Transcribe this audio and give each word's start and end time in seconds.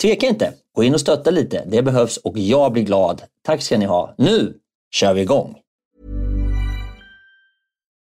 tveka 0.00 0.26
inte. 0.26 0.52
Gå 0.76 0.84
in 0.84 0.94
och 0.94 1.00
stötta 1.00 1.30
lite. 1.30 1.64
Det 1.66 1.82
behövs 1.82 2.16
och 2.16 2.38
jag 2.38 2.72
blir 2.72 2.82
glad. 2.82 3.22
Tack 3.42 3.62
ska 3.62 3.78
ni 3.78 3.84
ha. 3.84 4.14
Nu 4.18 4.54
kör 4.94 5.14
vi 5.14 5.20
igång! 5.20 5.56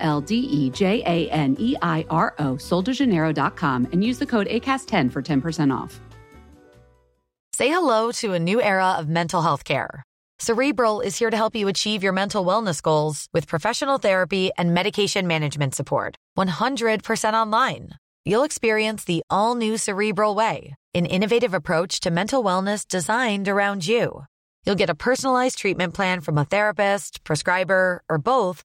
L 0.00 0.20
D 0.20 0.34
E 0.36 0.70
J 0.70 1.02
A 1.06 1.30
N 1.30 1.56
E 1.58 1.76
I 1.82 2.04
R 2.10 2.34
O, 2.38 2.54
soldejaneiro.com, 2.54 3.88
and 3.92 4.04
use 4.04 4.18
the 4.18 4.26
code 4.26 4.48
ACAST10 4.48 5.10
for 5.10 5.22
10% 5.22 5.74
off. 5.74 6.00
Say 7.52 7.68
hello 7.68 8.12
to 8.20 8.34
a 8.34 8.38
new 8.38 8.60
era 8.60 8.92
of 8.98 9.08
mental 9.08 9.40
health 9.40 9.64
care. 9.64 10.02
Cerebral 10.38 11.00
is 11.00 11.18
here 11.18 11.30
to 11.30 11.36
help 11.36 11.56
you 11.56 11.68
achieve 11.68 12.02
your 12.02 12.12
mental 12.12 12.44
wellness 12.44 12.82
goals 12.82 13.28
with 13.32 13.46
professional 13.46 13.96
therapy 13.96 14.50
and 14.58 14.74
medication 14.74 15.26
management 15.26 15.74
support. 15.74 16.16
100% 16.36 17.32
online. 17.32 17.92
You'll 18.26 18.42
experience 18.42 19.04
the 19.04 19.22
all 19.30 19.54
new 19.54 19.78
Cerebral 19.78 20.34
Way, 20.34 20.74
an 20.92 21.06
innovative 21.06 21.54
approach 21.54 22.00
to 22.00 22.10
mental 22.10 22.44
wellness 22.44 22.86
designed 22.86 23.48
around 23.48 23.86
you. 23.86 24.26
You'll 24.66 24.74
get 24.74 24.90
a 24.90 24.94
personalized 24.96 25.58
treatment 25.58 25.94
plan 25.94 26.20
from 26.20 26.36
a 26.36 26.44
therapist, 26.44 27.24
prescriber, 27.24 28.02
or 28.10 28.18
both 28.18 28.64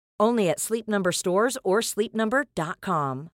Only 0.21 0.49
at 0.49 0.59
Sleep 0.59 0.87
Number 0.87 1.11
stores 1.11 1.57
or 1.63 1.81
sleepnumber.com. 1.81 3.29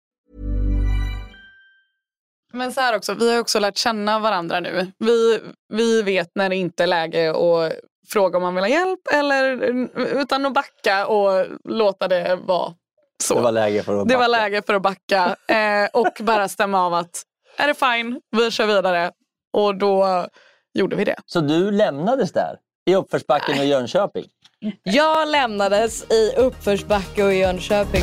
Men 2.52 2.72
så 2.72 2.80
här 2.80 2.96
också, 2.96 3.14
vi 3.14 3.32
har 3.32 3.40
också 3.40 3.58
lärt 3.58 3.76
känna 3.76 4.18
varandra 4.18 4.60
nu. 4.60 4.92
Vi, 4.98 5.40
vi 5.68 6.02
vet 6.02 6.30
när 6.34 6.48
det 6.48 6.56
inte 6.56 6.82
är 6.82 6.86
läge 6.86 7.30
att 7.30 7.72
fråga 8.08 8.36
om 8.36 8.42
man 8.42 8.54
vill 8.54 8.64
ha 8.64 8.68
hjälp 8.68 9.00
eller 9.12 9.62
utan 9.96 10.46
att 10.46 10.54
backa 10.54 11.06
och 11.06 11.46
låta 11.64 12.08
det 12.08 12.36
vara 12.36 12.74
så. 13.22 13.34
Det 13.34 13.40
var 13.40 13.52
läge 13.52 13.82
för 13.82 13.92
att 13.92 13.98
backa. 13.98 14.14
Det 14.14 14.20
var 14.20 14.28
läge 14.28 14.62
för 14.62 14.74
att 14.74 14.82
backa 14.82 15.36
eh, 15.54 15.88
och 15.92 16.24
bara 16.24 16.48
stämma 16.48 16.86
av 16.86 16.94
att 16.94 17.22
är 17.56 17.66
det 17.66 17.74
fine, 17.74 18.20
vi 18.30 18.50
kör 18.50 18.66
vidare. 18.66 19.12
Och 19.52 19.78
då 19.78 20.26
gjorde 20.74 20.96
vi 20.96 21.04
det. 21.04 21.16
Så 21.26 21.40
du 21.40 21.70
lämnades 21.70 22.32
där 22.32 22.58
i 22.86 22.94
uppförsbacken 22.94 23.56
i 23.56 23.66
Jönköping? 23.66 24.24
Jag 24.82 25.28
lämnades 25.28 26.04
i 26.10 26.32
uppförsbacke 26.36 27.24
och 27.24 27.32
i 27.32 27.36
Jönköping. 27.36 28.02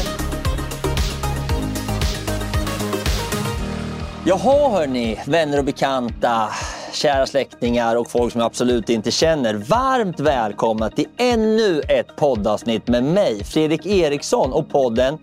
Jaha 4.26 4.70
hörni, 4.70 5.20
vänner 5.28 5.58
och 5.58 5.66
bekanta, 5.66 6.50
kära 6.94 7.26
släktingar 7.26 7.96
och 7.96 8.12
folk 8.12 8.32
som 8.32 8.42
jag 8.42 8.46
absolut 8.46 8.90
inte 8.90 9.12
känner. 9.12 9.54
Varmt 9.54 10.20
välkomna 10.20 10.90
till 10.90 11.08
ännu 11.18 11.82
ett 11.82 12.16
poddavsnitt 12.16 12.88
med 12.88 13.04
mig, 13.04 13.44
Fredrik 13.44 13.86
Eriksson 13.86 14.54
och 14.54 14.70
podden 14.70 15.18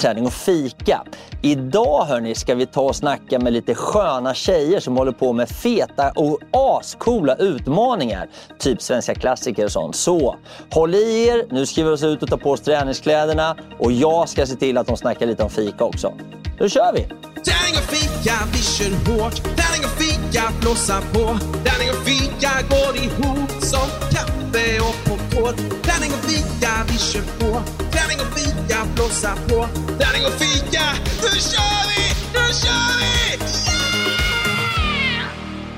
Träning 0.00 0.26
och 0.26 0.32
fika. 0.32 1.02
Idag 1.42 2.04
hörni 2.04 2.34
ska 2.34 2.54
vi 2.54 2.66
ta 2.66 2.80
och 2.80 2.96
snacka 2.96 3.38
med 3.38 3.52
lite 3.52 3.74
sköna 3.74 4.34
tjejer 4.34 4.80
som 4.80 4.96
håller 4.96 5.12
på 5.12 5.32
med 5.32 5.48
feta 5.48 6.12
och 6.16 6.38
ascoola 6.52 7.34
utmaningar. 7.34 8.28
Typ 8.58 8.82
svenska 8.82 9.14
klassiker 9.14 9.64
och 9.64 9.72
sånt. 9.72 9.96
Så 9.96 10.36
håll 10.70 10.94
i 10.94 11.26
er, 11.28 11.46
nu 11.50 11.66
ska 11.66 11.84
vi 11.84 11.90
oss 11.90 12.02
ut 12.02 12.22
och 12.22 12.28
ta 12.28 12.36
på 12.36 12.50
oss 12.50 12.60
träningskläderna 12.60 13.56
och 13.78 13.92
jag 13.92 14.28
ska 14.28 14.46
se 14.46 14.56
till 14.56 14.78
att 14.78 14.86
de 14.86 14.96
snackar 14.96 15.26
lite 15.26 15.42
om 15.42 15.50
fika 15.50 15.84
också. 15.84 16.12
Nu 16.60 16.68
kör 16.68 16.92
vi! 16.92 17.02
Träning 17.02 17.74
och 17.74 17.90
fika, 17.90 18.34
vi 18.52 18.58
kör 18.58 18.90
hårt. 18.90 19.34
Träning 19.34 19.84
och 19.84 20.02
fika, 20.02 20.42
blåsa 20.60 21.00
på. 21.12 21.38
Träning 21.64 21.90
och 21.90 22.06
fika 22.06 22.50
går 22.70 22.96
ihop 22.96 23.50
som 23.62 24.10
kaffe 24.52 24.80
och 24.80 24.94
popcorn. 25.04 25.56
Träning 25.82 26.12
och 26.12 26.24
fika, 26.24 26.84
vi 26.88 26.98
kör 26.98 27.22
på. 27.22 27.62
Träning 27.90 28.20
och 28.20 28.38
fika, 28.38 28.86
blåsa 28.94 29.36
på. 29.48 29.68
Träning 29.98 30.26
och 30.26 30.32
fika, 30.32 30.82
nu 31.22 31.40
kör 31.40 31.88
vi! 31.88 32.14
Nu 32.32 32.54
kör 32.54 32.98
vi! 33.00 33.69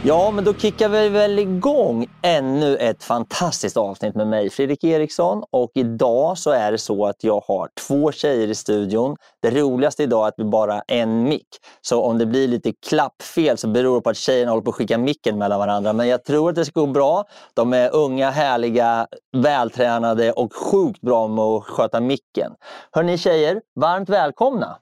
Ja, 0.05 0.31
men 0.31 0.45
då 0.45 0.55
kickar 0.55 0.89
vi 0.89 1.09
väl 1.09 1.39
igång 1.39 2.07
ännu 2.23 2.77
ett 2.77 3.05
fantastiskt 3.05 3.77
avsnitt 3.77 4.15
med 4.15 4.27
mig, 4.27 4.51
Fredrik 4.51 4.85
Eriksson. 4.85 5.45
Och 5.51 5.71
idag 5.75 6.39
så 6.39 6.51
är 6.51 6.73
det 6.73 6.79
så 6.79 7.07
att 7.07 7.25
jag 7.25 7.41
har 7.41 7.69
två 7.87 8.13
tjejer 8.13 8.49
i 8.49 8.55
studion. 8.55 9.17
Det 9.43 9.51
roligaste 9.51 10.03
idag 10.03 10.25
är 10.25 10.29
att 10.29 10.35
vi 10.37 10.45
bara 10.45 10.73
har 10.73 10.83
en 10.89 11.23
mick. 11.23 11.49
Så 11.81 12.03
om 12.03 12.19
det 12.19 12.27
blir 12.27 12.49
lite 12.49 12.73
klappfel 12.89 13.59
så 13.59 13.69
beror 13.69 13.95
det 13.95 14.01
på 14.01 14.11
att 14.11 14.17
tjejerna 14.17 14.51
håller 14.51 14.63
på 14.63 14.71
att 14.71 14.77
skicka 14.77 14.99
micken 14.99 15.39
mellan 15.39 15.59
varandra. 15.59 15.93
Men 15.93 16.09
jag 16.09 16.25
tror 16.25 16.49
att 16.49 16.55
det 16.55 16.65
ska 16.65 16.81
gå 16.81 16.87
bra. 16.87 17.25
De 17.55 17.73
är 17.73 17.95
unga, 17.95 18.31
härliga, 18.31 19.07
vältränade 19.37 20.33
och 20.33 20.55
sjukt 20.55 21.01
bra 21.01 21.29
med 21.29 21.45
att 21.45 21.65
sköta 21.65 22.01
micken. 22.01 22.53
Hörni 22.93 23.19
tjejer, 23.19 23.61
varmt 23.81 24.09
välkomna! 24.09 24.79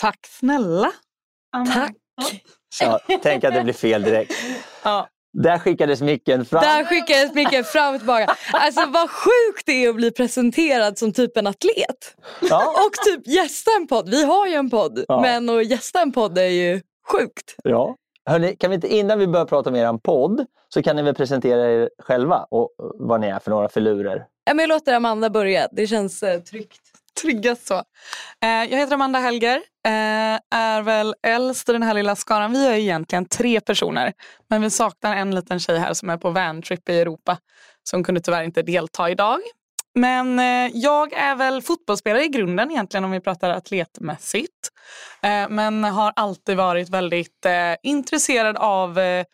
Tack 0.00 0.18
snälla! 0.26 0.92
Tack! 1.74 1.92
Så 2.74 2.98
tänk 3.22 3.44
att 3.44 3.54
det 3.54 3.62
blir 3.62 3.74
fel 3.74 4.02
direkt. 4.02 4.34
Ja. 4.82 5.08
Där 5.42 5.58
skickades 5.58 6.00
micken 6.00 6.44
fram. 6.44 6.62
Där 6.62 6.84
skickades 6.84 7.34
mycket 7.34 7.66
fram 7.66 7.94
och 7.94 8.00
tillbaka. 8.00 8.36
Alltså 8.52 8.86
vad 8.86 9.10
sjukt 9.10 9.66
det 9.66 9.84
är 9.84 9.88
att 9.88 9.96
bli 9.96 10.10
presenterad 10.10 10.98
som 10.98 11.12
typ 11.12 11.36
en 11.36 11.46
atlet. 11.46 12.16
Ja, 12.40 12.66
Och 12.86 12.92
typ 13.04 13.26
gästa 13.26 13.70
en 13.80 13.86
podd. 13.86 14.08
Vi 14.08 14.24
har 14.24 14.46
ju 14.46 14.54
en 14.54 14.70
podd. 14.70 15.04
Ja. 15.08 15.20
Men 15.20 15.48
att 15.48 15.66
gästa 15.66 16.02
en 16.02 16.12
podd 16.12 16.38
är 16.38 16.42
ju 16.48 16.80
sjukt. 17.12 17.56
ja. 17.62 17.96
Hörrni, 18.30 18.56
kan 18.56 18.70
vi 18.70 18.74
inte 18.74 18.94
innan 18.94 19.18
vi 19.18 19.26
börjar 19.26 19.46
prata 19.46 19.70
om 19.70 19.76
er 19.76 19.98
podd 19.98 20.46
så 20.68 20.82
kan 20.82 20.96
ni 20.96 21.02
väl 21.02 21.14
presentera 21.14 21.72
er 21.72 21.90
själva 22.02 22.46
och 22.50 22.70
vad 22.94 23.20
ni 23.20 23.26
är 23.26 23.38
för 23.38 23.50
några 23.50 23.68
filurer. 23.68 24.24
Ja, 24.44 24.54
men 24.54 24.58
jag 24.62 24.68
låter 24.68 24.94
Amanda 24.94 25.30
börja. 25.30 25.68
Det 25.72 25.86
känns 25.86 26.22
eh, 26.22 26.40
tryggt. 26.40 26.80
Tryggast 27.22 27.66
så. 27.66 27.74
Eh, 28.42 28.48
jag 28.48 28.78
heter 28.78 28.94
Amanda 28.94 29.18
Helger. 29.18 29.56
Eh, 29.86 30.40
är 30.50 30.82
väl 30.82 31.14
äldst 31.22 31.68
i 31.68 31.72
den 31.72 31.82
här 31.82 31.94
lilla 31.94 32.16
skaran. 32.16 32.52
Vi 32.52 32.66
är 32.66 32.72
egentligen 32.72 33.28
tre 33.28 33.60
personer. 33.60 34.12
Men 34.50 34.62
vi 34.62 34.70
saknar 34.70 35.16
en 35.16 35.34
liten 35.34 35.60
tjej 35.60 35.78
här 35.78 35.94
som 35.94 36.10
är 36.10 36.16
på 36.16 36.30
vantrip 36.30 36.88
i 36.88 37.00
Europa. 37.00 37.38
Som 37.82 38.04
kunde 38.04 38.20
tyvärr 38.20 38.42
inte 38.42 38.62
delta 38.62 39.10
idag. 39.10 39.40
Men 39.94 40.38
eh, 40.38 40.70
jag 40.74 41.12
är 41.12 41.34
väl 41.34 41.62
fotbollsspelare 41.62 42.24
i 42.24 42.28
grunden 42.28 42.70
egentligen 42.70 43.04
om 43.04 43.10
vi 43.10 43.20
pratar 43.20 43.50
atletmässigt. 43.50 44.70
Eh, 45.22 45.48
men 45.48 45.84
har 45.84 46.12
alltid 46.16 46.56
varit 46.56 46.90
väldigt 46.90 47.46
eh, 47.46 47.74
intresserad 47.82 48.56
av 48.56 48.98
eh, 48.98 49.24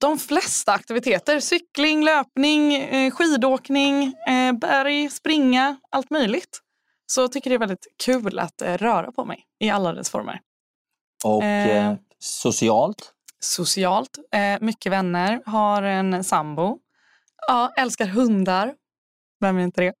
de 0.00 0.18
flesta 0.18 0.72
aktiviteter. 0.72 1.40
Cykling, 1.40 2.04
löpning, 2.04 2.74
eh, 2.74 3.10
skidåkning, 3.10 4.14
eh, 4.28 4.52
berg, 4.52 5.10
springa, 5.10 5.76
allt 5.90 6.10
möjligt. 6.10 6.60
Så 7.10 7.20
jag 7.20 7.32
tycker 7.32 7.50
det 7.50 7.56
är 7.56 7.58
väldigt 7.58 7.86
kul 8.04 8.38
att 8.38 8.62
eh, 8.62 8.76
röra 8.76 9.12
på 9.12 9.24
mig 9.24 9.44
i 9.58 9.70
alla 9.70 9.92
dess 9.92 10.10
former. 10.10 10.40
Och 11.24 11.42
Eh. 11.44 11.86
eh, 11.90 11.96
socialt? 12.18 13.12
Socialt, 13.40 14.18
eh, 14.34 14.60
mycket 14.60 14.92
vänner, 14.92 15.42
har 15.46 15.82
en 15.82 16.24
sambo. 16.24 16.78
Ja, 17.48 17.72
älskar 17.76 18.06
hundar. 18.06 18.74
Vem 19.40 19.58
är 19.58 19.62
inte 19.62 19.80
det? 19.80 19.92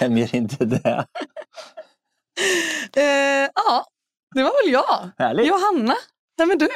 Vem 0.00 0.18
gör 0.18 0.34
inte 0.34 0.64
det? 0.64 1.06
Eh, 2.96 3.50
ja, 3.54 3.86
det 4.34 4.42
var 4.42 4.64
väl 4.64 4.72
jag. 4.72 5.10
Härligt. 5.18 5.46
Johanna, 5.46 5.94
vem 6.36 6.50
är 6.50 6.56
du? 6.56 6.68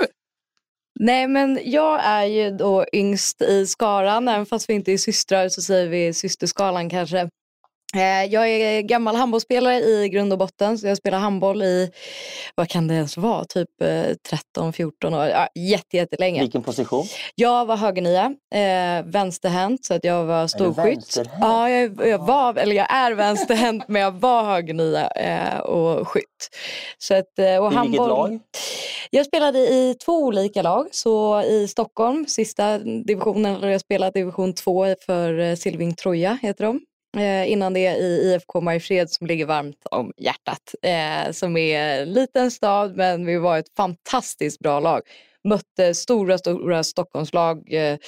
Nej 1.00 1.29
men 1.29 1.61
jag 1.65 2.00
är 2.05 2.25
ju 2.25 2.50
då 2.50 2.87
yngst 2.93 3.43
i 3.43 3.67
skaran. 3.67 4.29
Även 4.29 4.47
fast 4.47 4.69
vi 4.71 4.75
inte 4.75 4.93
är 4.93 4.99
systrar 4.99 5.49
så 5.49 5.62
säger 5.62 5.89
vi 5.89 6.15
systerskalan 6.15 6.91
kanske. 6.91 7.31
Eh, 7.94 8.25
Jag 8.25 8.49
är 8.49 8.81
gammal 8.81 9.17
handbollsspelare 9.17 9.76
i 9.79 10.08
grund 10.08 10.32
och 10.32 10.38
botten. 10.38 10.79
Så 10.79 10.87
jag 10.87 10.96
spelar 10.96 11.19
handboll 11.19 11.62
i, 11.62 11.90
vad 12.55 12.69
kan 12.69 12.88
det 12.88 12.94
ens 12.94 13.17
vara, 13.17 13.44
typ 13.44 13.69
13-14 14.56 15.17
år. 15.17 15.26
Ja, 15.26 15.49
jätte, 15.55 15.96
jättelänge. 15.96 16.40
Vilken 16.40 16.62
position? 16.62 17.06
Jag 17.35 17.67
var 17.67 17.76
högernia, 17.76 18.35
eh, 18.55 19.05
vänsterhänt 19.06 19.85
så 19.85 19.94
att 19.94 20.05
jag 20.05 20.25
var 20.25 20.46
storskytt. 20.46 20.96
vänsterhänt? 20.96 21.38
Ja, 21.40 21.70
jag, 21.70 22.06
jag, 22.08 22.19
var, 22.19 22.55
eller 22.55 22.76
jag 22.76 22.93
är 22.94 23.12
vänsterhänt 23.12 23.85
men 23.88 24.02
jag 24.02 24.12
var 24.12 24.44
högernia 24.44 25.11
eh, 25.11 25.58
och 25.58 26.08
skytt. 26.08 26.49
Så 26.99 27.14
att, 27.14 27.38
eh, 27.38 27.56
och 27.56 27.73
I 27.73 27.76
vilket 27.76 27.96
lag? 27.99 28.38
Jag 29.11 29.26
spelade 29.26 29.58
i 29.58 29.94
två 30.05 30.12
olika 30.12 30.62
lag. 30.62 30.88
Så 30.93 31.43
i 31.43 31.69
Stockholm, 31.69 32.26
sista 32.26 32.79
divisionen, 32.79 33.70
jag 33.70 33.81
spelade 33.81 34.20
division 34.20 34.55
2 34.55 34.87
för 35.06 35.38
eh, 35.38 35.55
Silving 35.56 35.94
Troja 35.94 36.38
heter 36.43 36.64
de. 36.64 36.81
Eh, 37.16 37.52
innan 37.52 37.72
det 37.72 37.96
i 37.96 38.32
IFK 38.32 38.60
Mariefred 38.60 39.10
som 39.10 39.26
ligger 39.26 39.46
varmt 39.46 39.87
om 39.90 40.12
hjärtat. 40.16 40.75
Eh, 40.82 41.32
som 41.32 41.56
är 41.56 42.02
en 42.02 42.12
liten 42.12 42.50
stad 42.50 42.96
men 42.96 43.26
vi 43.26 43.38
var 43.38 43.58
ett 43.58 43.76
fantastiskt 43.76 44.58
bra 44.58 44.81
lag. 44.81 45.00
Mötte 45.49 45.95
stora, 45.95 46.39
stora 46.39 46.85
Stockholmslag, 46.85 47.73
eh, 47.73 47.99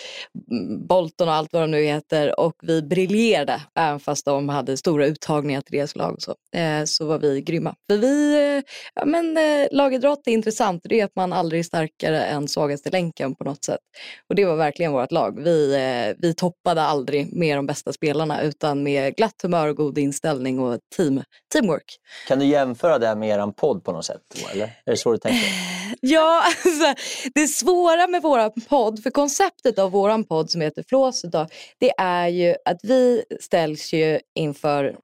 Bolton 0.89 1.29
och 1.29 1.35
allt 1.35 1.53
vad 1.53 1.63
de 1.63 1.71
nu 1.71 1.83
heter 1.83 2.41
och 2.41 2.55
vi 2.63 2.83
briljerade 2.83 3.61
även 3.79 4.01
fast 4.01 4.25
de 4.25 4.49
hade 4.49 4.77
stora 4.77 5.07
uttagningar 5.07 5.61
till 5.61 5.79
deras 5.79 5.97
lag. 5.97 6.17
Så. 6.19 6.35
Eh, 6.59 6.85
så 6.85 7.07
var 7.07 7.19
vi 7.19 7.41
grymma. 7.41 7.75
För 7.91 7.99
vi, 7.99 8.35
eh, 8.57 8.63
ja, 8.95 9.05
men, 9.05 9.37
eh, 9.37 9.69
lagidrott 9.71 10.23
är 10.27 10.33
intressant. 10.33 10.81
Det 10.85 11.01
är 11.01 11.05
att 11.05 11.17
man 11.17 11.33
aldrig 11.33 11.59
är 11.59 11.63
starkare 11.63 12.25
än 12.25 12.49
svagaste 12.49 12.91
länken 12.91 13.35
på 13.35 13.45
något 13.45 13.65
sätt. 13.65 13.81
Och 14.29 14.35
det 14.35 14.45
var 14.45 14.57
verkligen 14.57 14.93
vårt 14.93 15.13
lag. 15.13 15.41
Vi, 15.45 15.75
eh, 15.75 16.17
vi 16.19 16.35
toppade 16.35 16.83
aldrig 16.83 17.33
med 17.33 17.59
de 17.59 17.67
bästa 17.67 17.93
spelarna 17.93 18.43
utan 18.43 18.83
med 18.83 19.17
glatt 19.17 19.43
humör 19.43 19.69
och 19.69 19.77
god 19.77 19.99
inställning 19.99 20.59
och 20.59 20.79
team, 20.97 21.23
teamwork. 21.53 21.97
Kan 22.29 22.39
du 22.39 22.45
jämföra 22.45 22.99
det 22.99 23.15
med 23.15 23.29
er 23.29 23.53
podd 23.53 23.85
på 23.85 23.93
något 23.93 24.05
sätt? 24.05 24.21
Eller? 24.53 24.65
Är 24.65 24.91
det 24.91 24.97
så 24.97 25.13
du 25.13 25.19
tänker? 25.19 25.49
Ja, 26.01 26.43
alltså, 26.65 26.95
det 27.35 27.47
svåra 27.49 28.07
med 28.07 28.23
vår 28.23 28.61
podd, 28.69 29.03
för 29.03 29.11
konceptet 29.11 29.79
av 29.79 29.91
vår 29.91 30.23
podd 30.25 30.51
som 30.51 30.61
heter 30.61 30.85
Flåset 30.89 31.29
idag, 31.29 31.47
det 31.79 31.93
är 31.99 32.29
ju 32.29 32.55
att 32.65 32.81
vi 32.83 33.25
ställs 33.41 33.93
ju 33.93 34.21
inför 34.35 34.97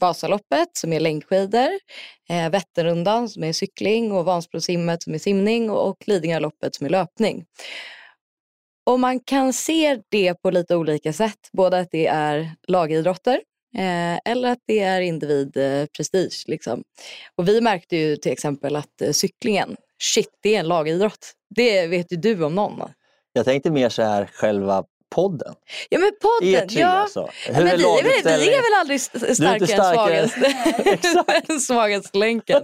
Vasaloppet 0.00 0.76
som 0.76 0.92
är 0.92 1.00
längdskidor, 1.00 1.68
eh, 2.28 2.50
Vätternrundan 2.50 3.28
som 3.28 3.44
är 3.44 3.52
cykling 3.52 4.12
och 4.12 4.24
Vansbrosimmet 4.24 5.02
som 5.02 5.14
är 5.14 5.18
simning 5.18 5.70
och, 5.70 5.88
och 5.88 5.96
Lidingöloppet 6.06 6.74
som 6.74 6.86
är 6.86 6.90
löpning. 6.90 7.44
Och 8.86 9.00
man 9.00 9.20
kan 9.20 9.52
se 9.52 10.00
det 10.08 10.34
på 10.34 10.50
lite 10.50 10.76
olika 10.76 11.12
sätt, 11.12 11.48
både 11.52 11.78
att 11.78 11.88
det 11.90 12.06
är 12.06 12.50
lagidrotter 12.68 13.40
eh, 13.76 14.18
eller 14.32 14.48
att 14.48 14.62
det 14.66 14.78
är 14.78 15.00
individprestige. 15.00 16.44
Eh, 16.46 16.50
liksom. 16.50 16.82
Och 17.36 17.48
vi 17.48 17.60
märkte 17.60 17.96
ju 17.96 18.16
till 18.16 18.32
exempel 18.32 18.76
att 18.76 19.02
eh, 19.02 19.12
cyklingen, 19.12 19.76
shit 20.02 20.28
det 20.42 20.54
är 20.54 20.60
en 20.60 20.68
lagidrott. 20.68 21.32
Det 21.54 21.86
vet 21.86 22.12
ju 22.12 22.16
du 22.16 22.44
om 22.44 22.54
någon. 22.54 22.90
Jag 23.32 23.44
tänkte 23.44 23.70
mer 23.70 23.88
så 23.88 24.02
här 24.02 24.30
själva 24.34 24.84
podden. 25.14 25.54
Ja 25.88 25.98
men 25.98 26.12
podden, 26.22 26.54
Er 26.54 26.66
tre 26.66 26.80
ja. 26.80 26.86
alltså. 26.88 27.28
Ja, 27.46 27.52
men 27.52 27.64
vi, 27.64 27.70
är 27.84 28.24
väl, 28.24 28.40
vi 28.40 28.54
är 28.54 28.62
väl 28.62 28.80
aldrig 28.80 29.00
är 29.30 29.34
starkare 29.34 30.22
inte 30.22 30.46
än 30.46 30.48
starkare. 30.48 30.98
svagaste, 31.24 31.60
svagaste 31.60 32.18
länken. 32.18 32.62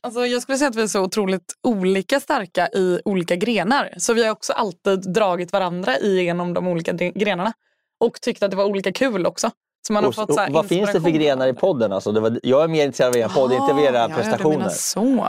Alltså, 0.00 0.26
jag 0.26 0.42
skulle 0.42 0.58
säga 0.58 0.68
att 0.70 0.76
vi 0.76 0.82
är 0.82 0.86
så 0.86 1.00
otroligt 1.00 1.54
olika 1.62 2.20
starka 2.20 2.68
i 2.68 3.00
olika 3.04 3.36
grenar. 3.36 3.94
Så 3.98 4.14
vi 4.14 4.24
har 4.24 4.30
också 4.30 4.52
alltid 4.52 5.12
dragit 5.12 5.52
varandra 5.52 5.98
igenom 5.98 6.54
de 6.54 6.68
olika 6.68 6.92
grenarna. 6.92 7.52
Och 8.00 8.20
tyckt 8.20 8.42
att 8.42 8.50
det 8.50 8.56
var 8.56 8.64
olika 8.64 8.92
kul 8.92 9.26
också. 9.26 9.50
Så 9.86 9.92
man 9.92 10.04
har 10.04 10.08
Och, 10.08 10.14
fått 10.14 10.34
så 10.34 10.40
här 10.40 10.48
och, 10.48 10.54
vad 10.54 10.68
finns 10.68 10.92
det 10.92 11.00
för 11.00 11.10
grenar 11.10 11.46
i 11.48 11.52
podden? 11.52 11.92
Alltså, 11.92 12.12
det 12.12 12.20
var, 12.20 12.40
jag 12.42 12.64
är 12.64 12.68
mer 12.68 12.84
intresserad 12.84 13.08
av 13.08 13.16
er 13.16 13.28
podd, 13.28 13.52
inte 13.52 13.72
av 13.72 13.80
era 13.80 13.88
Ah, 13.88 13.92
ja, 13.92 14.00
ja, 14.00 14.08
du 14.08 14.14
prestationer. 14.14 14.56
menar 14.56 14.70
så. 14.70 15.26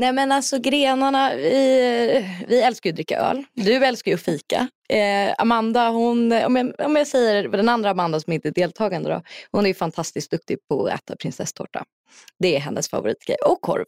Nej 0.00 0.12
men 0.12 0.32
alltså 0.32 0.58
grenarna, 0.58 1.34
vi, 1.34 2.26
vi 2.48 2.60
älskar 2.62 2.88
ju 2.88 2.92
att 2.92 2.96
dricka 2.96 3.18
öl. 3.18 3.44
Du 3.54 3.72
älskar 3.84 4.10
ju 4.10 4.14
att 4.14 4.20
fika. 4.22 4.68
Eh, 4.88 5.34
Amanda, 5.38 5.88
hon, 5.88 6.32
om 6.32 6.56
jag, 6.56 6.86
om 6.86 6.96
jag 6.96 7.06
säger 7.06 7.48
den 7.48 7.68
andra 7.68 7.90
Amanda 7.90 8.20
som 8.20 8.32
inte 8.32 8.48
är 8.48 8.52
deltagande 8.52 9.10
då. 9.10 9.22
Hon 9.52 9.66
är 9.66 9.74
fantastiskt 9.74 10.30
duktig 10.30 10.58
på 10.68 10.84
att 10.86 10.94
äta 10.94 11.16
prinsesstårta. 11.16 11.84
Det 12.38 12.56
är 12.56 12.60
hennes 12.60 12.88
favoritgrej. 12.90 13.36
Och 13.46 13.60
korv. 13.60 13.84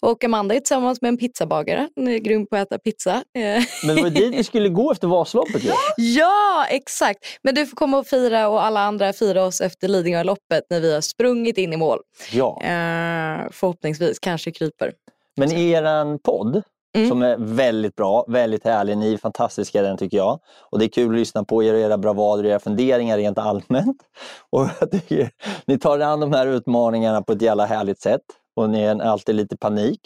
Och 0.00 0.24
Amanda 0.24 0.54
är 0.54 0.60
tillsammans 0.60 1.00
med 1.02 1.08
en 1.08 1.16
pizzabagare. 1.16 1.88
Hon 1.96 2.08
är 2.08 2.18
grym 2.18 2.46
på 2.46 2.56
att 2.56 2.62
äta 2.66 2.78
pizza. 2.78 3.12
Eh, 3.14 3.64
Men 3.86 3.96
det 3.96 4.02
var 4.02 4.10
dit 4.10 4.34
vi 4.34 4.44
skulle 4.44 4.68
gå 4.68 4.92
efter 4.92 5.08
Vasaloppet. 5.08 5.64
ju. 5.64 5.70
Ja, 5.96 6.66
exakt. 6.70 7.18
Men 7.42 7.54
du 7.54 7.66
får 7.66 7.76
komma 7.76 7.98
och 7.98 8.06
fira 8.06 8.48
och 8.48 8.64
alla 8.64 8.80
andra 8.80 9.12
fira 9.12 9.44
oss 9.44 9.60
efter 9.60 9.88
Lidingöloppet 9.88 10.64
när 10.70 10.80
vi 10.80 10.94
har 10.94 11.00
sprungit 11.00 11.58
in 11.58 11.72
i 11.72 11.76
mål. 11.76 11.98
Ja. 12.32 12.60
Eh, 12.62 13.48
förhoppningsvis, 13.50 14.18
kanske 14.18 14.50
kryper. 14.50 14.92
Men 15.36 15.52
er 15.52 16.18
podd, 16.18 16.62
Mm. 16.94 17.08
som 17.08 17.22
är 17.22 17.36
väldigt 17.38 17.96
bra, 17.96 18.24
väldigt 18.28 18.64
härlig. 18.64 18.98
Ni 18.98 19.12
är 19.12 19.18
fantastiska 19.18 19.80
i 19.80 19.82
den 19.82 19.96
tycker 19.96 20.16
jag. 20.16 20.40
Och 20.70 20.78
det 20.78 20.84
är 20.84 20.88
kul 20.88 21.08
att 21.08 21.18
lyssna 21.18 21.44
på 21.44 21.62
er 21.62 21.74
och 21.74 21.80
era 21.80 21.98
bravader 21.98 22.44
och 22.44 22.50
era 22.50 22.58
funderingar 22.58 23.16
rent 23.16 23.38
allmänt. 23.38 23.96
Och 24.50 24.90
tycker, 24.90 25.30
ni 25.66 25.78
tar 25.78 25.98
an 26.00 26.20
de 26.20 26.32
här 26.32 26.46
utmaningarna 26.46 27.22
på 27.22 27.32
ett 27.32 27.42
jävla 27.42 27.66
härligt 27.66 28.00
sätt. 28.00 28.20
Och 28.56 28.70
ni 28.70 28.82
är 28.82 29.02
alltid 29.02 29.34
lite 29.34 29.56
panik. 29.56 30.00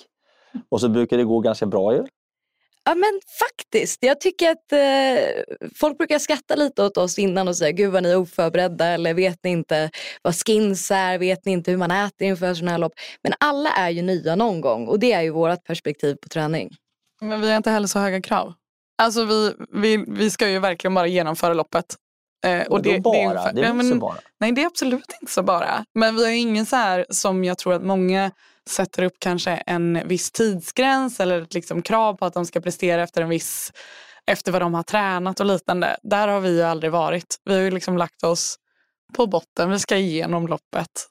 Och 0.68 0.80
så 0.80 0.88
brukar 0.88 1.16
det 1.16 1.24
gå 1.24 1.40
ganska 1.40 1.66
bra 1.66 1.94
ju. 1.94 2.04
Ja 2.88 2.94
men 2.94 3.20
faktiskt, 3.38 4.02
jag 4.02 4.20
tycker 4.20 4.50
att 4.50 4.72
eh, 4.72 5.68
folk 5.74 5.98
brukar 5.98 6.18
skratta 6.18 6.54
lite 6.54 6.82
åt 6.82 6.96
oss 6.96 7.18
innan 7.18 7.48
och 7.48 7.56
säga 7.56 7.70
gud 7.70 7.92
vad 7.92 8.02
ni 8.02 8.10
är 8.10 8.16
oförberedda 8.16 8.86
eller 8.86 9.14
vet 9.14 9.38
ni 9.44 9.50
inte 9.50 9.90
vad 10.22 10.34
skins 10.34 10.90
är, 10.90 11.18
vet 11.18 11.44
ni 11.44 11.52
inte 11.52 11.70
hur 11.70 11.78
man 11.78 11.90
äter 11.90 12.28
inför 12.28 12.54
sådana 12.54 12.70
här 12.70 12.78
lopp. 12.78 12.92
Men 13.22 13.32
alla 13.40 13.70
är 13.70 13.90
ju 13.90 14.02
nya 14.02 14.36
någon 14.36 14.60
gång 14.60 14.86
och 14.86 14.98
det 14.98 15.12
är 15.12 15.22
ju 15.22 15.30
vårt 15.30 15.64
perspektiv 15.64 16.14
på 16.14 16.28
träning. 16.28 16.70
Men 17.20 17.40
vi 17.40 17.50
har 17.50 17.56
inte 17.56 17.70
heller 17.70 17.86
så 17.86 17.98
höga 17.98 18.22
krav. 18.22 18.52
Alltså 19.02 19.24
vi, 19.24 19.52
vi, 19.72 20.04
vi 20.08 20.30
ska 20.30 20.48
ju 20.48 20.58
verkligen 20.58 20.94
bara 20.94 21.06
genomföra 21.06 21.54
loppet. 21.54 21.96
Eh, 22.46 22.66
och 22.66 22.82
det, 22.82 23.00
bara, 23.00 23.14
det 23.14 23.48
är, 23.48 23.52
det 23.52 23.60
är 23.60 23.70
inte 23.70 23.84
men- 23.84 23.98
bara. 23.98 24.16
Nej, 24.40 24.52
det 24.52 24.62
är 24.62 24.66
absolut 24.66 25.16
inte 25.20 25.32
så 25.32 25.42
bara. 25.42 25.84
Men 25.94 26.16
vi 26.16 26.24
har 26.24 26.32
ingen 26.32 26.66
så 26.66 26.76
här 26.76 27.06
som 27.10 27.44
jag 27.44 27.58
tror 27.58 27.74
att 27.74 27.82
många 27.82 28.30
sätter 28.68 29.02
upp 29.02 29.16
kanske 29.18 29.50
en 29.50 30.08
viss 30.08 30.30
tidsgräns 30.32 31.20
eller 31.20 31.42
ett 31.42 31.54
liksom 31.54 31.82
krav 31.82 32.14
på 32.14 32.24
att 32.26 32.34
de 32.34 32.46
ska 32.46 32.60
prestera 32.60 33.02
efter 33.02 33.22
en 33.22 33.28
viss 33.28 33.72
efter 34.26 34.52
vad 34.52 34.62
de 34.62 34.74
har 34.74 34.82
tränat 34.82 35.40
och 35.40 35.46
liknande. 35.46 35.96
Där 36.02 36.28
har 36.28 36.40
vi 36.40 36.48
ju 36.56 36.62
aldrig 36.62 36.92
varit. 36.92 37.36
Vi 37.44 37.54
har 37.54 37.60
ju 37.60 37.70
liksom 37.70 37.96
lagt 37.98 38.24
oss 38.24 38.56
på 39.14 39.26
botten. 39.26 39.70
Vi 39.70 39.78
ska 39.78 39.96
igenom 39.96 40.46
loppet. 40.46 41.06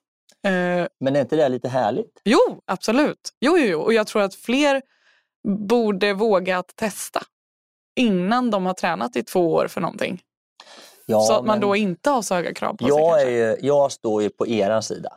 Eh, 0.47 0.87
Men 0.99 1.15
är 1.15 1.21
inte 1.21 1.35
det 1.35 1.49
lite 1.49 1.69
härligt? 1.69 2.21
Jo, 2.23 2.61
absolut. 2.65 3.29
Jo, 3.39 3.57
jo, 3.57 3.65
jo. 3.65 3.79
Och 3.81 3.93
jag 3.93 4.07
tror 4.07 4.21
att 4.21 4.35
fler 4.35 4.81
borde 5.67 6.13
våga 6.13 6.57
att 6.57 6.75
testa 6.75 7.21
innan 7.95 8.51
de 8.51 8.65
har 8.65 8.73
tränat 8.73 9.15
i 9.15 9.23
två 9.23 9.53
år 9.53 9.67
för 9.67 9.81
någonting. 9.81 10.21
Ja, 11.05 11.21
så 11.21 11.33
att 11.33 11.45
man 11.45 11.59
då 11.59 11.75
inte 11.75 12.09
har 12.09 12.21
så 12.21 12.35
höga 12.35 12.53
krav 12.53 12.73
på 12.73 12.77
sig. 12.77 12.87
jag, 12.87 13.21
är 13.21 13.25
kanske. 13.25 13.31
ju, 13.31 13.67
jag 13.67 13.91
står 13.91 14.23
ju 14.23 14.29
på 14.29 14.47
eran 14.47 14.83
sida. 14.83 15.09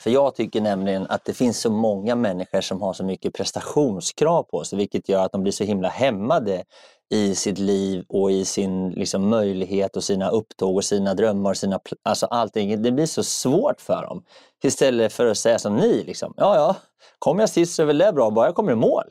För 0.00 0.10
jag 0.10 0.34
tycker 0.34 0.60
nämligen 0.60 1.06
att 1.08 1.24
det 1.24 1.32
finns 1.32 1.60
så 1.60 1.70
många 1.70 2.14
människor 2.14 2.60
som 2.60 2.82
har 2.82 2.92
så 2.92 3.04
mycket 3.04 3.34
prestationskrav 3.34 4.42
på 4.42 4.64
sig 4.64 4.78
vilket 4.78 5.08
gör 5.08 5.24
att 5.24 5.32
de 5.32 5.42
blir 5.42 5.52
så 5.52 5.64
himla 5.64 5.88
hämmade 5.88 6.64
i 7.10 7.34
sitt 7.34 7.58
liv 7.58 8.04
och 8.08 8.32
i 8.32 8.44
sin 8.44 8.90
liksom, 8.90 9.28
möjlighet 9.28 9.96
och 9.96 10.04
sina 10.04 10.30
upptåg 10.30 10.76
och 10.76 10.84
sina 10.84 11.14
drömmar. 11.14 11.50
Och 11.50 11.56
sina, 11.56 11.80
alltså 12.02 12.26
allting. 12.26 12.82
Det 12.82 12.92
blir 12.92 13.06
så 13.06 13.22
svårt 13.22 13.80
för 13.80 14.02
dem. 14.02 14.24
Istället 14.62 15.12
för 15.12 15.26
att 15.26 15.38
säga 15.38 15.58
som 15.58 15.76
ni, 15.76 16.04
liksom, 16.04 16.34
ja 16.36 16.56
ja, 16.56 16.76
kommer 17.18 17.42
jag 17.42 17.50
sist 17.50 17.74
så 17.74 17.82
är 17.82 17.86
väl 17.86 17.98
det 17.98 18.12
bra, 18.12 18.30
bara 18.30 18.46
jag 18.46 18.54
kommer 18.54 18.72
i 18.72 18.76
mål. 18.76 19.04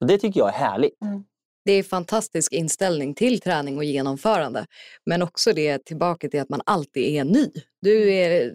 Och 0.00 0.06
det 0.06 0.18
tycker 0.18 0.40
jag 0.40 0.48
är 0.48 0.52
härligt. 0.52 0.98
Det 1.66 1.72
är 1.72 1.82
fantastisk 1.82 2.52
inställning 2.52 3.14
till 3.14 3.40
träning 3.40 3.76
och 3.76 3.84
genomförande. 3.84 4.66
Men 5.06 5.22
också 5.22 5.52
det 5.52 5.84
tillbaka 5.84 6.28
till 6.28 6.40
att 6.40 6.48
man 6.48 6.60
alltid 6.66 7.02
är 7.02 7.24
ny. 7.24 7.50
Du 7.82 8.12
är, 8.12 8.52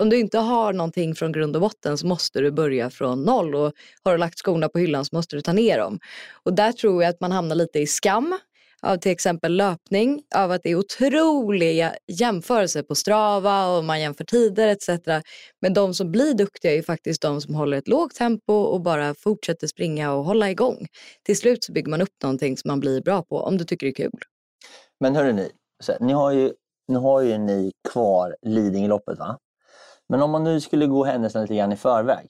om 0.00 0.10
du 0.10 0.18
inte 0.18 0.38
har 0.38 0.72
någonting 0.72 1.14
från 1.14 1.32
grund 1.32 1.56
och 1.56 1.62
botten 1.62 1.98
så 1.98 2.06
måste 2.06 2.40
du 2.40 2.50
börja 2.50 2.90
från 2.90 3.22
noll. 3.22 3.54
Och 3.54 3.72
har 4.04 4.12
du 4.12 4.18
lagt 4.18 4.38
skorna 4.38 4.68
på 4.68 4.78
hyllan 4.78 5.04
så 5.04 5.16
måste 5.16 5.36
du 5.36 5.42
ta 5.42 5.52
ner 5.52 5.78
dem. 5.78 5.98
Och 6.42 6.54
där 6.54 6.72
tror 6.72 7.02
jag 7.02 7.10
att 7.10 7.20
man 7.20 7.32
hamnar 7.32 7.56
lite 7.56 7.78
i 7.78 7.86
skam 7.86 8.38
av 8.82 8.96
till 8.96 9.12
exempel 9.12 9.56
löpning, 9.56 10.22
av 10.34 10.50
att 10.50 10.62
det 10.62 10.70
är 10.70 10.74
otroliga 10.74 11.94
jämförelser 12.06 12.82
på 12.82 12.94
Strava 12.94 13.76
och 13.76 13.84
man 13.84 14.00
jämför 14.00 14.24
tider 14.24 14.68
etc. 14.68 14.88
Men 15.60 15.74
de 15.74 15.94
som 15.94 16.10
blir 16.10 16.34
duktiga 16.34 16.74
är 16.74 16.82
faktiskt 16.82 17.22
de 17.22 17.40
som 17.40 17.54
håller 17.54 17.76
ett 17.76 17.88
lågt 17.88 18.14
tempo 18.14 18.52
och 18.52 18.80
bara 18.80 19.14
fortsätter 19.14 19.66
springa 19.66 20.12
och 20.12 20.24
hålla 20.24 20.50
igång. 20.50 20.86
Till 21.22 21.36
slut 21.36 21.64
så 21.64 21.72
bygger 21.72 21.90
man 21.90 22.02
upp 22.02 22.22
någonting 22.22 22.56
som 22.56 22.68
man 22.68 22.80
blir 22.80 23.02
bra 23.02 23.22
på 23.22 23.40
om 23.40 23.58
du 23.58 23.64
tycker 23.64 23.86
det 23.86 23.90
är 23.90 23.94
kul. 23.94 24.20
Men 25.00 25.16
hörru 25.16 25.32
ni, 25.32 25.50
så 25.80 25.92
här, 25.92 26.00
ni 26.00 26.12
har 26.12 26.32
ju, 26.32 26.52
nu 26.88 26.98
har 26.98 27.20
ju 27.20 27.38
ni 27.38 27.72
kvar 27.92 28.36
Lidingöloppet 28.42 29.18
va? 29.18 29.38
Men 30.08 30.22
om 30.22 30.30
man 30.30 30.44
nu 30.44 30.60
skulle 30.60 30.86
gå 30.86 31.04
händelserna 31.04 31.42
lite 31.42 31.54
grann 31.54 31.72
i 31.72 31.76
förväg 31.76 32.28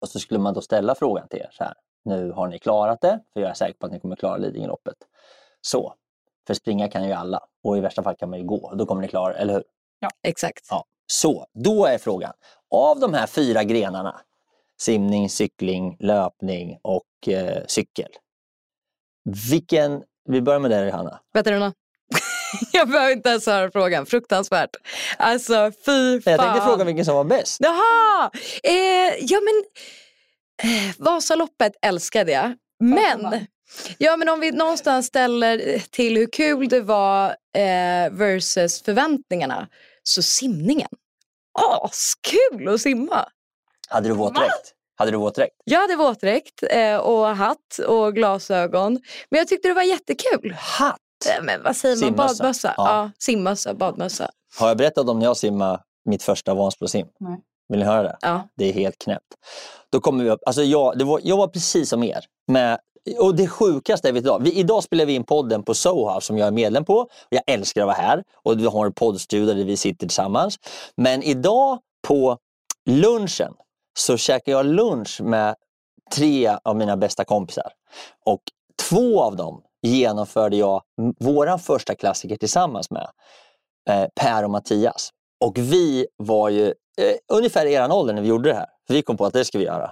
och 0.00 0.08
så 0.08 0.18
skulle 0.18 0.40
man 0.40 0.54
då 0.54 0.60
ställa 0.60 0.94
frågan 0.94 1.28
till 1.28 1.38
er 1.38 1.48
så 1.52 1.64
här. 1.64 1.74
Nu 2.04 2.30
har 2.30 2.48
ni 2.48 2.58
klarat 2.58 3.00
det, 3.00 3.20
för 3.32 3.40
jag 3.40 3.50
är 3.50 3.54
säker 3.54 3.78
på 3.78 3.86
att 3.86 3.92
ni 3.92 4.00
kommer 4.00 4.16
klara 4.16 4.36
Lidingöloppet. 4.36 4.96
Så, 5.60 5.94
för 6.46 6.54
springa 6.54 6.88
kan 6.88 7.06
ju 7.06 7.12
alla 7.12 7.40
och 7.64 7.76
i 7.76 7.80
värsta 7.80 8.02
fall 8.02 8.16
kan 8.16 8.30
man 8.30 8.38
ju 8.38 8.44
gå. 8.44 8.74
Då 8.74 8.86
kommer 8.86 9.02
ni 9.02 9.08
klara 9.08 9.34
eller 9.34 9.54
hur? 9.54 9.62
Exakt. 10.22 10.66
Ja. 10.70 10.84
Så, 11.06 11.46
då 11.54 11.86
är 11.86 11.98
frågan. 11.98 12.32
Av 12.70 13.00
de 13.00 13.14
här 13.14 13.26
fyra 13.26 13.64
grenarna, 13.64 14.20
simning, 14.80 15.30
cykling, 15.30 15.96
löpning 16.00 16.78
och 16.82 17.28
eh, 17.28 17.62
cykel. 17.66 18.08
Vilken, 19.50 20.02
vi 20.28 20.42
börjar 20.42 20.60
med 20.60 20.70
dig 20.70 20.90
Hanna. 20.90 21.20
Vänta 21.34 21.52
Runa. 21.52 21.72
jag 22.72 22.88
behöver 22.88 23.12
inte 23.12 23.28
ens 23.28 23.46
höra 23.46 23.70
frågan. 23.70 24.06
Fruktansvärt. 24.06 24.70
Alltså 25.16 25.72
fy 25.86 26.20
fan. 26.20 26.32
Jag 26.32 26.40
tänkte 26.40 26.60
fråga 26.60 26.84
vilken 26.84 27.04
som 27.04 27.14
var 27.14 27.24
bäst. 27.24 27.60
Jaha! 27.60 28.30
Eh, 28.62 29.14
ja 29.20 29.38
men 29.40 29.64
eh, 30.70 30.94
Vasaloppet 30.98 31.72
älskade 31.82 32.32
jag. 32.32 32.54
Men, 32.80 33.46
ja, 33.98 34.16
men 34.16 34.28
om 34.28 34.40
vi 34.40 34.50
någonstans 34.50 35.06
ställer 35.06 35.78
till 35.90 36.16
hur 36.16 36.26
kul 36.26 36.68
det 36.68 36.80
var 36.80 37.28
eh, 37.56 38.10
versus 38.12 38.82
förväntningarna. 38.82 39.68
Så 40.02 40.22
simningen. 40.22 40.88
Askul 41.82 42.68
att 42.68 42.80
simma. 42.80 43.28
Hade 43.88 44.08
du 44.08 44.14
våtdräkt? 44.14 44.74
Hade 44.96 45.10
du 45.10 45.16
våtdräkt? 45.18 45.54
Jag 45.64 45.80
hade 45.80 45.96
våtdräkt 45.96 46.62
eh, 46.70 46.96
och 46.96 47.26
hatt 47.36 47.78
och 47.88 48.14
glasögon. 48.14 48.92
Men 49.30 49.38
jag 49.38 49.48
tyckte 49.48 49.68
det 49.68 49.74
var 49.74 49.82
jättekul. 49.82 50.52
Hatt? 50.58 50.98
Eh, 51.28 51.44
Men 51.44 51.62
vad 51.62 51.76
säger 51.76 51.96
man? 51.96 52.04
Simmössa. 52.08 52.42
Badmössa? 52.42 52.74
Ja. 52.76 52.84
Ja. 52.88 53.10
simmössa, 53.18 53.74
badmössa. 53.74 54.30
Har 54.58 54.68
jag 54.68 54.76
berättat 54.76 55.08
om 55.08 55.18
när 55.18 55.26
jag 55.26 55.36
simmade 55.36 55.82
mitt 56.04 56.22
första 56.22 56.54
Vansbrosim? 56.54 57.06
Nej. 57.20 57.40
Vill 57.68 57.78
ni 57.78 57.84
höra 57.84 58.02
det? 58.02 58.16
Ja. 58.20 58.48
Det 58.56 58.64
är 58.68 58.72
helt 58.72 58.98
knäppt. 58.98 59.34
Då 59.92 60.00
kommer 60.00 60.24
vi 60.24 60.30
upp, 60.30 60.40
alltså 60.46 60.62
jag, 60.62 60.98
det 60.98 61.04
var, 61.04 61.20
jag 61.24 61.36
var 61.36 61.48
precis 61.48 61.88
som 61.88 62.02
er. 62.02 62.24
Med, 62.46 62.78
och 63.18 63.34
det 63.34 63.48
sjukaste 63.48 64.08
är 64.08 64.12
vi 64.12 64.18
idag. 64.18 64.42
Vi, 64.42 64.52
idag 64.52 64.82
spelar 64.82 65.06
vi 65.06 65.14
in 65.14 65.24
podden 65.24 65.62
på 65.62 65.74
Soha 65.74 66.20
som 66.20 66.38
jag 66.38 66.46
är 66.46 66.52
medlem 66.52 66.84
på. 66.84 67.08
Jag 67.28 67.42
älskar 67.46 67.80
att 67.80 67.86
vara 67.86 67.96
här 67.96 68.24
och 68.34 68.60
vi 68.60 68.66
har 68.66 68.86
en 68.86 68.92
poddstudio 68.92 69.54
där 69.54 69.64
vi 69.64 69.76
sitter 69.76 70.06
tillsammans. 70.06 70.58
Men 70.96 71.22
idag 71.22 71.78
på 72.08 72.38
lunchen 72.86 73.52
så 73.98 74.16
käkar 74.16 74.52
jag 74.52 74.66
lunch 74.66 75.20
med 75.20 75.54
tre 76.14 76.56
av 76.64 76.76
mina 76.76 76.96
bästa 76.96 77.24
kompisar. 77.24 77.72
Och 78.24 78.42
två 78.88 79.22
av 79.22 79.36
dem 79.36 79.62
genomförde 79.82 80.56
jag 80.56 80.82
vår 81.20 81.58
första 81.58 81.94
klassiker 81.94 82.36
tillsammans 82.36 82.90
med. 82.90 83.08
Eh, 83.88 84.06
per 84.14 84.44
och 84.44 84.50
Mattias. 84.50 85.10
Och 85.44 85.58
vi 85.58 86.06
var 86.16 86.48
ju 86.48 86.66
eh, 86.66 87.16
ungefär 87.32 87.66
i 87.66 87.72
eran 87.72 87.92
ålder 87.92 88.14
när 88.14 88.22
vi 88.22 88.28
gjorde 88.28 88.48
det 88.48 88.56
här. 88.56 88.68
Vi 88.88 89.02
kom 89.02 89.16
på 89.16 89.26
att 89.26 89.32
det 89.32 89.44
ska 89.44 89.58
vi 89.58 89.64
göra. 89.64 89.90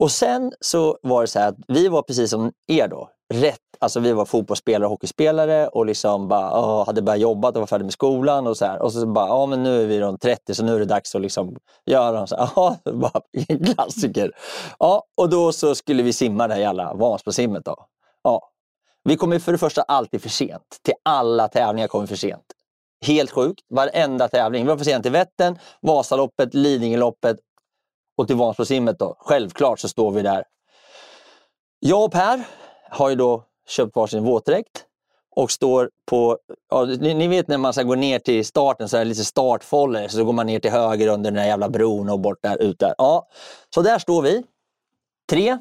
Och 0.00 0.10
sen 0.10 0.52
så 0.60 0.98
var 1.02 1.20
det 1.20 1.26
så 1.26 1.38
här 1.38 1.48
att 1.48 1.56
vi 1.68 1.88
var 1.88 2.02
precis 2.02 2.30
som 2.30 2.52
er 2.66 2.88
då. 2.88 3.10
Rätt, 3.34 3.58
alltså 3.78 4.00
vi 4.00 4.12
var 4.12 4.24
fotbollsspelare 4.24 4.84
och 4.84 4.90
hockeyspelare 4.90 5.68
och 5.68 5.86
liksom 5.86 6.28
bara, 6.28 6.60
åh, 6.60 6.86
hade 6.86 7.02
börjat 7.02 7.20
jobba 7.20 7.48
och 7.48 7.54
var 7.54 7.66
färdig 7.66 7.84
med 7.84 7.92
skolan 7.92 8.46
och 8.46 8.56
så 8.56 8.64
här. 8.66 8.82
Och 8.82 8.92
så 8.92 9.06
bara, 9.06 9.28
ja 9.28 9.46
men 9.46 9.62
nu 9.62 9.82
är 9.82 9.86
vi 9.86 10.00
runt 10.00 10.22
30 10.22 10.54
så 10.54 10.64
nu 10.64 10.74
är 10.74 10.78
det 10.78 10.84
dags 10.84 11.14
att 11.14 11.20
liksom 11.20 11.56
göra 11.86 12.26
så 12.26 12.36
här. 12.36 12.92
Bara, 12.92 13.20
en 13.48 13.64
klassiker. 13.64 14.32
Ja, 14.78 15.04
och 15.16 15.30
då 15.30 15.52
så 15.52 15.74
skulle 15.74 16.02
vi 16.02 16.12
simma 16.12 16.48
det 16.48 16.54
här 16.54 16.60
jävla 16.60 16.94
Vansbrosimmet 16.94 17.64
då. 17.64 17.86
Ja. 18.22 18.50
Vi 19.04 19.16
kommer 19.16 19.38
för 19.38 19.52
det 19.52 19.58
första 19.58 19.82
alltid 19.82 20.22
för 20.22 20.28
sent. 20.28 20.78
Till 20.82 20.94
alla 21.02 21.48
tävlingar 21.48 21.88
kommer 21.88 22.02
vi 22.02 22.08
för 22.08 22.16
sent. 22.16 22.44
Helt 23.06 23.30
sjukt. 23.30 23.60
Varenda 23.74 24.28
tävling. 24.28 24.64
Vi 24.64 24.68
var 24.68 24.76
för 24.76 24.84
sent 24.84 25.02
till 25.02 25.12
Vättern, 25.12 25.58
Vasaloppet, 25.80 26.54
Lidingöloppet 26.54 27.36
och 28.20 28.26
till 28.26 28.36
Vansbrosimmet 28.36 28.98
då. 28.98 29.16
Självklart 29.18 29.80
så 29.80 29.88
står 29.88 30.10
vi 30.12 30.22
där. 30.22 30.44
Jag 31.78 32.04
och 32.04 32.12
Per 32.12 32.44
har 32.90 33.10
ju 33.10 33.16
då 33.16 33.44
köpt 33.68 33.96
varsin 33.96 34.24
våtdräkt 34.24 34.84
och 35.36 35.50
står 35.50 35.90
på, 36.06 36.38
ja, 36.70 36.84
ni, 36.84 37.14
ni 37.14 37.28
vet 37.28 37.48
när 37.48 37.58
man 37.58 37.72
ska 37.72 37.82
gå 37.82 37.94
ner 37.94 38.18
till 38.18 38.46
starten 38.46 38.88
så 38.88 38.96
är 38.96 39.00
det 39.00 39.08
lite 39.08 39.24
startfållor 39.24 40.08
så 40.08 40.24
går 40.24 40.32
man 40.32 40.46
ner 40.46 40.60
till 40.60 40.70
höger 40.70 41.08
under 41.08 41.30
den 41.30 41.34
där 41.34 41.46
jävla 41.46 41.68
bron 41.68 42.10
och 42.10 42.20
bort 42.20 42.38
där 42.42 42.62
ut 42.62 42.78
där. 42.78 42.94
Ja, 42.98 43.28
så 43.74 43.82
där 43.82 43.98
står 43.98 44.22
vi. 44.22 44.42
Tre, 45.30 45.58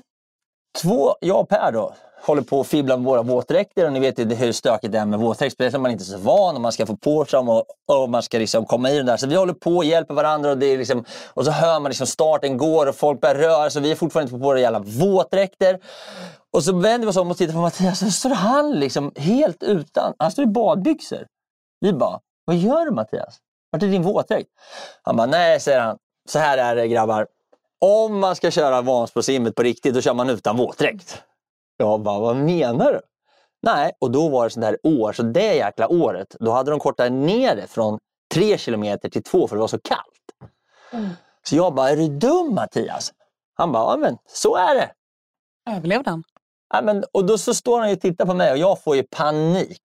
två, 0.81 1.15
jag 1.19 1.39
och 1.39 1.49
Per 1.49 1.71
då 1.71 1.93
håller 2.21 2.41
på 2.41 2.61
att 2.61 2.67
fibbla 2.67 2.97
med 2.97 3.05
våra 3.05 3.21
våtdräkter 3.21 3.85
och 3.85 3.93
ni 3.93 3.99
vet 3.99 4.19
ju 4.19 4.35
hur 4.35 4.51
stökigt 4.51 4.91
det 4.91 4.99
är 4.99 5.05
med 5.05 5.19
våtdräkt. 5.19 5.53
Speciellt 5.53 5.75
om 5.75 5.81
man 5.81 5.91
inte 5.91 6.03
är 6.03 6.05
så 6.05 6.17
van 6.17 6.55
och 6.55 6.61
man 6.61 6.71
ska 6.71 6.85
få 6.85 6.97
på 6.97 7.25
sig 7.25 7.37
dem 7.37 7.49
och, 7.49 7.65
och 7.91 8.09
man 8.09 8.23
ska 8.23 8.37
liksom 8.37 8.65
komma 8.65 8.91
i 8.91 8.97
den 8.97 9.05
där. 9.05 9.17
Så 9.17 9.27
vi 9.27 9.35
håller 9.35 9.53
på 9.53 9.77
och 9.77 9.85
hjälper 9.85 10.13
varandra 10.13 10.51
och, 10.51 10.57
det 10.57 10.65
är 10.65 10.77
liksom, 10.77 11.05
och 11.33 11.45
så 11.45 11.51
hör 11.51 11.79
man 11.79 11.89
liksom 11.89 12.07
starten 12.07 12.57
går 12.57 12.87
och 12.87 12.95
folk 12.95 13.21
börjar 13.21 13.35
röra 13.35 13.69
sig. 13.69 13.81
Vi 13.81 13.91
är 13.91 13.95
fortfarande 13.95 14.25
inte 14.25 14.39
på 14.39 14.45
våra 14.45 14.59
jävla 14.59 14.79
våtdräkter. 14.79 15.79
Och 16.53 16.63
så 16.63 16.75
vänder 16.79 17.07
vi 17.07 17.11
oss 17.11 17.17
om 17.17 17.31
och 17.31 17.37
tittar 17.37 17.53
på 17.53 17.59
Mattias 17.59 18.01
Och 18.01 18.07
så 18.07 18.11
står 18.11 18.29
han 18.29 18.71
liksom 18.71 19.11
helt 19.15 19.63
utan. 19.63 20.13
Han 20.19 20.31
står 20.31 20.43
i 20.43 20.47
badbyxor. 20.47 21.27
Vi 21.79 21.93
bara, 21.93 22.19
vad 22.45 22.55
gör 22.55 22.85
du 22.85 22.91
Mattias? 22.91 23.37
Vart 23.71 23.83
är 23.83 23.87
din 23.87 24.03
våtdräkt? 24.03 24.49
Han 25.01 25.15
bara, 25.15 25.27
nej 25.27 25.59
säger 25.59 25.79
han. 25.79 25.97
Så 26.29 26.39
här 26.39 26.57
är 26.57 26.75
det 26.75 26.87
grabbar. 26.87 27.27
Om 27.81 28.19
man 28.19 28.35
ska 28.35 28.51
köra 28.51 28.81
Vansbrosimmet 28.81 29.55
på 29.55 29.63
riktigt, 29.63 29.93
då 29.93 30.01
kör 30.01 30.13
man 30.13 30.29
utan 30.29 30.57
våtdräkt. 30.57 31.23
Jag 31.77 32.01
bara, 32.01 32.19
vad 32.19 32.35
menar 32.35 32.93
du? 32.93 33.01
Nej, 33.61 33.91
och 34.01 34.11
då 34.11 34.29
var 34.29 34.43
det 34.43 34.49
sånt 34.49 34.65
här 34.65 34.77
år, 34.83 35.13
så 35.13 35.23
det 35.23 35.55
jäkla 35.55 35.87
året, 35.87 36.35
då 36.39 36.51
hade 36.51 36.71
de 36.71 36.79
kortat 36.79 37.11
ner 37.11 37.55
det 37.55 37.67
från 37.67 37.99
tre 38.33 38.57
kilometer 38.57 39.09
till 39.09 39.23
två 39.23 39.47
för 39.47 39.55
det 39.55 39.59
var 39.59 39.67
så 39.67 39.79
kallt. 39.79 40.03
Så 41.43 41.55
jag 41.55 41.73
bara, 41.75 41.89
är 41.89 41.97
du 41.97 42.07
dum 42.07 42.55
Mattias? 42.55 43.13
Han 43.53 43.71
bara, 43.71 43.91
ja 43.91 43.97
men 43.97 44.17
så 44.27 44.55
är 44.55 44.75
det. 44.75 44.91
Överlevde 45.69 46.09
han? 46.09 46.23
Ja, 46.73 46.81
men, 46.81 47.03
och 47.11 47.25
då 47.25 47.37
så 47.37 47.53
står 47.53 47.79
han 47.79 47.91
och 47.91 48.01
tittar 48.01 48.25
på 48.25 48.33
mig 48.33 48.51
och 48.51 48.57
jag 48.57 48.83
får 48.83 48.95
ju 48.95 49.03
panik. 49.03 49.83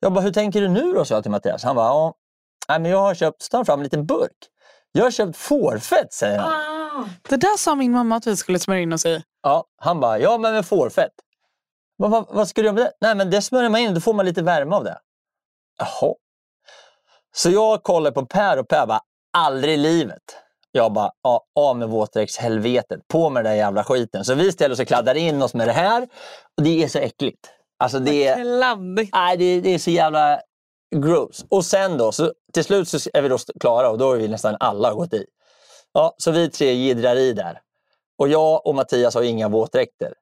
Jag 0.00 0.12
bara, 0.12 0.20
hur 0.20 0.32
tänker 0.32 0.60
du 0.60 0.68
nu 0.68 0.92
då? 0.92 1.04
sa 1.04 1.14
jag 1.14 1.24
till 1.24 1.30
Mattias. 1.30 1.64
Han 1.64 1.76
bara, 1.76 2.14
ja, 2.68 2.78
men 2.78 2.84
jag 2.84 2.98
har 2.98 3.14
köpt, 3.14 3.42
så 3.42 3.48
tar 3.48 3.64
fram 3.64 3.80
en 3.80 3.84
liten 3.84 4.06
burk. 4.06 4.36
Jag 4.96 5.04
har 5.04 5.10
köpt 5.10 5.36
fårfett, 5.36 6.12
säger 6.12 6.38
han. 6.38 7.10
Det 7.28 7.36
där 7.36 7.56
sa 7.56 7.74
min 7.74 7.92
mamma 7.92 8.16
att 8.16 8.26
vi 8.26 8.36
skulle 8.36 8.58
smörja 8.58 8.80
in 8.80 8.92
oss 8.92 9.06
i. 9.06 9.22
Ja, 9.42 9.64
han 9.76 10.00
bara, 10.00 10.18
ja 10.18 10.38
men 10.38 10.52
med 10.52 10.66
fårfett. 10.66 11.12
Vad, 11.96 12.10
vad, 12.10 12.26
vad 12.30 12.48
ska 12.48 12.60
du 12.62 12.66
göra 12.66 12.74
med 12.74 12.84
det? 12.84 12.92
Nej 13.00 13.14
men 13.14 13.30
det 13.30 13.42
smörjer 13.42 13.70
man 13.70 13.80
in, 13.80 13.94
då 13.94 14.00
får 14.00 14.12
man 14.14 14.26
lite 14.26 14.42
värme 14.42 14.76
av 14.76 14.84
det. 14.84 14.98
Jaha. 15.78 16.14
Så 17.34 17.50
jag 17.50 17.82
kollar 17.82 18.10
på 18.10 18.26
Per 18.26 18.58
och 18.58 18.68
Per 18.68 18.86
bara, 18.86 19.00
aldrig 19.32 19.74
i 19.74 19.76
livet. 19.76 20.22
Jag 20.72 20.92
bara, 20.92 21.10
ja, 21.22 21.44
av 21.54 21.76
med 21.76 21.88
våtdräktshelvetet. 21.88 23.08
På 23.08 23.30
med 23.30 23.44
den 23.44 23.52
där 23.52 23.58
jävla 23.58 23.84
skiten. 23.84 24.24
Så 24.24 24.34
vi 24.34 24.52
ställer 24.52 24.72
oss 24.72 24.80
och 24.80 24.86
kladdar 24.86 25.14
in 25.14 25.42
oss 25.42 25.54
med 25.54 25.68
det 25.68 25.72
här. 25.72 26.02
Och 26.56 26.62
det 26.62 26.84
är 26.84 26.88
så 26.88 26.98
äckligt. 26.98 27.50
Alltså 27.78 27.98
det 27.98 28.26
är, 28.26 28.44
nej, 29.12 29.36
det, 29.36 29.60
det 29.60 29.74
är 29.74 29.78
så 29.78 29.90
jävla 29.90 30.40
gross. 30.96 31.44
Och 31.48 31.64
sen 31.64 31.98
då, 31.98 32.12
så 32.12 32.32
till 32.52 32.64
slut 32.64 32.88
så 32.88 33.10
är 33.14 33.22
vi 33.22 33.28
då 33.28 33.38
klara 33.60 33.90
och 33.90 33.98
då 33.98 34.08
har 34.08 34.16
vi 34.16 34.28
nästan 34.28 34.56
alla 34.60 34.94
gått 34.94 35.12
i. 35.12 35.26
Ja, 35.92 36.14
så 36.18 36.30
vi 36.30 36.50
tre 36.50 36.72
jiddrar 36.72 37.16
i 37.16 37.32
där. 37.32 37.60
Och 38.18 38.28
jag 38.28 38.66
och 38.66 38.74
Mattias 38.74 39.14
har 39.14 39.22
inga 39.22 39.48
våtdräkter. 39.48 40.14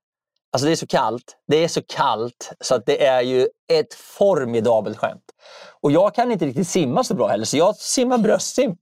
Alltså 0.52 0.66
det 0.66 0.72
är 0.72 0.76
så 0.76 0.86
kallt. 0.86 1.36
Det 1.46 1.64
är 1.64 1.68
så 1.68 1.82
kallt 1.82 2.52
så 2.60 2.74
att 2.74 2.86
det 2.86 3.06
är 3.06 3.22
ju 3.22 3.48
ett 3.72 3.94
formidabelt 3.94 4.98
skämt. 4.98 5.24
Och 5.80 5.92
jag 5.92 6.14
kan 6.14 6.32
inte 6.32 6.46
riktigt 6.46 6.68
simma 6.68 7.04
så 7.04 7.14
bra 7.14 7.26
heller, 7.26 7.44
så 7.44 7.56
jag 7.56 7.76
simmar 7.76 8.18
bröstsim. 8.18 8.76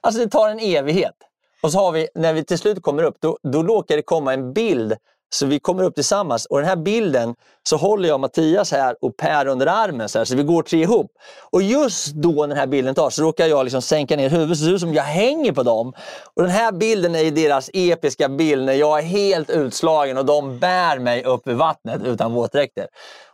Alltså 0.00 0.20
det 0.20 0.30
tar 0.30 0.48
en 0.48 0.58
evighet. 0.58 1.14
Och 1.62 1.72
så 1.72 1.78
har 1.78 1.92
vi, 1.92 2.08
när 2.14 2.32
vi 2.32 2.44
till 2.44 2.58
slut 2.58 2.82
kommer 2.82 3.02
upp, 3.02 3.16
då, 3.20 3.38
då 3.42 3.62
råkar 3.62 3.96
det 3.96 4.02
komma 4.02 4.32
en 4.32 4.52
bild 4.52 4.94
så 5.34 5.46
vi 5.46 5.58
kommer 5.58 5.82
upp 5.82 5.94
tillsammans 5.94 6.46
och 6.46 6.58
den 6.58 6.68
här 6.68 6.76
bilden 6.76 7.34
så 7.68 7.76
håller 7.76 8.08
jag 8.08 8.20
Mattias 8.20 8.72
här 8.72 8.96
och 9.00 9.16
Per 9.16 9.46
under 9.46 9.66
armen 9.66 10.08
så, 10.08 10.18
här, 10.18 10.24
så 10.24 10.36
vi 10.36 10.42
går 10.42 10.62
tre 10.62 10.82
ihop. 10.82 11.12
Och 11.50 11.62
just 11.62 12.14
då 12.14 12.32
när 12.32 12.48
den 12.48 12.56
här 12.56 12.66
bilden 12.66 12.94
tar 12.94 13.10
så 13.10 13.22
råkar 13.22 13.46
jag 13.46 13.64
liksom 13.64 13.82
sänka 13.82 14.16
ner 14.16 14.30
huvudet 14.30 14.58
så 14.58 14.64
det 14.64 14.68
ser 14.68 14.74
ut 14.74 14.80
som 14.80 14.94
jag 14.94 15.02
hänger 15.02 15.52
på 15.52 15.62
dem. 15.62 15.92
Och 16.34 16.42
den 16.42 16.50
här 16.50 16.72
bilden 16.72 17.14
är 17.14 17.30
deras 17.30 17.70
episka 17.72 18.28
bild 18.28 18.64
när 18.64 18.72
jag 18.72 18.98
är 18.98 19.02
helt 19.02 19.50
utslagen 19.50 20.18
och 20.18 20.24
de 20.24 20.58
bär 20.58 20.98
mig 20.98 21.24
upp 21.24 21.48
ur 21.48 21.54
vattnet 21.54 22.02
utan 22.02 22.32
våtdräkter. 22.32 22.86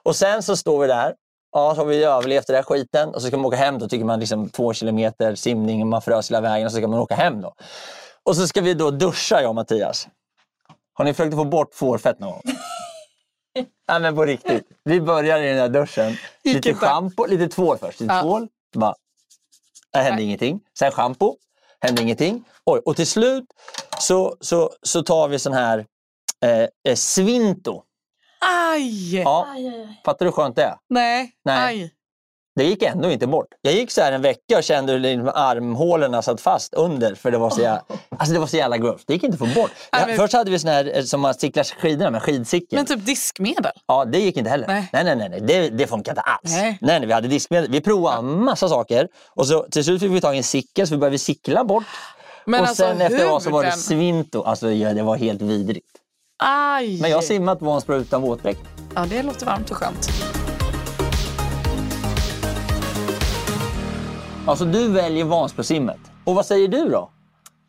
Och 0.03 0.17
sen 0.17 0.43
så 0.43 0.57
står 0.57 0.81
vi 0.81 0.87
där 0.87 1.15
Ja, 1.53 1.75
så 1.75 1.81
har 1.81 1.87
vi 1.87 2.05
överlevt 2.05 2.47
den 2.47 2.57
där 2.57 2.63
skiten 2.63 3.09
och 3.09 3.23
så 3.23 3.29
ska 3.29 3.37
man 3.37 3.47
åka 3.47 3.57
hem. 3.57 3.79
Då 3.79 3.89
tycker 3.89 4.05
man 4.05 4.21
liksom 4.21 4.49
två 4.49 4.73
kilometer 4.73 5.35
simning, 5.35 5.89
man 5.89 6.03
frös 6.03 6.31
hela 6.31 6.41
vägen 6.41 6.67
och 6.67 6.73
så 6.73 6.79
ska 6.79 6.89
man 6.89 7.01
åka 7.01 7.15
hem. 7.15 7.41
då. 7.41 7.55
Och 8.23 8.37
så 8.37 8.47
ska 8.47 8.61
vi 8.61 8.75
då 8.75 8.91
duscha 8.91 9.41
jag 9.41 9.49
och 9.49 9.55
Mattias. 9.55 10.09
Har 10.99 11.05
ni 11.05 11.15
försökt 11.15 11.35
att 11.35 11.39
få 11.39 11.45
bort 11.45 11.75
fårfett 11.75 12.19
någon 12.19 12.31
gång? 12.31 12.43
Nej 13.89 14.01
men 14.01 14.15
på 14.15 14.25
riktigt. 14.25 14.69
Vi 14.85 15.01
börjar 15.01 15.43
i 15.43 15.47
den 15.47 15.57
där 15.73 15.81
duschen. 15.81 16.17
Lite 16.45 16.69
inte. 16.69 16.75
schampo, 16.87 17.27
lite 17.27 17.49
tvål 17.49 17.79
först. 17.79 18.01
Lite 18.01 18.15
Ja. 18.15 18.23
tvål. 18.23 18.49
Bara, 18.75 18.95
det 19.93 19.99
hände 19.99 20.23
ingenting. 20.23 20.61
Sen 20.79 20.91
schampo. 20.91 21.37
Hände 21.81 22.03
ingenting. 22.03 22.45
Oj, 22.65 22.81
och 22.85 22.97
till 22.97 23.07
slut 23.07 23.45
så, 23.99 24.37
så, 24.41 24.71
så 24.83 25.03
tar 25.03 25.29
vi 25.29 25.39
sån 25.39 25.53
här 25.53 25.87
eh, 26.45 26.61
eh, 26.89 26.95
svinto. 26.95 27.83
Aj! 28.41 29.17
Ja, 29.21 29.47
fattar 30.05 30.19
du 30.19 30.25
hur 30.25 30.33
skönt 30.33 30.57
det 30.57 30.63
är? 30.63 30.77
Nej. 30.89 31.33
Nej. 31.45 31.59
Aj. 31.83 31.95
Det 32.59 32.65
gick 32.65 32.83
ändå 32.83 33.11
inte 33.11 33.27
bort. 33.27 33.47
Jag 33.63 33.75
gick 33.75 33.91
så 33.91 34.01
här 34.01 34.13
en 34.13 34.23
vecka 34.23 34.57
och 34.59 34.63
kände 34.65 34.93
hur 34.93 35.01
liksom 35.01 35.31
armhålorna 35.35 36.23
satt 36.23 36.41
fast 36.41 36.75
under. 36.75 37.15
För 37.15 37.31
det 37.31 37.39
var 37.39 37.51
så 37.51 37.61
jävla, 37.61 37.83
alltså 38.19 38.33
det 38.35 38.41
var 38.41 38.47
så 38.47 38.57
jävla 38.57 38.79
gross. 38.79 39.01
Det 39.07 39.13
gick 39.13 39.23
inte 39.23 39.35
att 39.45 39.55
få 39.55 39.61
bort. 39.61 39.71
Nej, 39.93 40.05
men- 40.07 40.17
Först 40.17 40.33
hade 40.33 40.51
vi 40.51 40.59
sån 40.59 40.71
här 40.71 40.97
eh, 40.97 41.03
som 41.03 41.21
man 41.21 41.35
cyklar 41.35 41.65
skidorna 41.65 42.11
med, 42.11 42.23
skidcykel. 42.23 42.77
Men 42.79 42.87
typ 42.87 43.07
diskmedel. 43.07 43.73
Ja, 43.87 44.05
det 44.05 44.19
gick 44.19 44.37
inte 44.37 44.51
heller. 44.51 44.67
Nej. 44.67 44.89
Nej, 44.93 45.05
nej, 45.05 45.17
nej. 45.17 45.29
nej. 45.29 45.41
Det, 45.41 45.69
det 45.69 45.87
funkar 45.87 46.13
inte 46.13 46.21
alls. 46.21 46.41
Nej. 46.45 46.79
Nej. 46.81 46.99
Nej, 46.99 47.07
vi 47.07 47.13
hade 47.13 47.29
diskmedel. 47.29 47.71
Vi 47.71 47.81
provade 47.81 48.23
massa 48.23 48.69
saker. 48.69 49.09
Och 49.35 49.47
så, 49.47 49.63
till 49.71 49.85
slut 49.85 50.01
fick 50.01 50.11
vi 50.11 50.21
tag 50.21 50.35
i 50.35 50.39
en 50.39 50.45
cykel 50.45 50.87
så 50.87 50.95
vi 50.95 50.99
började 50.99 51.19
cykla 51.19 51.65
bort. 51.65 51.85
Men 52.45 52.61
och 52.61 52.67
alltså 52.69 52.83
sen 52.83 53.01
efter 53.01 53.35
det 53.35 53.41
så 53.41 53.51
var 53.51 53.65
det 53.65 53.73
svinto. 53.73 54.43
Alltså 54.43 54.71
ja, 54.71 54.95
det 54.95 55.03
var 55.03 55.17
helt 55.17 55.43
vidrigt. 55.43 55.87
Aj! 56.43 57.01
Men 57.01 57.11
jag 57.11 57.17
har 57.17 57.23
simmat 57.23 57.63
Vansbro 57.63 57.97
utan 57.97 58.23
våtdräkt. 58.23 58.61
Ja, 58.95 59.07
det 59.11 59.23
låter 59.23 59.47
varmt 59.47 59.71
och 59.71 59.77
skönt. 59.77 60.09
Alltså 64.49 64.65
du 64.65 64.89
väljer 64.89 65.25
Vansbrosimmet. 65.25 65.99
Och 66.25 66.35
vad 66.35 66.47
säger 66.47 66.69
du 66.69 66.89
då? 66.89 67.11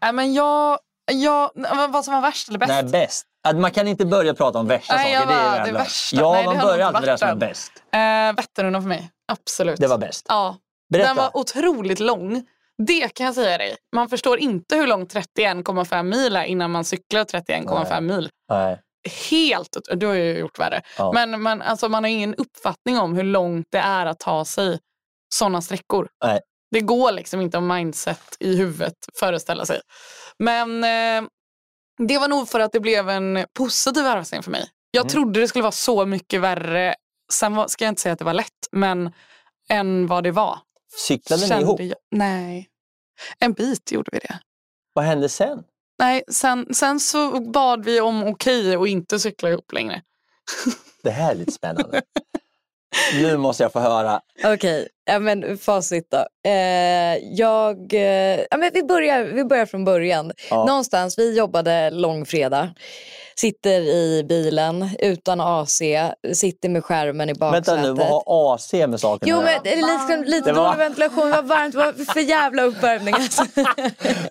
Nej, 0.02 0.14
men 0.14 0.34
jag, 0.34 0.80
jag, 1.12 1.52
vad 1.90 2.06
som 2.06 2.14
var 2.14 2.22
värst 2.22 2.50
eller 2.50 2.60
bäst? 2.60 2.70
Nej, 2.70 2.84
bäst. 2.84 3.26
Att 3.48 3.56
man 3.56 3.72
kan 3.72 3.88
inte 3.88 4.06
börja 4.06 4.34
prata 4.34 4.60
om 4.60 4.68
värsta 4.68 4.96
Nej, 4.96 5.14
saker. 5.16 5.28
Det 5.28 5.34
är 5.34 5.60
var- 5.60 5.66
det 5.66 5.72
värsta. 5.72 6.18
Ja, 6.18 6.34
Nej, 6.34 6.46
man 6.46 6.58
börjar 6.58 6.88
alltid 6.88 7.02
med 7.02 7.10
det 7.10 7.18
som 7.18 7.30
är 7.30 7.36
bäst. 7.36 7.72
Eh, 7.92 8.36
Vätternrundan 8.36 8.82
för 8.82 8.90
mig. 8.90 9.12
Absolut. 9.32 9.80
Det 9.80 9.88
var 9.88 9.98
bäst. 9.98 10.26
Ja. 10.30 10.58
Berätta. 10.90 11.08
Den 11.08 11.18
var 11.18 11.38
otroligt 11.38 12.00
lång. 12.00 12.46
Det 12.88 13.10
kan 13.14 13.26
jag 13.26 13.36
säga 13.36 13.58
dig. 13.58 13.76
Man 13.96 14.10
förstår 14.10 14.40
inte 14.40 14.76
hur 14.76 14.88
lång 14.88 15.06
31,5 15.06 16.04
mil 16.04 16.36
är 16.36 16.44
innan 16.44 16.72
man 16.72 16.84
cyklar 16.86 17.24
31,5 17.24 18.02
mil. 18.02 18.30
Nej. 18.50 18.82
Helt, 19.30 19.78
du 19.96 20.06
har 20.08 20.14
ju 20.14 20.38
gjort 20.38 20.60
värre. 20.60 20.82
Ja. 20.98 21.12
Men 21.14 21.42
man, 21.42 21.62
alltså, 21.62 21.90
man 21.90 22.04
har 22.04 22.12
ingen 22.12 22.36
uppfattning 22.36 23.00
om 23.00 23.16
hur 23.16 23.24
långt 23.24 23.68
det 23.72 23.78
är 23.80 24.06
att 24.06 24.20
ta 24.20 24.46
sig 24.46 24.80
sådana 25.36 25.62
sträckor. 25.62 26.08
Nej. 26.26 26.40
Det 26.72 26.82
går 26.82 27.12
liksom 27.12 27.42
inte 27.42 27.58
om 27.58 27.68
mindset 27.68 28.38
i 28.40 28.56
huvudet 28.56 28.96
föreställa 29.20 29.66
sig. 29.66 29.82
Men 30.40 30.84
eh, 30.84 31.30
det 32.08 32.18
var 32.18 32.28
nog 32.28 32.50
för 32.50 32.60
att 32.60 32.72
det 32.72 32.80
blev 32.80 33.10
en 33.10 33.46
positiv 33.54 34.04
överraskning 34.06 34.44
för 34.44 34.52
mig. 34.52 34.70
Jag 34.92 35.02
Mm. 35.02 35.10
trodde 35.12 35.40
det 35.40 35.48
skulle 35.48 35.64
vara 35.64 35.72
så 35.72 36.06
mycket 36.06 36.42
värre. 36.42 36.96
Sen 37.34 37.56
var, 37.56 37.68
ska 37.68 37.84
jag 37.86 37.92
inte 37.92 38.02
säga 38.02 38.14
att 38.14 38.20
det 38.20 38.26
var 38.26 38.34
lätt, 38.34 38.68
men 38.72 39.12
än 39.70 40.08
vad 40.08 40.24
det 40.24 40.32
var. 40.32 40.60
Cyklade 41.08 41.42
ni 41.42 41.48
Kände 41.48 41.64
ihop? 41.64 41.80
Jag, 41.82 41.96
nej, 42.12 42.70
en 43.40 43.54
bit 43.54 43.92
gjorde 43.92 44.10
vi 44.12 44.20
det. 44.20 44.40
Vad 44.94 45.06
hände 45.06 45.30
sen? 45.30 45.64
Nej, 46.00 46.24
sen, 46.32 46.74
sen 46.74 47.00
så 47.00 47.40
bad 47.40 47.86
vi 47.86 48.02
om 48.02 48.24
okej 48.24 48.78
och 48.78 48.88
inte 48.88 49.20
cykla 49.20 49.50
ihop 49.50 49.74
längre. 49.74 50.02
Det 51.04 51.10
här 51.12 51.32
är 51.32 51.36
lite 51.36 51.52
spännande. 51.52 52.02
nu 53.14 53.38
måste 53.38 53.64
jag 53.64 53.74
få 53.74 53.80
höra. 53.80 54.22
Okej, 54.44 54.88
ja, 55.10 55.20
men 55.20 55.58
facit 55.58 56.08
då. 56.12 56.50
Eh, 56.50 57.18
jag, 57.32 57.94
eh, 57.94 58.40
ja, 58.52 58.58
men 58.58 58.72
vi, 58.74 58.84
börjar, 58.84 59.24
vi 59.24 59.44
börjar 59.46 59.66
från 59.66 59.86
början. 59.86 60.32
Ja. 60.50 60.66
Någonstans, 60.66 61.20
vi 61.20 61.38
jobbade 61.38 61.90
långfredag. 61.90 62.68
Sitter 63.36 63.80
i 63.82 64.24
bilen 64.30 64.90
utan 65.00 65.42
AC, 65.42 65.82
sitter 66.34 66.70
med 66.70 66.84
skärmen 66.86 67.30
i 67.30 67.34
baksätet. 67.34 67.68
Vänta 67.68 67.82
nu, 67.88 67.94
vad 67.94 68.08
har 68.08 68.56
AC 68.56 68.74
med 68.74 69.00
saken 69.00 69.30
Jo 69.30 69.38
men 69.42 69.60
det 69.64 69.74
är 69.74 69.76
lite, 70.18 70.30
lite 70.32 70.50
Det 70.50 70.54
var- 70.54 70.66
dålig 70.66 70.78
ventilation, 70.78 71.26
det 71.30 71.36
var 71.36 71.42
varmt, 71.44 71.72
det 71.74 71.78
var 71.78 72.14
för 72.14 72.20
jävla 72.20 72.64
uppvärmning. 72.64 73.14
Alltså. 73.14 73.44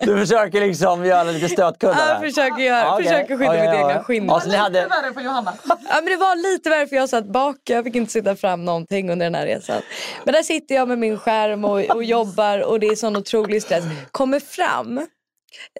Du 0.01 0.19
försöker 0.19 0.61
liksom 0.61 1.05
göra 1.05 1.23
lite 1.23 1.49
stötkuddar 1.49 1.93
Jag 1.93 2.01
här. 2.15 2.19
försöker, 2.19 2.63
göra, 2.63 2.79
Ja, 2.79 2.93
okej. 2.93 3.05
försöker 3.07 3.37
skydda 3.37 3.55
Ja, 3.55 3.63
ja, 3.63 3.71
mitt 3.71 3.79
ja. 3.79 3.89
egna 3.89 4.03
skinn. 4.03 4.25
Ja, 4.27 4.39
så 4.39 4.49
ni 4.49 4.55
hade... 4.55 4.79
värre 4.87 5.13
för 5.13 5.21
Johanna. 5.21 5.53
Ja, 5.67 5.77
men 5.95 6.05
det 6.05 6.17
var 6.17 6.51
lite 6.51 6.69
värre 6.69 6.87
för 6.87 6.95
jag 6.95 7.09
satt 7.09 7.25
bak. 7.25 7.55
Jag 7.69 7.83
fick 7.83 7.95
inte 7.95 8.11
sitta 8.11 8.35
fram 8.35 8.65
någonting 8.65 9.09
under 9.11 9.25
den 9.25 9.35
här 9.35 9.45
resan. 9.45 9.81
Men 10.25 10.33
där 10.33 10.43
sitter 10.43 10.68
jag 10.73 10.87
med 10.87 10.99
min 10.99 11.17
skärm 11.19 11.65
och, 11.65 11.79
och 11.95 12.03
jobbar 12.03 12.59
och 12.59 12.79
det 12.79 12.87
är 12.87 12.95
sån 12.95 13.15
otrolig 13.15 13.61
stress. 13.63 13.83
Kommer 14.11 14.39
fram. 14.39 14.97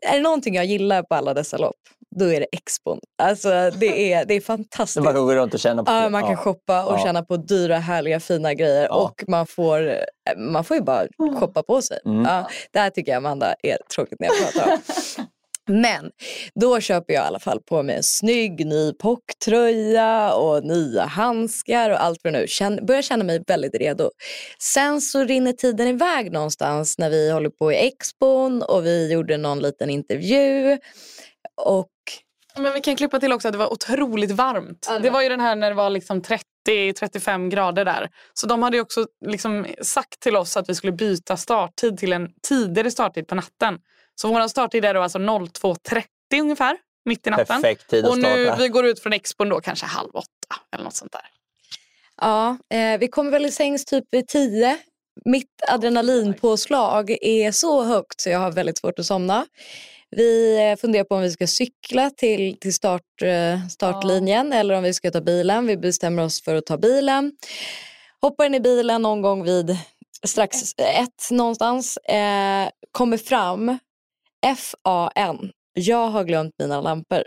Är 0.02 0.13
det 0.15 0.21
någonting 0.21 0.56
jag 0.56 0.65
gillar 0.65 1.04
på 1.04 1.15
alla 1.15 1.34
dessa 1.34 1.58
lopp, 1.58 1.75
då 2.15 2.25
är 2.25 2.39
det 2.39 2.47
expon. 2.52 2.99
Alltså 3.23 3.49
det 3.80 4.13
är, 4.13 4.25
det 4.25 4.34
är 4.34 4.41
fantastiskt. 4.41 5.04
Man 5.04 5.13
kan 5.13 5.25
gå 5.25 5.36
runt 5.36 5.54
och 5.54 5.60
känna 5.60 5.84
på 5.84 5.91
Ja, 5.91 6.10
man 6.10 6.21
kan 6.21 6.32
Ja. 6.32 6.38
shoppa 6.38 6.86
och 6.86 6.93
Ja. 6.93 7.04
känna 7.04 7.23
på 7.23 7.38
dyra, 7.38 7.78
härliga, 7.78 8.19
fina 8.19 8.54
grejer. 8.54 8.84
Ja. 8.84 8.95
Och 9.04 9.23
man 9.28 9.47
får, 9.47 9.95
man 10.38 10.63
får 10.63 10.78
ju 10.78 10.84
bara 10.84 11.08
shoppa 11.39 11.63
på 11.63 11.82
sig. 11.82 11.99
Mm. 12.06 12.21
Ja, 12.25 12.49
det 12.71 12.80
här 12.80 12.89
tycker 12.89 13.12
jag 13.12 13.17
Amanda 13.17 13.54
är 13.63 13.78
tråkigt 13.95 14.19
när 14.19 14.28
jag 14.28 14.38
pratar 14.54 14.71
om. 14.71 14.80
Men 15.69 16.12
då 16.55 16.79
köper 16.79 17.13
jag 17.13 17.23
i 17.23 17.27
alla 17.27 17.39
fall 17.39 17.62
på 17.62 17.84
mig 17.84 17.95
en 17.95 18.03
snygg 18.03 18.65
ny 18.65 18.93
pocktröja 18.93 20.34
och 20.34 20.63
nya 20.63 21.05
handskar 21.05 21.89
och 21.89 22.03
allt 22.03 22.21
för 22.21 22.32
nu. 22.32 22.47
Känn, 22.47 22.86
börjar 22.86 23.01
känna 23.01 23.23
mig 23.23 23.43
väldigt 23.47 23.75
redo. 23.75 24.12
Sen 24.60 25.01
så 25.01 25.23
rinner 25.23 25.51
tiden 25.53 25.88
iväg 25.88 26.32
någonstans 26.32 26.97
när 26.97 27.10
vi 27.10 27.32
håller 27.32 27.49
på 27.49 27.71
i 27.71 27.88
expon 27.88 28.62
och 28.63 28.86
vi 28.86 29.12
gjorde 29.12 29.38
någon 29.38 29.60
liten 29.60 29.89
intervju. 29.89 30.77
Och 31.62 31.89
Men 32.58 32.73
vi 32.73 32.82
kan 32.82 32.95
klippa 32.95 33.19
till 33.19 33.34
också 33.34 33.47
att 33.47 33.51
det 33.51 33.58
var 33.58 33.73
otroligt 33.73 34.32
varmt. 34.32 34.86
Ja, 34.89 34.93
det 34.93 34.99
det 34.99 35.10
var- 35.10 35.21
ju 35.21 35.29
den 35.29 35.39
här 35.39 35.55
när 35.55 35.69
det 35.69 35.75
var 35.75 35.89
liksom 35.89 36.21
30-35 36.21 37.49
grader 37.49 37.86
där. 37.86 38.10
Så 38.34 38.47
de 38.47 38.63
hade 38.63 38.79
också 38.79 39.05
liksom 39.25 39.65
sagt 39.82 40.19
till 40.19 40.36
oss 40.36 40.58
att 40.58 40.69
vi 40.69 40.75
skulle 40.75 40.93
byta 40.93 41.38
starttid 41.38 41.97
till 41.97 42.13
en 42.13 42.27
tidigare 42.47 42.91
starttid 42.91 43.27
på 43.27 43.36
natten. 43.36 43.77
Så 44.21 44.27
vår 44.27 44.47
starttid 44.47 44.86
är 44.86 44.93
då 44.93 45.01
alltså 45.01 45.19
02.30 45.19 46.03
ungefär, 46.41 46.77
mitt 47.05 47.27
i 47.27 47.29
natten. 47.29 47.45
Perfekt 47.45 47.88
tid 47.88 48.05
att 48.05 48.12
Och 48.12 48.17
nu, 48.17 48.45
starta. 48.45 48.62
vi 48.62 48.67
går 48.67 48.86
ut 48.86 48.99
från 48.99 49.13
expon 49.13 49.49
då 49.49 49.62
kanske 49.62 49.86
halv 49.86 50.10
åtta 50.13 50.55
eller 50.71 50.84
något 50.84 50.95
sånt 50.95 51.12
där. 51.12 51.21
Ja, 52.21 52.58
eh, 52.77 52.99
vi 52.99 53.08
kommer 53.08 53.32
väl 53.32 53.45
i 53.45 53.51
sängs 53.51 53.86
typ 53.86 54.05
vid 54.12 54.27
tio. 54.27 54.77
Mitt 55.25 55.62
adrenalinpåslag 55.67 57.17
är 57.21 57.51
så 57.51 57.84
högt 57.84 58.21
så 58.21 58.29
jag 58.29 58.39
har 58.39 58.51
väldigt 58.51 58.77
svårt 58.77 58.99
att 58.99 59.05
somna. 59.05 59.45
Vi 60.12 60.58
eh, 60.71 60.75
funderar 60.75 61.03
på 61.03 61.15
om 61.15 61.21
vi 61.21 61.32
ska 61.32 61.47
cykla 61.47 62.10
till, 62.10 62.60
till 62.60 62.73
start, 62.73 63.21
eh, 63.21 63.67
startlinjen 63.67 64.53
eller 64.53 64.75
om 64.75 64.84
vi 64.84 64.93
ska 64.93 65.12
ta 65.12 65.21
bilen. 65.21 65.67
Vi 65.67 65.77
bestämmer 65.77 66.23
oss 66.23 66.43
för 66.43 66.55
att 66.55 66.65
ta 66.65 66.77
bilen. 66.77 67.32
Hoppar 68.21 68.45
in 68.45 68.55
i 68.55 68.60
bilen 68.60 69.01
någon 69.01 69.21
gång 69.21 69.43
vid 69.43 69.77
strax 70.27 70.73
ett 70.77 71.32
någonstans. 71.32 71.97
Eh, 71.97 72.69
kommer 72.91 73.17
fram. 73.17 73.77
FAN. 74.45 75.52
Jag 75.73 76.08
har 76.08 76.23
glömt 76.23 76.54
mina 76.60 76.82
lampor. 76.82 77.23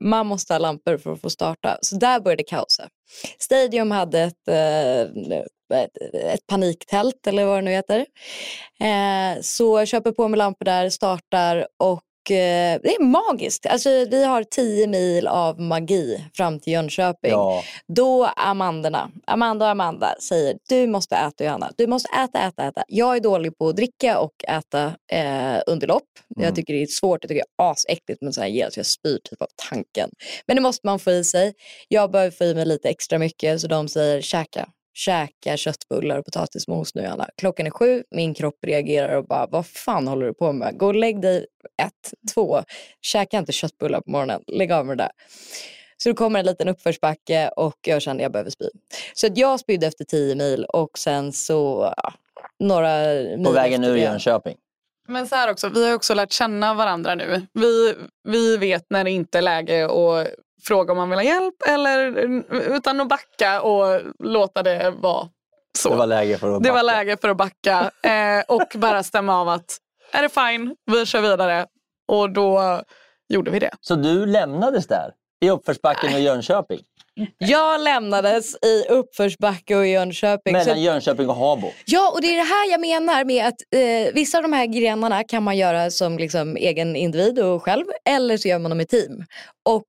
Man 0.00 0.26
måste 0.26 0.54
ha 0.54 0.58
lampor 0.58 0.96
för 0.98 1.12
att 1.12 1.20
få 1.20 1.30
starta. 1.30 1.78
Så 1.82 1.96
där 1.96 2.20
började 2.20 2.42
kaoset. 2.42 2.88
Stadium 3.38 3.90
hade 3.90 4.20
ett, 4.20 4.48
eh, 4.48 5.00
ett, 5.80 5.96
ett 6.12 6.46
paniktält 6.46 7.26
eller 7.26 7.44
vad 7.44 7.58
det 7.58 7.62
nu 7.62 7.70
heter. 7.70 8.06
Eh, 8.80 9.40
så 9.40 9.78
jag 9.78 9.88
köper 9.88 10.12
på 10.12 10.28
mig 10.28 10.38
lampor 10.38 10.64
där, 10.64 10.90
startar 10.90 11.66
och 11.78 12.02
det 12.24 12.94
är 12.94 13.04
magiskt. 13.04 13.66
Alltså, 13.66 13.88
vi 13.88 14.24
har 14.24 14.44
tio 14.44 14.86
mil 14.86 15.26
av 15.26 15.60
magi 15.60 16.24
fram 16.34 16.60
till 16.60 16.72
Jönköping. 16.72 17.30
Ja. 17.30 17.62
Då 17.88 18.26
Amandorna, 18.26 19.10
Amanda 19.26 19.64
och 19.64 19.70
Amanda 19.70 20.14
säger 20.20 20.56
du 20.68 20.86
måste 20.86 21.16
äta 21.16 21.44
Johanna. 21.44 21.72
Du 21.76 21.86
måste 21.86 22.08
äta, 22.08 22.38
äta, 22.38 22.68
äta. 22.68 22.84
Jag 22.88 23.16
är 23.16 23.20
dålig 23.20 23.58
på 23.58 23.68
att 23.68 23.76
dricka 23.76 24.18
och 24.18 24.44
äta 24.48 24.84
eh, 25.12 25.60
under 25.66 25.86
lopp. 25.86 26.02
Mm. 26.36 26.46
Jag 26.46 26.54
tycker 26.54 26.74
det 26.74 26.82
är 26.82 26.86
svårt, 26.86 27.24
jag 27.24 27.28
tycker 27.28 27.42
det 27.56 27.64
är 27.64 27.70
asäckligt 27.70 28.22
med 28.22 28.34
så 28.34 28.40
här 28.40 28.48
gel 28.48 28.72
så 28.72 28.78
jag 28.78 28.86
spyr 28.86 29.18
typ 29.24 29.42
av 29.42 29.48
tanken. 29.70 30.10
Men 30.46 30.56
det 30.56 30.62
måste 30.62 30.86
man 30.86 30.98
få 30.98 31.10
i 31.10 31.24
sig. 31.24 31.54
Jag 31.88 32.10
behöver 32.10 32.30
få 32.30 32.44
i 32.44 32.54
mig 32.54 32.66
lite 32.66 32.88
extra 32.88 33.18
mycket 33.18 33.60
så 33.60 33.66
de 33.66 33.88
säger 33.88 34.20
käka. 34.20 34.68
Käka 34.94 35.56
köttbullar 35.56 36.18
och 36.18 36.24
potatismos 36.24 36.94
nu 36.94 37.02
Johanna. 37.02 37.28
Klockan 37.36 37.66
är 37.66 37.70
sju, 37.70 38.04
min 38.10 38.34
kropp 38.34 38.58
reagerar 38.62 39.16
och 39.16 39.26
bara 39.26 39.46
vad 39.46 39.66
fan 39.66 40.08
håller 40.08 40.26
du 40.26 40.34
på 40.34 40.52
med? 40.52 40.78
Gå 40.78 40.86
och 40.86 40.94
lägg 40.94 41.20
dig 41.20 41.46
ett, 41.82 42.32
två. 42.34 42.62
Käka 43.00 43.38
inte 43.38 43.52
köttbullar 43.52 44.00
på 44.00 44.10
morgonen. 44.10 44.42
Lägg 44.46 44.72
av 44.72 44.86
med 44.86 44.98
det 44.98 45.04
där. 45.04 45.12
Så 45.96 46.08
det 46.08 46.14
kommer 46.14 46.40
en 46.40 46.46
liten 46.46 46.68
uppförsbacke 46.68 47.48
och 47.48 47.78
jag 47.82 48.02
kände 48.02 48.20
att 48.20 48.22
jag 48.22 48.32
behöver 48.32 48.50
spy. 48.50 48.68
Så 49.14 49.26
att 49.26 49.36
jag 49.36 49.60
spydde 49.60 49.86
efter 49.86 50.04
tio 50.04 50.34
mil 50.34 50.64
och 50.64 50.98
sen 50.98 51.32
så 51.32 51.92
ja, 51.96 52.12
några 52.58 52.98
mil 53.36 53.44
På 53.44 53.52
vägen 53.52 53.84
ur. 53.84 53.96
Jönköping. 53.96 54.56
Men 55.08 55.28
så 55.28 55.34
här 55.34 55.50
också, 55.50 55.68
vi 55.68 55.86
har 55.88 55.94
också 55.94 56.14
lärt 56.14 56.32
känna 56.32 56.74
varandra 56.74 57.14
nu. 57.14 57.46
Vi, 57.52 57.94
vi 58.24 58.56
vet 58.56 58.86
när 58.90 59.04
det 59.04 59.10
inte 59.10 59.38
är 59.38 59.42
läge 59.42 59.84
att 59.84 60.26
fråga 60.64 60.92
om 60.92 60.98
man 60.98 61.10
vill 61.10 61.18
ha 61.18 61.24
hjälp 61.24 61.54
eller 61.68 62.16
utan 62.74 63.00
att 63.00 63.08
backa 63.08 63.62
och 63.62 64.00
låta 64.18 64.62
det 64.62 64.90
vara 64.90 65.28
så. 65.78 65.90
Det 65.90 65.96
var 65.96 66.06
läge 66.06 66.38
för 66.38 66.56
att 66.56 66.62
Det 66.62 66.70
var 66.70 66.82
backa. 66.84 66.96
läge 66.96 67.16
för 67.20 67.28
att 67.28 67.36
backa 67.36 67.90
eh, 68.08 68.44
och 68.48 68.72
bara 68.74 69.02
stämma 69.02 69.40
av 69.40 69.48
att 69.48 69.78
är 70.12 70.22
det 70.22 70.28
fine, 70.28 70.76
vi 70.90 71.06
kör 71.06 71.20
vidare. 71.20 71.66
Och 72.08 72.30
då 72.32 72.82
gjorde 73.28 73.50
vi 73.50 73.58
det. 73.58 73.70
Så 73.80 73.94
du 73.94 74.26
lämnades 74.26 74.86
där? 74.86 75.10
I 75.44 75.50
uppförsbacken 75.50 76.14
och 76.14 76.20
Jönköping? 76.20 76.80
Jag 77.38 77.80
lämnades 77.80 78.54
i 78.64 78.84
uppförsbacke 78.88 79.76
och 79.76 79.86
Jönköping. 79.86 80.54
Så, 80.54 80.58
Mellan 80.58 80.82
Jönköping 80.82 81.28
och 81.28 81.36
Habo? 81.36 81.72
ja, 81.86 82.10
och 82.14 82.20
det 82.20 82.26
är 82.26 82.36
det 82.36 82.42
här 82.54 82.70
jag 82.70 82.80
menar 82.80 83.24
med 83.24 83.46
att 83.46 83.54
eh, 83.74 84.14
vissa 84.14 84.38
av 84.38 84.42
de 84.42 84.52
här 84.52 84.66
grenarna 84.66 85.24
kan 85.24 85.42
man 85.42 85.56
göra 85.56 85.90
som 85.90 86.18
liksom 86.18 86.56
egen 86.56 86.96
individ 86.96 87.38
och 87.38 87.62
själv 87.62 87.84
eller 88.08 88.36
så 88.36 88.48
gör 88.48 88.58
man 88.58 88.70
dem 88.70 88.80
i 88.80 88.86
team. 88.86 89.24
Och 89.68 89.84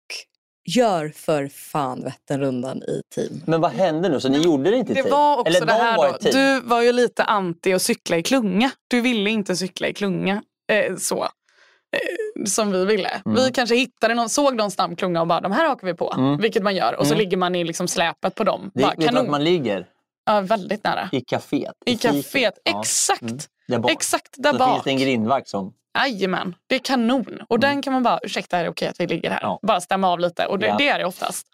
gör 0.65 1.09
för 1.15 1.47
fan 1.47 2.03
Vätternrundan 2.03 2.77
i 2.83 3.01
team. 3.15 3.41
Men 3.45 3.61
vad 3.61 3.71
hände 3.71 4.09
nu? 4.09 4.19
Så 4.19 4.29
ni 4.29 4.37
gjorde 4.37 4.71
det 4.71 4.77
inte 4.77 4.91
i 4.91 4.95
Det 4.95 5.01
team? 5.01 5.11
var 5.11 5.37
också 5.37 5.47
Eller 5.47 5.59
det 5.59 5.65
de 5.65 5.71
här 5.71 5.97
var 5.97 6.17
då. 6.21 6.29
Du 6.31 6.61
var 6.61 6.81
ju 6.81 6.91
lite 6.91 7.23
anti 7.23 7.73
att 7.73 7.81
cykla 7.81 8.17
i 8.17 8.23
klunga. 8.23 8.71
Du 8.87 9.01
ville 9.01 9.29
inte 9.29 9.55
cykla 9.55 9.87
i 9.87 9.93
klunga. 9.93 10.41
Eh, 10.71 10.95
så. 10.95 11.23
Eh, 11.23 12.45
som 12.45 12.71
vi 12.71 12.85
ville. 12.85 13.09
Mm. 13.25 13.35
Vi 13.35 13.51
kanske 13.51 13.75
hittade 13.75 14.13
någon, 14.15 14.29
såg 14.29 14.55
någon 14.55 14.71
snabb 14.71 14.97
klunga 14.97 15.21
och 15.21 15.27
bara 15.27 15.41
de 15.41 15.51
här 15.51 15.67
hakar 15.67 15.87
vi 15.87 15.93
på. 15.93 16.37
Vilket 16.41 16.63
man 16.63 16.75
gör. 16.75 16.95
Och 16.99 17.07
så 17.07 17.13
Mm. 17.13 17.19
ligger 17.23 17.37
man 17.37 17.55
i 17.55 17.63
liksom 17.63 17.87
släpet 17.87 18.35
på 18.35 18.43
dem. 18.43 18.71
Det, 18.73 18.81
bara, 18.81 18.89
vet 18.91 18.99
du 18.99 19.05
kanon. 19.05 19.23
vart 19.23 19.31
man 19.31 19.43
ligger? 19.43 19.85
Ja, 20.25 20.41
väldigt 20.41 20.83
nära. 20.83 21.09
I 21.11 21.19
kaféet. 21.19 21.71
I 21.85 21.91
fiket. 21.97 22.11
kaféet. 22.11 22.53
Ja. 22.63 22.79
Exakt. 22.81 23.21
Mm. 23.21 23.37
Där 23.67 23.79
bak. 23.79 23.91
Exakt 23.91 24.35
där 24.37 24.51
så 24.51 24.57
bak. 24.57 24.71
finns 24.73 24.83
det 24.83 24.89
en 24.89 24.97
grindvakt 24.97 25.47
som... 25.49 25.73
Jajamän, 25.97 26.55
det 26.67 26.75
är 26.75 26.79
kanon. 26.79 27.39
Och 27.49 27.59
den 27.59 27.81
kan 27.81 27.93
man 27.93 28.03
bara, 28.03 28.19
ursäkta 28.23 28.57
är 28.57 28.63
det 28.63 28.69
okej 28.69 28.87
att 28.87 28.99
vi 28.99 29.07
ligger 29.07 29.29
här? 29.29 29.39
Ja. 29.41 29.59
Bara 29.61 29.81
stämma 29.81 30.09
av 30.09 30.19
lite. 30.19 30.45
Och 30.45 30.59
det, 30.59 30.67
Ja. 30.67 30.75
det 30.77 30.87
är 30.89 30.99
det 30.99 31.05
oftast. 31.05 31.47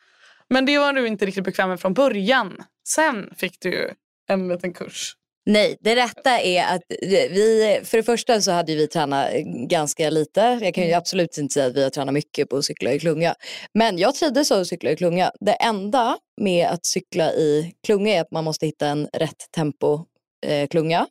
Men 0.50 0.66
det 0.66 0.78
var 0.80 0.94
du 0.94 1.08
inte 1.08 1.26
riktigt 1.26 1.44
bekväm 1.44 1.70
med 1.70 1.80
från 1.80 1.94
början. 1.94 2.58
Sen 2.88 3.34
fick 3.38 3.62
du 3.62 3.70
ju 3.70 3.90
en 4.30 4.48
liten 4.48 4.74
kurs. 4.74 5.16
Nej, 5.46 5.78
det 5.82 5.96
rätta 5.96 6.40
är 6.40 6.76
att 6.76 6.82
vi, 7.02 7.82
för 7.84 7.98
det 7.98 8.04
första 8.04 8.42
så 8.42 8.52
hade 8.52 8.76
vi 8.76 8.88
tränat 8.88 9.30
ganska 9.70 10.10
lite. 10.10 10.60
Jag 10.62 10.74
kan 10.74 10.88
ju 10.88 10.94
absolut 10.94 11.38
inte 11.38 11.54
säga 11.54 11.66
att 11.66 11.76
vi 11.76 11.84
har 11.84 11.90
tränat 11.90 12.14
mycket 12.14 12.50
på 12.50 12.58
att 12.58 12.66
cykla 12.66 12.92
i 12.92 13.00
klunga. 13.00 13.36
Men 13.74 13.98
jag 13.98 14.16
trivdes 14.16 14.52
av 14.52 14.62
att 14.62 14.68
cykla 14.68 14.92
i 14.92 14.96
klunga. 14.96 15.32
Det 15.40 15.52
enda 15.52 16.18
med 16.42 16.68
att 16.68 16.86
cykla 16.86 17.32
i 17.32 17.74
klunga 17.86 18.14
är 18.14 18.22
att 18.22 18.32
man 18.32 18.44
måste 18.44 18.66
hitta 18.66 18.88
en 18.88 19.08
rätt 19.14 19.52
tempo 19.56 20.06
eh, 20.46 20.68
klunga. 20.68 21.08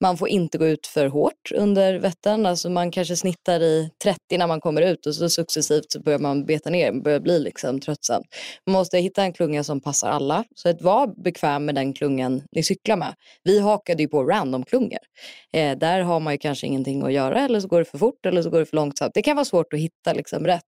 Man 0.00 0.16
får 0.16 0.28
inte 0.28 0.58
gå 0.58 0.66
ut 0.66 0.86
för 0.86 1.06
hårt 1.06 1.52
under 1.54 1.98
Vättern. 1.98 2.46
Alltså 2.46 2.70
man 2.70 2.90
kanske 2.90 3.16
snittar 3.16 3.60
i 3.62 3.90
30 4.02 4.38
när 4.38 4.46
man 4.46 4.60
kommer 4.60 4.82
ut 4.82 5.06
och 5.06 5.14
så 5.14 5.28
successivt 5.28 5.92
så 5.92 6.00
börjar 6.00 6.18
man 6.18 6.46
beta 6.46 6.70
ner. 6.70 6.92
Man 6.92 7.02
börjar 7.02 7.20
bli 7.20 7.38
liksom 7.38 7.80
tröttsam. 7.80 8.22
Man 8.66 8.72
måste 8.72 8.98
hitta 8.98 9.22
en 9.22 9.32
klunga 9.32 9.64
som 9.64 9.80
passar 9.80 10.10
alla. 10.10 10.44
Så 10.54 10.68
att 10.68 10.82
vara 10.82 11.06
bekväm 11.06 11.64
med 11.64 11.74
den 11.74 11.92
klungan 11.92 12.42
ni 12.52 12.62
cyklar 12.62 12.96
med. 12.96 13.14
Vi 13.44 13.60
hakade 13.60 14.02
ju 14.02 14.08
på 14.08 14.24
random-klungor. 14.24 14.98
Eh, 15.52 15.78
där 15.78 16.00
har 16.00 16.20
man 16.20 16.34
ju 16.34 16.38
kanske 16.38 16.66
ingenting 16.66 17.02
att 17.02 17.12
göra 17.12 17.40
eller 17.40 17.60
så 17.60 17.68
går 17.68 17.78
det 17.78 17.84
för 17.84 17.98
fort 17.98 18.26
eller 18.26 18.42
så 18.42 18.50
går 18.50 18.58
det 18.58 18.66
för 18.66 18.76
långsamt. 18.76 19.14
Det 19.14 19.22
kan 19.22 19.36
vara 19.36 19.44
svårt 19.44 19.72
att 19.72 19.80
hitta 19.80 20.12
liksom 20.12 20.46
rätt. 20.46 20.62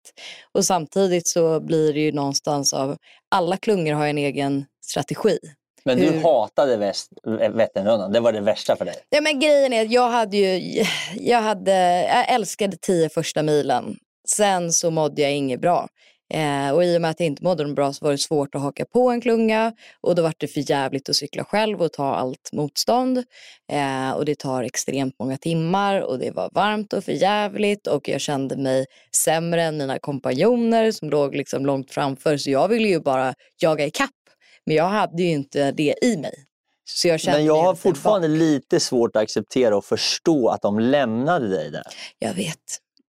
Och 0.54 0.64
samtidigt 0.64 1.28
så 1.28 1.60
blir 1.60 1.92
det 1.92 2.00
ju 2.00 2.12
någonstans 2.12 2.74
av, 2.74 2.96
alla 3.28 3.56
klungor 3.56 3.94
har 3.94 4.06
en 4.06 4.18
egen 4.18 4.64
strategi. 4.84 5.38
Men 5.84 5.98
du 5.98 6.10
Hur? 6.10 6.22
hatade 6.22 6.76
väst, 6.76 7.10
Vätternrundan. 7.50 8.12
Det 8.12 8.20
var 8.20 8.32
det 8.32 8.40
värsta 8.40 8.76
för 8.76 8.84
dig. 8.84 8.94
Ja, 9.10 9.20
men 9.20 9.40
grejen 9.40 9.72
är 9.72 9.82
att 9.82 9.92
jag 9.92 10.10
hade 10.10 10.36
ju, 10.36 10.84
jag, 11.14 11.40
hade, 11.40 11.72
jag 12.02 12.32
älskade 12.34 12.76
tio 12.76 13.08
första 13.08 13.42
milen. 13.42 13.96
Sen 14.28 14.72
så 14.72 14.90
mådde 14.90 15.22
jag 15.22 15.32
inget 15.32 15.60
bra. 15.60 15.88
Eh, 16.34 16.70
och 16.70 16.84
i 16.84 16.96
och 16.96 17.00
med 17.00 17.10
att 17.10 17.20
jag 17.20 17.26
inte 17.26 17.44
mådde 17.44 17.64
bra 17.64 17.92
så 17.92 18.04
var 18.04 18.12
det 18.12 18.18
svårt 18.18 18.54
att 18.54 18.60
haka 18.60 18.84
på 18.84 19.10
en 19.10 19.20
klunga. 19.20 19.72
Och 20.00 20.14
då 20.14 20.22
var 20.22 20.34
det 20.36 20.48
för 20.48 20.70
jävligt 20.70 21.08
att 21.08 21.16
cykla 21.16 21.44
själv 21.44 21.82
och 21.82 21.92
ta 21.92 22.14
allt 22.14 22.50
motstånd. 22.52 23.24
Eh, 23.72 24.10
och 24.10 24.24
det 24.24 24.38
tar 24.38 24.62
extremt 24.62 25.14
många 25.18 25.36
timmar 25.36 26.00
och 26.00 26.18
det 26.18 26.30
var 26.30 26.50
varmt 26.52 26.92
och 26.92 27.04
för 27.04 27.12
jävligt 27.12 27.86
och 27.86 28.08
jag 28.08 28.20
kände 28.20 28.56
mig 28.56 28.86
sämre 29.24 29.62
än 29.62 29.76
mina 29.76 29.98
kompanjoner 29.98 30.92
som 30.92 31.10
låg 31.10 31.34
liksom 31.34 31.66
långt 31.66 31.90
framför. 31.90 32.36
Så 32.36 32.50
jag 32.50 32.68
ville 32.68 32.88
ju 32.88 33.00
bara 33.00 33.34
jaga 33.60 33.86
ikapp. 33.86 34.10
Men 34.66 34.76
jag 34.76 34.88
hade 34.88 35.22
ju 35.22 35.30
inte 35.30 35.72
det 35.72 35.94
i 36.02 36.16
mig. 36.16 36.34
Så 36.84 37.08
jag 37.08 37.20
kände 37.20 37.38
Men 37.38 37.46
jag 37.46 37.62
har 37.62 37.74
fortfarande 37.74 38.28
bak. 38.28 38.38
lite 38.38 38.80
svårt 38.80 39.16
att 39.16 39.22
acceptera 39.22 39.76
och 39.76 39.84
förstå 39.84 40.48
att 40.48 40.62
de 40.62 40.78
lämnade 40.80 41.48
dig 41.48 41.70
där. 41.70 41.82
Jag 42.18 42.34
vet. 42.34 42.56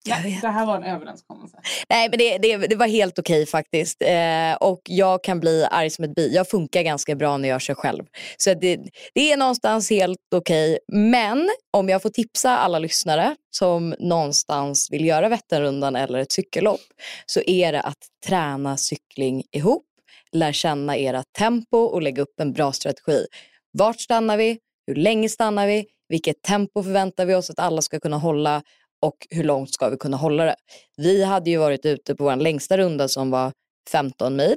Jag 0.03 0.23
vet. 0.23 0.41
Det 0.41 0.47
här 0.47 0.65
var 0.65 0.75
en 0.75 0.83
överenskommelse. 0.83 1.57
Nej, 1.89 2.09
men 2.09 2.19
det, 2.19 2.37
det, 2.37 2.57
det 2.57 2.75
var 2.75 2.87
helt 2.87 3.19
okej 3.19 3.45
faktiskt. 3.45 4.01
Eh, 4.01 4.53
och 4.59 4.81
jag 4.85 5.23
kan 5.23 5.39
bli 5.39 5.67
arg 5.71 5.89
som 5.89 6.05
ett 6.05 6.15
bi. 6.15 6.35
Jag 6.35 6.49
funkar 6.49 6.81
ganska 6.81 7.15
bra 7.15 7.37
när 7.37 7.49
jag 7.49 7.61
kör 7.61 7.73
själv. 7.73 8.03
Så 8.37 8.53
det, 8.53 8.79
det 9.13 9.31
är 9.31 9.37
någonstans 9.37 9.89
helt 9.89 10.17
okej. 10.35 10.79
Men 10.87 11.49
om 11.73 11.89
jag 11.89 12.01
får 12.01 12.09
tipsa 12.09 12.57
alla 12.57 12.79
lyssnare 12.79 13.35
som 13.51 13.95
någonstans 13.99 14.87
vill 14.91 15.05
göra 15.05 15.29
Vätternrundan 15.29 15.95
eller 15.95 16.19
ett 16.19 16.31
cykellopp 16.31 16.81
så 17.25 17.41
är 17.41 17.71
det 17.71 17.81
att 17.81 17.97
träna 18.27 18.77
cykling 18.77 19.43
ihop, 19.51 19.85
lär 20.31 20.51
känna 20.51 20.97
era 20.97 21.23
tempo 21.37 21.77
och 21.77 22.01
lägga 22.01 22.21
upp 22.21 22.39
en 22.39 22.53
bra 22.53 22.71
strategi. 22.71 23.25
Vart 23.71 23.99
stannar 23.99 24.37
vi? 24.37 24.57
Hur 24.87 24.95
länge 24.95 25.29
stannar 25.29 25.67
vi? 25.67 25.85
Vilket 26.09 26.41
tempo 26.41 26.83
förväntar 26.83 27.25
vi 27.25 27.35
oss 27.35 27.49
att 27.49 27.59
alla 27.59 27.81
ska 27.81 27.99
kunna 27.99 28.17
hålla? 28.17 28.61
och 29.01 29.27
hur 29.29 29.43
långt 29.43 29.73
ska 29.73 29.89
vi 29.89 29.97
kunna 29.97 30.17
hålla 30.17 30.45
det? 30.45 30.55
Vi 30.97 31.23
hade 31.23 31.49
ju 31.49 31.57
varit 31.57 31.85
ute 31.85 32.15
på 32.15 32.23
vår 32.23 32.35
längsta 32.35 32.77
runda 32.77 33.07
som 33.07 33.31
var 33.31 33.51
15 33.91 34.35
mil. 34.35 34.55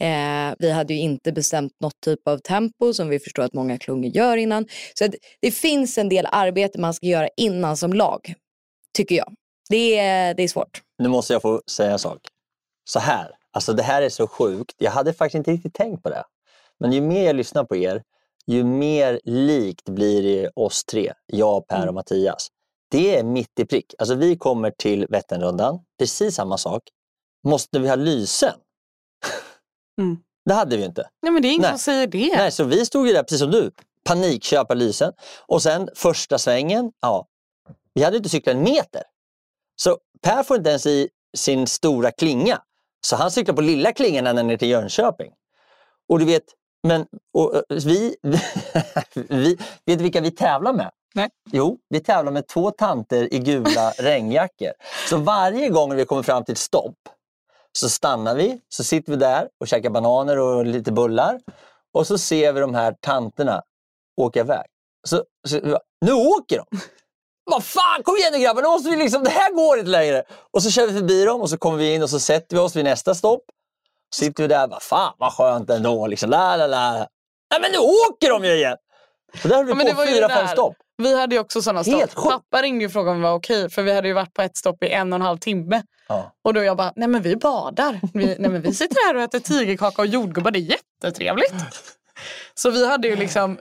Eh, 0.00 0.54
vi 0.58 0.70
hade 0.70 0.94
ju 0.94 1.00
inte 1.00 1.32
bestämt 1.32 1.72
något 1.80 2.00
typ 2.00 2.28
av 2.28 2.38
tempo 2.38 2.92
som 2.92 3.08
vi 3.08 3.18
förstår 3.18 3.42
att 3.42 3.54
många 3.54 3.78
klungor 3.78 4.10
gör 4.10 4.36
innan. 4.36 4.66
Så 4.94 5.04
att 5.04 5.14
det 5.40 5.50
finns 5.50 5.98
en 5.98 6.08
del 6.08 6.26
arbete 6.32 6.80
man 6.80 6.94
ska 6.94 7.06
göra 7.06 7.28
innan 7.36 7.76
som 7.76 7.92
lag, 7.92 8.34
tycker 8.96 9.14
jag. 9.14 9.34
Det 9.70 9.98
är, 9.98 10.34
det 10.34 10.42
är 10.42 10.48
svårt. 10.48 10.82
Nu 10.98 11.08
måste 11.08 11.32
jag 11.32 11.42
få 11.42 11.62
säga 11.70 11.92
en 11.92 11.98
sak. 11.98 12.18
Så 12.84 12.98
här, 12.98 13.30
alltså 13.54 13.72
det 13.72 13.82
här 13.82 14.02
är 14.02 14.08
så 14.08 14.26
sjukt. 14.26 14.74
Jag 14.78 14.90
hade 14.90 15.12
faktiskt 15.12 15.34
inte 15.34 15.50
riktigt 15.50 15.74
tänkt 15.74 16.02
på 16.02 16.10
det. 16.10 16.24
Men 16.80 16.92
ju 16.92 17.00
mer 17.00 17.26
jag 17.26 17.36
lyssnar 17.36 17.64
på 17.64 17.76
er, 17.76 18.02
ju 18.46 18.64
mer 18.64 19.20
likt 19.24 19.88
blir 19.88 20.22
det 20.22 20.50
oss 20.54 20.84
tre, 20.84 21.12
jag, 21.26 21.66
Per 21.66 21.88
och 21.88 21.94
Mattias. 21.94 22.48
Det 22.90 23.18
är 23.18 23.24
mitt 23.24 23.58
i 23.60 23.64
prick. 23.64 23.94
Alltså 23.98 24.14
vi 24.14 24.36
kommer 24.36 24.70
till 24.70 25.06
Vätternrundan, 25.08 25.80
precis 25.98 26.34
samma 26.34 26.58
sak. 26.58 26.82
Måste 27.44 27.78
vi 27.78 27.88
ha 27.88 27.96
lysen? 27.96 28.54
Mm. 30.00 30.16
Det 30.44 30.54
hade 30.54 30.76
vi 30.76 30.84
inte. 30.84 31.08
Nej, 31.22 31.32
men 31.32 31.42
det 31.42 31.48
är 31.48 31.50
ingen 31.50 31.62
Nej. 31.62 31.70
som 31.70 31.78
säger 31.78 32.06
det. 32.06 32.36
Nej, 32.36 32.52
så 32.52 32.64
vi 32.64 32.86
stod 32.86 33.06
ju 33.06 33.12
där 33.12 33.22
precis 33.22 33.38
som 33.38 33.50
du, 33.50 33.70
panikköpa 34.04 34.74
lysen. 34.74 35.12
Och 35.46 35.62
sen 35.62 35.88
första 35.94 36.38
svängen, 36.38 36.92
ja, 37.00 37.26
vi 37.94 38.02
hade 38.02 38.16
inte 38.16 38.28
cyklat 38.28 38.56
en 38.56 38.62
meter. 38.62 39.02
Så 39.76 39.98
Per 40.22 40.42
får 40.42 40.56
inte 40.56 40.70
ens 40.70 40.86
i 40.86 41.08
sin 41.36 41.66
stora 41.66 42.10
klinga. 42.10 42.62
Så 43.04 43.16
han 43.16 43.30
cyklar 43.30 43.54
på 43.54 43.60
lilla 43.60 43.92
klingan 43.92 44.26
ända 44.26 44.42
ner 44.42 44.56
till 44.56 44.68
Jönköping. 44.68 45.32
Och 46.08 46.18
du 46.18 46.24
vet, 46.24 46.44
men 46.82 47.06
och, 47.34 47.54
eh, 47.54 47.62
vi, 47.68 48.16
vi, 49.14 49.58
vet 49.86 50.00
vilka 50.00 50.20
vi 50.20 50.30
tävlar 50.30 50.72
med? 50.72 50.90
Nej. 51.14 51.28
Jo, 51.52 51.78
vi 51.88 52.00
tävlar 52.00 52.32
med 52.32 52.46
två 52.46 52.70
tanter 52.70 53.34
i 53.34 53.38
gula 53.38 53.90
regnjackor. 53.98 54.72
Så 55.08 55.16
varje 55.16 55.68
gång 55.68 55.96
vi 55.96 56.04
kommer 56.04 56.22
fram 56.22 56.44
till 56.44 56.52
ett 56.52 56.58
stopp 56.58 56.98
så 57.72 57.88
stannar 57.88 58.34
vi, 58.34 58.60
så 58.68 58.84
sitter 58.84 59.12
vi 59.12 59.18
där 59.18 59.48
och 59.60 59.68
käkar 59.68 59.90
bananer 59.90 60.38
och 60.38 60.66
lite 60.66 60.92
bullar. 60.92 61.40
Och 61.92 62.06
så 62.06 62.18
ser 62.18 62.52
vi 62.52 62.60
de 62.60 62.74
här 62.74 62.96
tanterna 63.00 63.62
åka 64.16 64.40
iväg. 64.40 64.66
Så, 65.06 65.24
så, 65.48 65.78
nu 66.00 66.12
åker 66.12 66.56
de! 66.56 66.78
Vad 67.44 67.64
fan, 67.64 68.02
kom 68.02 68.16
igen 68.16 68.32
nu 68.32 68.38
grabbar, 68.38 68.62
nu 68.62 68.68
måste 68.68 68.90
vi 68.90 68.96
liksom, 68.96 69.24
det 69.24 69.30
här 69.30 69.52
går 69.52 69.78
inte 69.78 69.90
längre. 69.90 70.22
Och 70.50 70.62
så 70.62 70.70
kör 70.70 70.86
vi 70.86 70.92
förbi 70.92 71.24
dem 71.24 71.40
och 71.40 71.50
så 71.50 71.58
kommer 71.58 71.78
vi 71.78 71.94
in 71.94 72.02
och 72.02 72.10
så 72.10 72.20
sätter 72.20 72.56
vi 72.56 72.62
oss 72.62 72.76
vid 72.76 72.84
nästa 72.84 73.14
stopp. 73.14 73.42
Sitter 74.14 74.42
vi 74.42 74.48
där, 74.48 74.66
vad 74.66 74.82
fan 74.82 75.12
vad 75.18 75.32
skönt 75.32 75.70
ändå. 75.70 76.06
Liksom, 76.06 76.30
la, 76.30 76.56
la, 76.56 76.66
la. 76.66 76.92
Nej 77.50 77.60
men 77.60 77.72
nu 77.72 77.78
åker 77.78 78.30
de 78.30 78.44
ju 78.44 78.54
igen! 78.54 78.76
Så 79.42 79.48
där 79.48 79.56
höll 79.56 79.64
vi 79.66 79.72
Ja, 79.88 79.94
på 79.94 80.06
fyra, 80.06 80.28
fem 80.28 80.48
stopp. 80.48 80.76
Vi 80.96 81.14
hade 81.20 81.34
ju 81.34 81.40
också 81.40 81.62
sådana 81.62 81.84
stopp. 81.84 81.94
Helt. 81.94 82.14
Pappa 82.14 82.62
ringde 82.62 82.86
och 82.86 82.92
frågade 82.92 83.10
om 83.10 83.16
vi 83.16 83.22
var 83.22 83.34
okej 83.34 83.70
för 83.70 83.82
vi 83.82 83.92
hade 83.92 84.08
ju 84.08 84.14
varit 84.14 84.34
på 84.34 84.42
ett 84.42 84.56
stopp 84.56 84.84
i 84.84 84.88
en 84.88 85.12
och 85.12 85.16
en 85.16 85.22
halv 85.22 85.38
timme. 85.38 85.82
Ja. 86.08 86.32
Och 86.44 86.54
då 86.54 86.62
jag 86.64 86.76
bara, 86.76 86.92
nej 86.96 87.08
men 87.08 87.22
vi 87.22 87.36
badar. 87.36 88.00
Vi, 88.14 88.26
nej 88.38 88.50
men 88.50 88.62
vi 88.62 88.74
sitter 88.74 89.06
här 89.06 89.14
och 89.16 89.22
äter 89.22 89.38
tigerkaka 89.38 90.02
och 90.02 90.06
jordgubbar, 90.06 90.50
det 90.50 90.58
är 90.58 90.76
jättetrevligt. 91.02 91.54
Så 92.54 92.70
vi 92.70 92.86
hade 92.88 93.08
ju 93.08 93.16
liksom, 93.16 93.58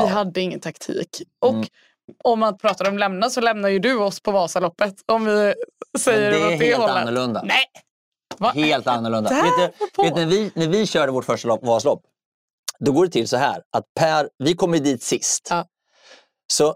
vi 0.00 0.06
hade 0.06 0.40
ingen 0.40 0.60
taktik. 0.60 1.22
Och 1.40 1.50
Mm. 1.54 1.66
Om 2.24 2.40
man 2.40 2.58
pratar 2.58 2.88
om 2.88 2.98
lämna 2.98 3.30
så 3.30 3.40
lämnar 3.40 3.68
ju 3.68 3.78
du 3.78 3.98
oss 3.98 4.20
på 4.20 4.30
Vasaloppet. 4.30 4.94
Om 5.06 5.24
vi 5.24 5.54
säger 5.98 6.30
Men 6.30 6.40
det 6.40 6.46
är 6.46 6.54
åt 6.54 6.60
det 6.60 6.66
helt 6.66 6.80
hållet. 6.80 6.96
annorlunda. 6.96 7.42
Nej! 7.44 7.64
Va? 8.38 8.48
Helt 8.54 8.86
annorlunda. 8.86 9.30
Vet 9.30 9.72
du, 9.96 10.02
vet 10.02 10.16
när, 10.16 10.26
vi, 10.26 10.52
när 10.54 10.68
vi 10.68 10.86
körde 10.86 11.12
vårt 11.12 11.24
första 11.24 11.48
lopp, 11.48 11.64
Vasalopp, 11.64 12.02
då 12.78 12.92
går 12.92 13.04
det 13.06 13.12
till 13.12 13.28
så 13.28 13.36
här 13.36 13.62
att 13.70 13.84
Per, 13.98 14.28
vi 14.38 14.54
kommer 14.54 14.78
dit 14.78 15.02
sist. 15.02 15.46
Ja. 15.50 15.66
Så 16.52 16.74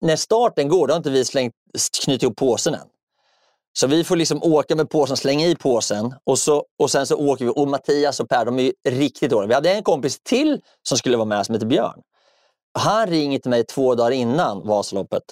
när 0.00 0.16
starten 0.16 0.68
går, 0.68 0.86
då 0.86 0.92
har 0.92 0.96
inte 0.96 1.10
vi 1.10 1.24
slängt, 1.24 1.54
knutit 2.04 2.22
ihop 2.22 2.36
påsen 2.36 2.74
än. 2.74 2.86
Så 3.72 3.86
vi 3.86 4.04
får 4.04 4.16
liksom 4.16 4.42
åka 4.42 4.76
med 4.76 4.90
påsen, 4.90 5.16
slänga 5.16 5.46
i 5.46 5.56
påsen 5.56 6.14
och, 6.24 6.38
så, 6.38 6.64
och 6.78 6.90
sen 6.90 7.06
så 7.06 7.16
åker 7.16 7.44
vi. 7.44 7.52
Och 7.56 7.68
Mattias 7.68 8.20
och 8.20 8.28
Per, 8.28 8.44
de 8.44 8.58
är 8.58 8.62
ju 8.62 8.72
riktigt 8.88 9.30
dåliga. 9.30 9.48
Vi 9.48 9.54
hade 9.54 9.72
en 9.72 9.82
kompis 9.82 10.20
till 10.22 10.60
som 10.88 10.98
skulle 10.98 11.16
vara 11.16 11.26
med 11.26 11.46
som 11.46 11.54
heter 11.54 11.66
Björn. 11.66 12.00
Han 12.78 13.06
ringer 13.06 13.38
till 13.38 13.50
mig 13.50 13.64
två 13.64 13.94
dagar 13.94 14.10
innan 14.10 14.66
Vasaloppet. 14.66 15.22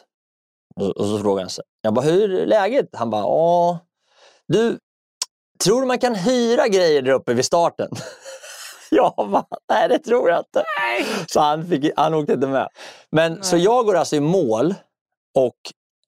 Och, 0.77 1.07
så 1.07 1.19
frågar 1.19 1.43
han 1.43 1.51
sig. 1.51 1.65
Jag 1.83 1.95
bara, 1.95 2.05
hur 2.05 2.35
är 2.35 2.47
läget? 2.47 2.89
Han 2.93 3.11
bara, 3.11 3.23
ja. 3.23 3.79
Du, 4.49 4.79
tror 5.65 5.81
du 5.81 5.87
man 5.87 5.99
kan 5.99 6.15
hyra 6.15 6.69
grejer 6.69 7.03
där 7.03 7.13
uppe 7.13 7.35
vid 7.35 7.45
starten? 7.45 7.89
jag 8.91 9.15
bara, 9.17 9.47
nej 9.71 9.89
det 9.89 9.99
tror 9.99 10.31
jag 10.31 10.39
inte. 10.39 10.65
Så 11.29 11.41
han, 11.41 11.67
fick, 11.67 11.93
han 11.97 12.15
åkte 12.15 12.33
inte 12.33 12.47
med. 12.47 12.69
Men, 13.11 13.43
så 13.43 13.57
jag 13.57 13.87
går 13.87 13.97
alltså 13.97 14.17
i 14.17 14.21
mål 14.21 14.75
och 15.35 15.57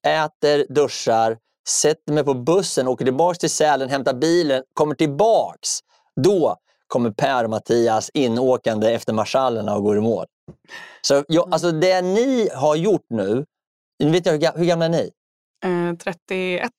äter, 0.07 0.73
duschar, 0.73 1.37
sätter 1.69 2.13
mig 2.13 2.23
på 2.23 2.33
bussen, 2.33 2.87
åker 2.87 3.05
tillbaks 3.05 3.39
till 3.39 3.49
Sälen, 3.49 3.89
hämtar 3.89 4.13
bilen, 4.13 4.63
kommer 4.73 4.95
tillbaks. 4.95 5.79
Då 6.21 6.57
kommer 6.91 7.11
Per 7.11 7.43
och 7.43 7.49
Mattias 7.49 8.09
inåkande 8.13 8.91
efter 8.93 9.13
marschallerna 9.13 9.75
och 9.75 9.83
går 9.83 9.97
i 9.97 10.01
mål. 10.01 10.25
Så 11.01 11.23
jag, 11.27 11.53
alltså 11.53 11.71
det 11.71 12.01
ni 12.01 12.49
har 12.55 12.75
gjort 12.75 13.05
nu, 13.09 13.45
nu 14.03 14.09
vet 14.11 14.25
jag, 14.25 14.33
hur, 14.33 14.39
ga- 14.39 14.57
hur 14.57 14.65
gamla 14.65 14.85
är 14.85 14.89
ni? 14.89 15.11
Eh, 15.65 15.97
31 15.97 16.71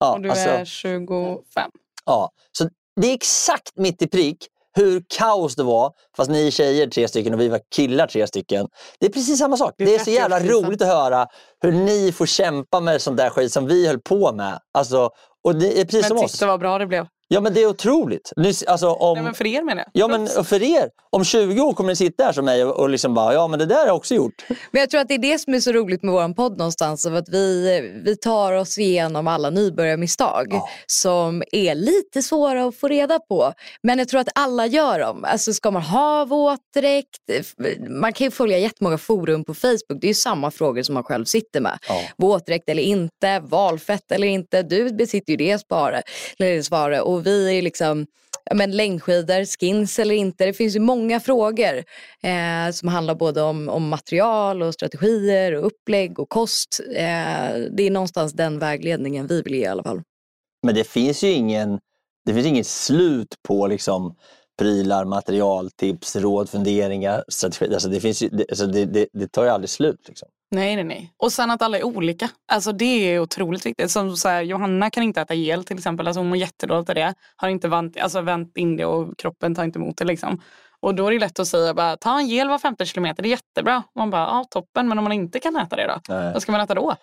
Ja, 0.00 0.12
och 0.12 0.20
du 0.20 0.30
alltså- 0.30 0.48
är 0.48 0.64
25. 0.64 1.70
Ja, 2.06 2.30
så 2.58 2.68
det 3.00 3.06
är 3.10 3.14
exakt 3.14 3.72
mitt 3.76 4.02
i 4.02 4.06
prick 4.06 4.46
hur 4.76 5.04
kaos 5.18 5.56
det 5.56 5.62
var, 5.62 5.92
fast 6.16 6.30
ni 6.30 6.46
är 6.46 6.50
tjejer 6.50 6.86
tre 6.86 7.08
stycken 7.08 7.34
och 7.34 7.40
vi 7.40 7.48
var 7.48 7.60
killar 7.74 8.06
tre 8.06 8.26
stycken. 8.26 8.68
Det 9.00 9.06
är 9.06 9.10
precis 9.10 9.38
samma 9.38 9.56
sak. 9.56 9.74
Det 9.78 9.84
är 9.84 9.88
Det 9.88 9.94
är 9.94 9.98
så 9.98 10.10
jävla 10.10 10.38
30-årskrisen. 10.40 10.66
roligt 10.66 10.82
att 10.82 10.88
höra 10.88 11.26
hur 11.62 11.72
ni 11.72 12.12
får 12.12 12.26
kämpa 12.26 12.80
med 12.80 13.02
sånt 13.02 13.16
där 13.16 13.30
skit 13.30 13.52
som 13.52 13.66
vi 13.66 13.86
höll 13.86 14.00
på 14.00 14.32
med. 14.32 14.60
Alltså, 14.78 15.10
och 15.44 15.54
det 15.56 15.80
är 15.80 15.84
precis 15.84 16.06
som 16.08 16.16
Men 16.16 16.24
oss. 16.24 16.32
titta 16.32 16.46
vad 16.46 16.60
bra 16.60 16.78
det 16.78 16.86
blev. 16.86 17.06
Ja 17.32 17.40
men 17.40 17.54
det 17.54 17.62
är 17.62 17.66
otroligt. 17.66 18.32
Ni, 18.36 18.52
alltså, 18.66 18.88
om, 18.88 19.14
Nej, 19.14 19.24
men 19.24 19.34
för 19.34 19.46
er 19.46 19.62
menar 19.62 19.84
jag. 19.92 20.02
Ja 20.02 20.08
men 20.08 20.44
för 20.44 20.62
er, 20.62 20.88
om 21.10 21.24
20 21.24 21.60
år 21.60 21.72
kommer 21.72 21.88
ni 21.90 21.96
sitta 21.96 22.24
här 22.24 22.32
som 22.32 22.44
mig 22.44 22.64
och, 22.64 22.80
och 22.80 22.88
liksom 22.88 23.14
bara, 23.14 23.34
ja 23.34 23.48
men 23.48 23.58
det 23.58 23.66
där 23.66 23.76
har 23.76 23.86
jag 23.86 23.96
också 23.96 24.14
gjort. 24.14 24.34
Men 24.70 24.80
jag 24.80 24.90
tror 24.90 25.00
att 25.00 25.08
det 25.08 25.14
är 25.14 25.18
det 25.18 25.38
som 25.38 25.54
är 25.54 25.60
så 25.60 25.72
roligt 25.72 26.02
med 26.02 26.12
vår 26.12 26.34
podd 26.34 26.58
någonstans. 26.58 27.06
Av 27.06 27.16
att 27.16 27.28
vi, 27.28 27.80
vi 28.04 28.16
tar 28.16 28.52
oss 28.52 28.78
igenom 28.78 29.28
alla 29.28 29.50
nybörjarmisstag 29.50 30.46
Ja. 30.50 30.68
som 30.86 31.42
är 31.52 31.74
lite 31.74 32.22
svåra 32.22 32.64
att 32.64 32.76
få 32.76 32.88
reda 32.88 33.18
på. 33.18 33.52
Men 33.82 33.98
jag 33.98 34.08
tror 34.08 34.20
att 34.20 34.28
alla 34.34 34.66
gör 34.66 34.98
dem. 34.98 35.24
Alltså 35.24 35.52
ska 35.52 35.70
man 35.70 35.82
ha 35.82 36.24
våtdräkt? 36.24 37.18
Man 37.88 38.12
kan 38.12 38.24
ju 38.24 38.30
följa 38.30 38.58
jättemånga 38.58 38.98
forum 38.98 39.44
på 39.44 39.54
Facebook. 39.54 40.00
Det 40.00 40.06
är 40.06 40.08
ju 40.08 40.14
samma 40.14 40.50
frågor 40.50 40.82
som 40.82 40.94
man 40.94 41.04
själv 41.04 41.24
sitter 41.24 41.60
med. 41.60 41.78
Ja. 41.88 42.00
Våtdräkt 42.16 42.68
eller 42.68 42.82
inte, 42.82 43.40
valfett 43.40 44.12
eller 44.12 44.26
inte. 44.26 44.62
Du 44.62 44.92
besitter 44.92 45.30
ju 45.30 45.36
det 45.36 45.58
svaret. 45.68 46.04
Eller 46.38 46.62
svaret. 46.62 47.02
Och 47.02 47.21
och 47.22 47.26
vi 47.26 47.58
är 47.58 47.62
liksom 47.62 48.06
ja, 48.44 48.54
men 48.54 48.70
längdskidor, 48.76 49.58
skins 49.58 49.98
eller 49.98 50.14
inte. 50.14 50.46
Det 50.46 50.52
finns 50.52 50.76
ju 50.76 50.80
många 50.80 51.20
frågor 51.20 51.84
eh, 52.22 52.72
som 52.72 52.88
handlar 52.88 53.14
både 53.14 53.42
om, 53.42 53.68
om 53.68 53.88
material 53.88 54.62
och 54.62 54.74
strategier 54.74 55.54
och 55.54 55.66
upplägg 55.66 56.18
och 56.18 56.28
kost. 56.28 56.80
Eh, 56.88 57.54
det 57.70 57.82
är 57.82 57.90
någonstans 57.90 58.32
den 58.32 58.58
vägledningen 58.58 59.26
vi 59.26 59.42
vill 59.42 59.54
ge 59.54 59.60
i 59.60 59.66
alla 59.66 59.82
fall. 59.82 60.02
Men 60.62 60.74
det 60.74 60.84
finns 60.84 61.24
ju 61.24 61.30
ingen, 61.30 61.78
det 62.26 62.34
finns 62.34 62.46
inget 62.46 62.66
slut 62.66 63.34
på 63.48 63.66
liksom 63.66 64.14
prylar, 64.58 65.04
material, 65.04 65.70
tips, 65.70 66.16
råd, 66.16 66.48
funderingar, 66.48 67.24
strategier. 67.28 67.72
Alltså 67.72 67.88
det, 67.88 68.00
finns 68.00 68.22
ju, 68.22 68.28
det, 68.28 68.44
alltså 68.50 68.66
det, 68.66 68.84
det, 68.84 69.08
det 69.12 69.32
tar 69.32 69.44
ju 69.44 69.50
aldrig 69.50 69.70
slut. 69.70 70.08
Liksom. 70.08 70.28
Nej, 70.52 70.74
nej, 70.76 70.84
nej. 70.84 71.12
Och 71.16 71.32
sen 71.32 71.50
att 71.50 71.62
alla 71.62 71.78
är 71.78 71.84
olika. 71.84 72.28
Alltså 72.52 72.72
det 72.72 72.84
är 73.14 73.18
otroligt 73.20 73.66
viktigt. 73.66 73.90
Som 73.90 74.16
så 74.16 74.28
här, 74.28 74.42
Johanna 74.42 74.90
kan 74.90 75.02
inte 75.02 75.20
äta 75.20 75.34
gel 75.34 75.64
till 75.64 75.78
exempel. 75.78 76.06
Alltså 76.06 76.20
hon 76.20 76.28
mår 76.28 76.36
jättedåligt 76.38 76.88
av 76.88 76.94
det. 76.94 77.14
Har 77.36 77.48
inte 77.48 77.68
vänt, 77.68 78.00
alltså 78.00 78.20
vänt 78.20 78.56
in 78.56 78.76
det 78.76 78.84
och 78.84 79.18
kroppen 79.18 79.54
tar 79.54 79.64
inte 79.64 79.78
emot 79.78 79.96
det. 79.96 80.04
Liksom. 80.04 80.40
Och 80.80 80.94
då 80.94 81.06
är 81.06 81.10
det 81.12 81.18
lätt 81.18 81.38
att 81.38 81.48
säga 81.48 81.74
bara, 81.74 81.96
ta 81.96 82.18
en 82.18 82.28
gel 82.28 82.48
var 82.48 82.58
femte 82.58 82.86
kilometer, 82.86 83.22
det 83.22 83.28
är 83.28 83.30
jättebra. 83.30 83.82
Man 83.94 84.10
bara, 84.10 84.20
ja 84.22 84.44
toppen, 84.50 84.88
men 84.88 84.98
om 84.98 85.04
man 85.04 85.12
inte 85.12 85.38
kan 85.40 85.56
äta 85.56 85.76
det 85.76 85.86
då? 85.86 86.14
Nej. 86.14 86.32
Vad 86.32 86.42
ska 86.42 86.52
man 86.52 86.60
äta 86.60 86.74
då? 86.74 86.82
Och 86.82 86.94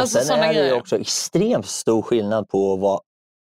Alltså 0.00 0.18
sen 0.18 0.26
sådana 0.26 0.44
är 0.44 0.48
det 0.48 0.54
grejer. 0.60 0.76
också 0.78 0.98
extremt 0.98 1.66
stor 1.66 2.02
skillnad 2.02 2.48
på 2.48 2.76
vara 2.76 3.00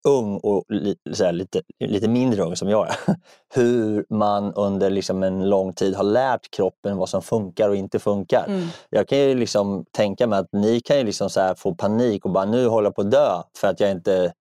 ung 0.04 0.38
och 0.38 0.64
li, 0.70 0.96
här, 1.20 1.32
lite, 1.32 1.62
lite 1.80 2.08
mindre 2.08 2.44
ung 2.44 2.56
som 2.56 2.70
jag 2.70 2.88
är. 2.88 2.96
Hur 3.56 4.06
man 4.10 4.54
under 4.54 4.90
liksom 4.90 5.24
en 5.24 5.50
lång 5.50 5.74
tid 5.74 5.96
har 5.96 6.04
lärt 6.04 6.52
kroppen 6.52 6.98
vad 6.98 7.10
som 7.10 7.22
funkar 7.22 7.70
och 7.70 7.76
inte 7.76 8.00
funkar. 8.00 8.46
Mm. 8.48 8.68
Jag 8.90 9.08
kan 9.08 9.18
ju 9.18 9.36
liksom 9.36 9.86
tänka 9.92 10.28
mig 10.28 10.40
att 10.40 10.50
ni 10.52 10.80
kan 10.80 10.98
ju 10.98 11.04
liksom 11.04 11.30
så 11.30 11.54
få 11.58 11.76
panik 11.76 12.26
och 12.26 12.32
bara 12.32 12.46
nu 12.46 12.68
håller 12.68 12.88
jag 12.88 12.96
på 12.96 13.02
att 13.02 13.12
dö 13.12 13.42
för 13.58 13.68
att 13.68 13.80
jag 13.80 13.92
inte 13.92 14.34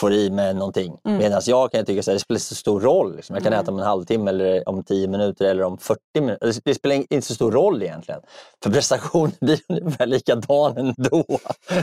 får 0.00 0.12
i 0.12 0.30
mig 0.30 0.54
någonting. 0.54 0.96
Mm. 1.04 1.18
Medan 1.18 1.42
jag 1.46 1.72
kan 1.72 1.84
tycka 1.84 2.00
att 2.00 2.06
det 2.06 2.18
spelar 2.18 2.36
inte 2.36 2.44
så 2.48 2.54
stor 2.54 2.80
roll. 2.80 3.16
Liksom. 3.16 3.36
Jag 3.36 3.42
kan 3.42 3.52
Nej. 3.52 3.60
äta 3.60 3.70
om 3.70 3.78
en 3.78 3.84
halvtimme 3.86 4.30
eller 4.30 4.68
om 4.68 4.84
10 4.84 5.08
minuter 5.08 5.44
eller 5.44 5.62
om 5.62 5.78
40 5.78 5.98
minuter. 6.14 6.46
Det- 6.46 6.60
Det 6.64 6.74
spelar 6.74 6.94
inte 6.96 7.22
så 7.22 7.34
stor 7.34 7.52
roll 7.52 7.82
egentligen. 7.82 8.20
För 8.62 8.70
prestationen 8.70 9.32
blir 9.40 9.58
ungefär 9.68 10.06
likadan 10.06 10.76
ändå. 10.76 11.24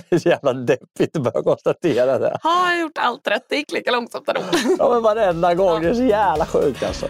Det 0.09 0.15
är 0.15 0.19
så 0.19 0.29
jävla 0.29 0.53
deppigt 0.53 1.15
att 1.17 1.23
börja 1.23 1.43
konstatera 1.43 2.19
det. 2.19 2.37
Har 2.41 2.71
jag 2.71 2.81
gjort 2.81 2.97
allt 2.97 3.27
rätt? 3.27 3.43
Det 3.49 3.55
gick 3.55 3.71
lika 3.71 3.91
långsamt 3.91 4.27
ändå. 4.29 4.41
Ja, 4.79 4.89
men 4.89 5.01
varenda 5.01 5.53
gång. 5.55 5.81
Det 5.81 5.89
är 5.89 5.93
så 5.93 6.03
jävla 6.03 6.45
sjukt 6.45 6.83
alltså. 6.83 7.05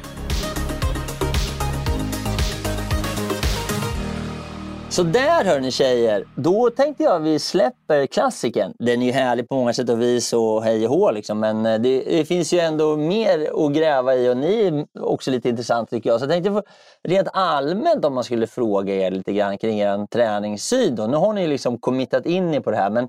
Så 4.91 5.03
där 5.03 5.45
hör 5.45 5.59
ni 5.59 5.71
tjejer, 5.71 6.25
då 6.35 6.69
tänkte 6.69 7.03
jag 7.03 7.19
vi 7.19 7.39
släpper 7.39 8.05
klassiken. 8.05 8.73
Den 8.79 9.01
är 9.01 9.05
ju 9.05 9.11
härlig 9.11 9.49
på 9.49 9.55
många 9.55 9.73
sätt 9.73 9.89
och 9.89 10.01
vis 10.01 10.33
och 10.33 10.63
hej 10.63 10.87
och 10.87 10.93
hå 10.93 11.11
liksom. 11.11 11.39
Men 11.39 11.65
eh, 11.65 11.79
det, 11.79 11.99
det 11.99 12.25
finns 12.25 12.53
ju 12.53 12.59
ändå 12.59 12.97
mer 12.97 13.65
att 13.65 13.73
gräva 13.73 14.15
i 14.15 14.29
och 14.29 14.37
ni 14.37 14.67
är 14.67 14.85
också 15.03 15.31
lite 15.31 15.49
intressant 15.49 15.89
tycker 15.89 16.09
jag. 16.09 16.19
Så 16.19 16.23
jag 16.23 16.31
tänkte 16.31 16.51
få- 16.51 16.63
rent 17.03 17.27
allmänt 17.33 18.05
om 18.05 18.13
man 18.13 18.23
skulle 18.23 18.47
fråga 18.47 18.95
er 18.95 19.11
lite 19.11 19.33
grann 19.33 19.57
kring 19.57 19.79
er 19.79 20.05
träningssyn. 20.05 20.95
Då. 20.95 21.07
Nu 21.07 21.17
har 21.17 21.33
ni 21.33 21.47
liksom 21.47 21.77
committat 21.77 22.25
in 22.25 22.53
er 22.53 22.59
på 22.59 22.71
det 22.71 22.77
här 22.77 22.89
men 22.89 23.07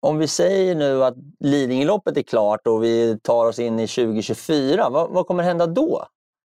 om 0.00 0.18
vi 0.18 0.28
säger 0.28 0.74
nu 0.74 1.04
att 1.04 1.14
Lidingöloppet 1.40 2.16
är 2.16 2.22
klart 2.22 2.66
och 2.66 2.84
vi 2.84 3.18
tar 3.22 3.46
oss 3.46 3.58
in 3.58 3.80
i 3.80 3.86
2024, 3.86 4.88
vad, 4.90 5.10
vad 5.10 5.26
kommer 5.26 5.42
hända 5.42 5.66
då? 5.66 6.06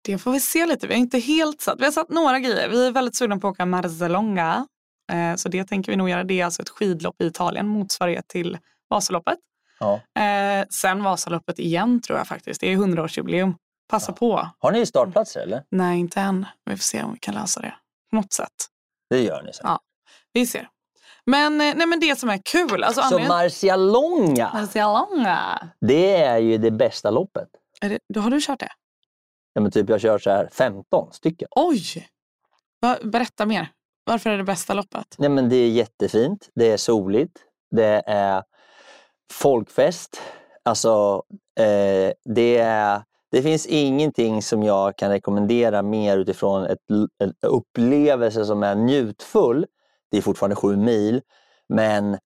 Det 0.06 0.18
får 0.18 0.32
vi 0.32 0.40
se 0.40 0.66
lite. 0.66 0.88
Vi 0.88 0.94
har 0.94 1.00
inte 1.02 1.20
helt 1.20 1.62
satt. 1.62 1.80
Vi 1.80 1.86
har 1.86 1.92
satt 1.92 2.10
några 2.10 2.40
grejer. 2.40 2.70
Vi 2.70 2.88
är 2.88 2.92
väldigt 2.92 3.16
sugna 3.16 3.38
på 3.38 3.48
att 3.48 3.52
åka 3.52 3.66
Marzalonga. 3.66 4.68
Eh, 5.12 5.36
så 5.36 5.50
det 5.50 5.64
tänker 5.64 5.92
vi 5.92 5.96
nog 5.96 6.10
göra. 6.10 6.24
Det 6.24 6.42
är 6.42 6.46
alltså 6.46 6.62
ett 6.62 6.70
skidlopp 6.70 7.22
i 7.22 7.26
Italien, 7.26 7.68
motsvarighet 7.68 8.28
till 8.28 8.58
Vasaloppet. 8.90 9.38
Ja. 9.80 9.94
Eh, 10.22 10.66
sen 10.70 11.04
Vasaloppet 11.04 11.60
igen 11.60 12.02
tror 12.02 12.18
jag 12.18 12.28
faktiskt. 12.28 12.62
Det 12.62 12.72
är 12.74 12.78
100-årsjubileum. 12.78 13.54
Passa 13.90 14.12
på. 14.14 14.50
Har 14.60 14.72
ni 14.72 14.86
startplatser 14.86 15.40
eller? 15.42 15.64
Nej, 15.72 16.00
inte 16.00 16.20
än. 16.22 16.46
Vi 16.66 16.72
får 16.78 16.84
se 16.84 17.04
om 17.04 17.14
vi 17.14 17.20
kan 17.20 17.34
lösa 17.34 17.62
det 17.62 17.74
på 18.10 18.16
något 18.16 18.34
sätt. 18.34 18.52
Det 19.10 19.22
gör 19.22 19.42
ni. 19.44 19.54
Så, 19.54 19.62
Ja. 19.64 19.80
Vi 20.34 20.48
ser. 20.48 20.70
Men, 21.26 21.62
eh, 21.62 21.74
nej, 21.76 21.88
men 21.88 22.00
det 22.00 22.20
som 22.20 22.30
är 22.30 22.42
kul. 22.46 22.84
Alltså, 22.84 23.02
så 23.02 23.06
anledningen- 23.08 23.28
Marcialonga, 23.38 24.50
Marcialonga. 24.54 25.70
det 25.82 26.16
är 26.16 26.38
ju 26.38 26.58
det 26.58 26.72
bästa 26.72 27.12
loppet. 27.12 27.48
Är 27.82 27.90
det, 27.90 28.00
då 28.14 28.20
har 28.20 28.30
du 28.32 28.42
kört 28.42 28.60
det? 28.60 28.70
Ja, 29.56 29.62
men 29.62 29.72
typ 29.72 29.90
jag 29.90 30.02
kör 30.02 30.18
så 30.18 30.30
här 30.30 30.50
15 30.52 31.14
stycken. 31.14 31.48
Oj! 31.52 32.08
Berätta 33.04 33.46
mer. 33.46 33.72
Varför 34.04 34.30
är 34.30 34.38
det 34.38 34.44
bästa 34.44 34.74
loppet? 34.74 35.16
Nej, 35.18 35.30
men 35.30 35.50
det 35.50 35.56
är 35.56 35.70
jättefint, 35.70 36.50
det 36.56 36.72
är 36.72 36.78
soligt, 36.78 37.40
det 37.72 38.04
är 38.06 38.44
folkfest. 39.34 40.22
Alltså, 40.64 41.24
eh, 41.60 42.14
det, 42.26 42.58
är, 42.58 43.02
det 43.32 43.42
finns 43.42 43.66
ingenting 43.66 44.42
som 44.42 44.64
jag 44.64 44.98
kan 44.98 45.10
rekommendera 45.10 45.82
mer 45.82 46.18
utifrån 46.18 46.66
ett, 46.66 46.80
en 47.18 47.34
upplevelse 47.42 48.46
som 48.46 48.64
är 48.64 48.76
njutfull. 48.76 49.66
Det 50.12 50.18
är 50.18 50.22
fortfarande 50.22 50.56
sju 50.56 50.76
mil, 50.76 51.22
Men 51.70 52.18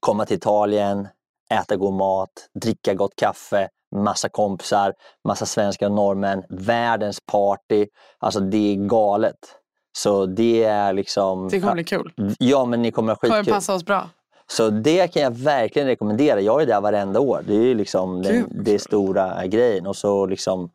komma 0.00 0.26
till 0.26 0.36
Italien, 0.36 1.08
äta 1.50 1.76
god 1.76 1.94
mat, 1.94 2.48
dricka 2.54 2.94
gott 2.94 3.16
kaffe, 3.16 3.68
massa 3.96 4.28
kompisar, 4.28 4.92
massa 5.24 5.46
svenskar 5.46 5.86
och 5.86 5.92
norrmän, 5.92 6.42
världens 6.48 7.20
party. 7.32 7.86
Alltså 8.18 8.40
det 8.40 8.72
är 8.72 8.76
galet. 8.76 9.38
Så 9.98 10.26
det 10.26 10.64
är 10.64 10.92
liksom... 10.92 11.48
Det 11.48 11.60
kommer 11.60 11.74
bli 11.74 11.84
kul. 11.84 12.12
Ja, 12.38 12.64
men 12.64 12.82
ni 12.82 12.90
kommer 12.90 13.12
ha 13.12 13.16
kommer 13.16 13.34
skitkul. 13.34 13.54
passa 13.54 13.74
oss 13.74 13.84
bra. 13.84 14.08
Så 14.50 14.70
det 14.70 15.12
kan 15.12 15.22
jag 15.22 15.30
verkligen 15.30 15.88
rekommendera. 15.88 16.40
Jag 16.40 16.62
är 16.62 16.66
där 16.66 16.80
varenda 16.80 17.20
år. 17.20 17.42
Det 17.46 17.54
är 17.54 17.74
liksom 17.74 18.22
den, 18.22 18.46
det 18.64 18.78
stora 18.78 19.46
grejen. 19.46 19.86
Och 19.86 19.96
så 19.96 20.26
liksom, 20.26 20.70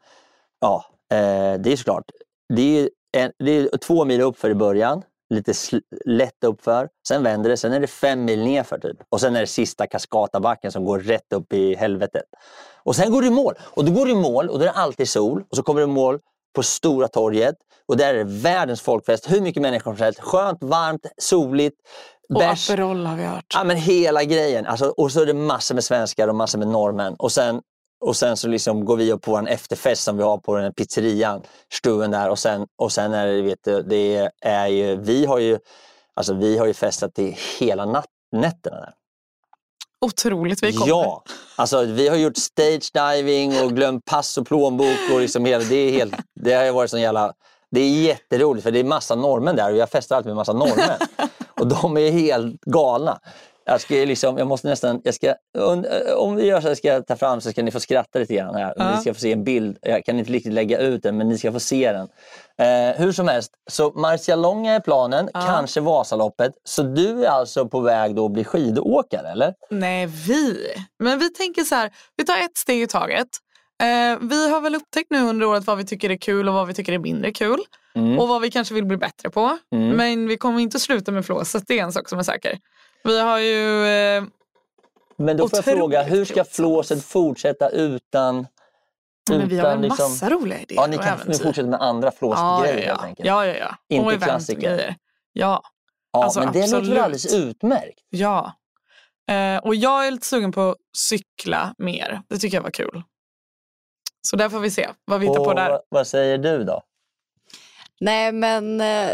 ja, 0.60 0.86
eh, 1.12 1.60
det 1.60 1.72
är 1.72 1.76
såklart. 1.76 2.04
Det 2.54 2.80
är, 2.80 2.90
en, 3.18 3.32
det 3.40 3.52
är 3.52 3.78
två 3.78 4.06
mil 4.06 4.22
uppför 4.22 4.50
i 4.50 4.56
början. 4.56 5.04
Lite 5.32 5.54
lätt 6.06 6.44
uppför. 6.44 6.90
Sen 7.08 7.24
vänder 7.24 7.50
det. 7.50 7.58
Sen 7.58 7.74
är 7.74 7.80
det 7.80 7.88
fem 7.88 8.26
mil 8.26 8.44
nerför 8.44 8.78
typ. 8.78 8.98
Och 9.10 9.22
sen 9.22 9.36
är 9.36 9.40
det 9.40 9.48
sista 9.48 9.88
Kaskatabacken 9.88 10.72
som 10.72 10.86
går 10.86 11.00
rätt 11.00 11.34
upp 11.34 11.54
i 11.54 11.76
helvetet. 11.76 12.26
Och 12.84 12.96
sen 12.96 13.12
går 13.12 13.22
du 13.22 13.28
i 13.28 13.32
mål. 13.32 13.54
Och 13.60 13.86
då 13.86 13.92
går 13.92 14.06
du 14.06 14.12
i 14.12 14.16
mål 14.16 14.50
och 14.50 14.60
då 14.60 14.66
är 14.66 14.68
det 14.68 14.80
alltid 14.80 15.10
sol. 15.10 15.44
Och 15.50 15.58
så 15.58 15.64
kommer 15.64 15.82
du 15.82 15.88
i 15.88 15.90
mål 15.90 16.20
på 16.56 16.64
Stora 16.64 17.08
torget. 17.08 17.56
Och 17.88 17.98
där 17.98 18.14
är 18.14 18.18
det 18.18 18.42
världens 18.42 18.82
folkfest. 18.82 19.32
Hur 19.32 19.42
mycket 19.42 19.62
människor 19.62 19.96
som 19.96 20.04
helst. 20.04 20.20
Skönt, 20.20 20.64
varmt, 20.64 21.06
soligt. 21.18 21.78
Och 22.34 22.40
bärs. 22.40 22.70
Aperol 22.70 23.06
har 23.06 23.16
vi 23.16 23.24
hört. 23.24 23.46
Ja, 23.54 23.64
men 23.64 23.78
hela 23.78 24.24
grejen. 24.24 24.66
Alltså, 24.66 24.86
och 24.86 25.12
så 25.12 25.22
är 25.22 25.26
det 25.26 25.34
massor 25.34 25.76
med 25.76 25.84
svenskar 25.84 26.28
och 26.28 26.36
massor 26.36 26.60
med 26.60 26.68
norrmän. 26.68 27.16
Och 27.16 27.32
sen, 27.32 27.62
och 28.02 28.16
sen 28.16 28.38
så 28.38 28.48
liksom 28.48 28.86
går 28.86 28.98
vi 28.98 29.12
upp 29.12 29.22
på 29.22 29.36
en 29.36 29.48
efterfest 29.48 30.04
som 30.04 30.18
vi 30.18 30.24
har 30.24 30.38
på 30.38 30.56
den 30.56 30.64
här 30.64 30.72
pizzerian, 30.72 31.42
stuen 31.74 32.12
där. 32.12 32.30
Och 32.30 32.40
sen, 32.40 32.68
och 32.78 32.92
sen 32.92 33.14
är 33.14 33.28
det, 33.28 33.42
vet 33.42 33.60
du, 33.64 33.82
det 33.82 34.32
är 34.42 34.68
ju, 34.68 34.96
vi 34.96 35.26
har 35.26 35.40
ju, 35.40 35.60
alltså 36.14 36.34
vi 36.34 36.58
har 36.58 36.66
ju 36.66 36.74
festat 36.74 37.16
till 37.16 37.36
hela 37.60 37.86
natt, 37.86 38.06
nätterna 38.32 38.80
där. 38.80 38.94
Otroligt 40.06 40.64
vi 40.64 40.74
kommer. 40.74 40.90
Ja, 40.90 41.24
alltså 41.56 41.86
vi 41.86 42.08
har 42.08 42.16
gjort 42.16 42.38
stage 42.38 42.92
diving 42.94 43.64
och 43.64 43.76
glömt 43.76 44.06
pass 44.06 44.38
och 44.38 44.48
plånbok 44.48 44.98
och 45.14 45.20
liksom 45.20 45.46
hela, 45.46 45.64
det, 45.64 45.76
är 45.76 45.92
helt, 45.92 46.14
det 46.36 46.54
har 46.54 46.64
ju 46.64 46.72
varit 46.72 46.90
sån 46.90 47.02
jävla, 47.02 47.34
det 47.72 47.82
är 47.82 47.90
jätteroligt 47.90 48.64
för 48.64 48.72
det 48.72 48.80
är 48.80 48.84
massa 48.84 49.16
norrmän 49.16 49.56
där 49.56 49.72
och 49.72 49.78
jag 49.78 49.90
festar 49.90 50.16
alltid 50.16 50.28
med 50.30 50.36
massa 50.36 50.54
norrmän. 50.54 50.98
och 51.60 51.68
de 51.68 51.98
är 51.98 52.12
helt 52.12 52.62
galna. 52.62 53.20
Jag, 53.66 53.82
ska 53.82 53.94
liksom, 53.94 54.38
jag 54.38 54.48
måste 54.48 54.68
nästan, 54.68 55.02
jag 55.04 55.14
ska, 55.14 55.34
om 56.18 56.36
vi 56.36 56.46
gör 56.46 56.62
så 56.62 56.68
här 56.68 56.76
ska 56.76 56.88
jag 56.88 57.08
ta 57.08 57.16
fram 57.16 57.42
så 57.42 57.52
ska 57.52 57.64
ni 57.64 57.72
få 57.72 57.80
skratta 57.80 58.20
lite 58.20 58.34
grann 58.36 58.56
här. 58.56 58.74
Ja. 58.78 58.96
Ni 58.96 59.02
ska 59.02 59.14
få 59.14 59.20
se 59.20 59.32
en 59.32 59.44
bild, 59.44 59.78
jag 59.82 60.06
kan 60.06 60.20
inte 60.20 60.32
riktigt 60.32 60.54
lägga 60.54 60.78
ut 60.78 61.04
den 61.04 61.18
men 61.18 61.30
ni 61.30 61.38
ska 61.38 61.52
få 61.52 61.60
se 61.60 61.92
den. 61.92 62.08
Eh, 62.58 62.96
hur 62.98 63.12
som 63.12 63.28
helst, 63.28 63.52
så 63.70 63.92
Marcialonga 63.92 64.74
är 64.74 64.80
planen, 64.80 65.30
Ja. 65.34 65.42
kanske 65.42 65.82
Vasaloppet. 65.82 66.52
Så 66.64 66.84
du 66.84 67.26
är 67.26 67.30
alltså 67.30 67.68
på 67.68 67.80
väg 67.80 68.16
då 68.16 68.26
att 68.26 68.32
bli 68.32 68.44
skidåkare 68.44 69.28
eller? 69.32 69.54
Nej, 69.70 70.06
vi. 70.06 70.58
Men 71.00 71.20
vi 71.20 71.30
tänker 71.30 71.62
så 71.64 71.76
här, 71.76 71.92
vi 72.18 72.26
tar 72.26 72.38
ett 72.38 72.58
steg 72.58 72.82
i 72.82 72.88
taget. 72.88 73.28
Eh, 73.84 74.20
vi 74.22 74.50
har 74.50 74.62
väl 74.62 74.76
upptäckt 74.76 75.12
nu 75.12 75.22
under 75.22 75.46
året 75.46 75.68
vad 75.68 75.78
vi 75.78 75.86
tycker 75.86 76.10
är 76.10 76.18
kul 76.18 76.48
och 76.48 76.54
vad 76.54 76.68
vi 76.68 76.74
tycker 76.74 76.94
är 76.94 77.00
mindre 77.00 77.32
kul. 77.32 77.60
Mm. 77.96 78.20
Och 78.20 78.28
vad 78.28 78.42
vi 78.42 78.52
kanske 78.52 78.74
vill 78.74 78.86
bli 78.86 78.98
bättre 78.98 79.30
på. 79.30 79.58
Mm. 79.76 79.90
Men 79.90 80.28
vi 80.28 80.38
kommer 80.38 80.60
inte 80.60 80.80
sluta 80.80 81.12
med 81.12 81.26
flåset, 81.26 81.64
det 81.68 81.80
är 81.80 81.84
en 81.84 81.92
sak 81.92 82.10
som 82.10 82.20
är 82.20 82.24
säker. 82.24 82.58
Vi 83.04 83.20
har 83.20 83.40
ju... 83.40 83.86
Eh, 83.88 84.24
Men 85.18 85.38
då 85.38 85.50
får 85.50 85.58
jag 85.58 85.66
fråga, 85.78 86.04
hur 86.04 86.26
ska 86.26 86.44
flåset 86.44 87.04
fortsätta 87.06 87.70
utan... 87.70 88.48
men 89.30 89.48
vi 89.48 89.58
har 89.58 89.64
väl 89.70 89.82
liksom- 89.82 90.12
massa 90.12 90.30
roliga 90.30 90.60
idéer 90.60 90.76
Ja, 90.82 90.88
ni 90.88 90.98
kan 90.98 91.08
äventyr. 91.08 91.44
fortsätta 91.44 91.68
med 91.68 91.82
andra 91.82 92.08
ja, 92.08 92.12
flåsgrejer 92.12 92.78
ja, 92.78 92.86
helt 92.88 93.00
ja. 93.02 93.06
enkelt. 93.08 93.28
ja, 93.28 93.46
ja, 93.46 93.54
ja. 93.54 93.76
Inte 93.96 94.16
och 94.16 94.22
klassiker. 94.22 94.96
Ja, 95.34 95.64
Ja, 96.14 96.24
alltså, 96.24 96.40
men 96.40 96.54
det 96.54 96.60
låter 96.60 96.72
väl 96.72 96.80
absolut. 96.82 97.00
alldeles 97.04 97.34
utmärkt? 97.34 98.00
ja. 98.10 98.54
Eh, 99.32 99.58
och 99.58 99.76
jag 99.76 100.08
är 100.08 100.12
lite 100.12 100.28
sugen 100.28 100.52
på 100.52 100.62
att 100.70 100.78
cykla 100.98 101.76
mer. 101.78 102.22
Det 102.30 102.38
tycker 102.38 102.58
jag 102.58 102.64
var 102.64 102.72
kul. 102.72 103.04
Så 104.22 104.36
där 104.36 104.50
får 104.50 104.60
vi 104.60 104.72
se 104.72 104.90
vad 105.06 105.20
vi 105.20 105.26
hittar 105.28 105.40
Och 105.40 105.46
på 105.46 105.54
där. 105.54 105.70
vad- 105.70 105.82
Vad 105.90 106.08
säger 106.08 106.38
du 106.38 106.64
då? 106.64 106.82
Nej, 108.00 108.32
men 108.32 108.82
eh, 108.82 109.10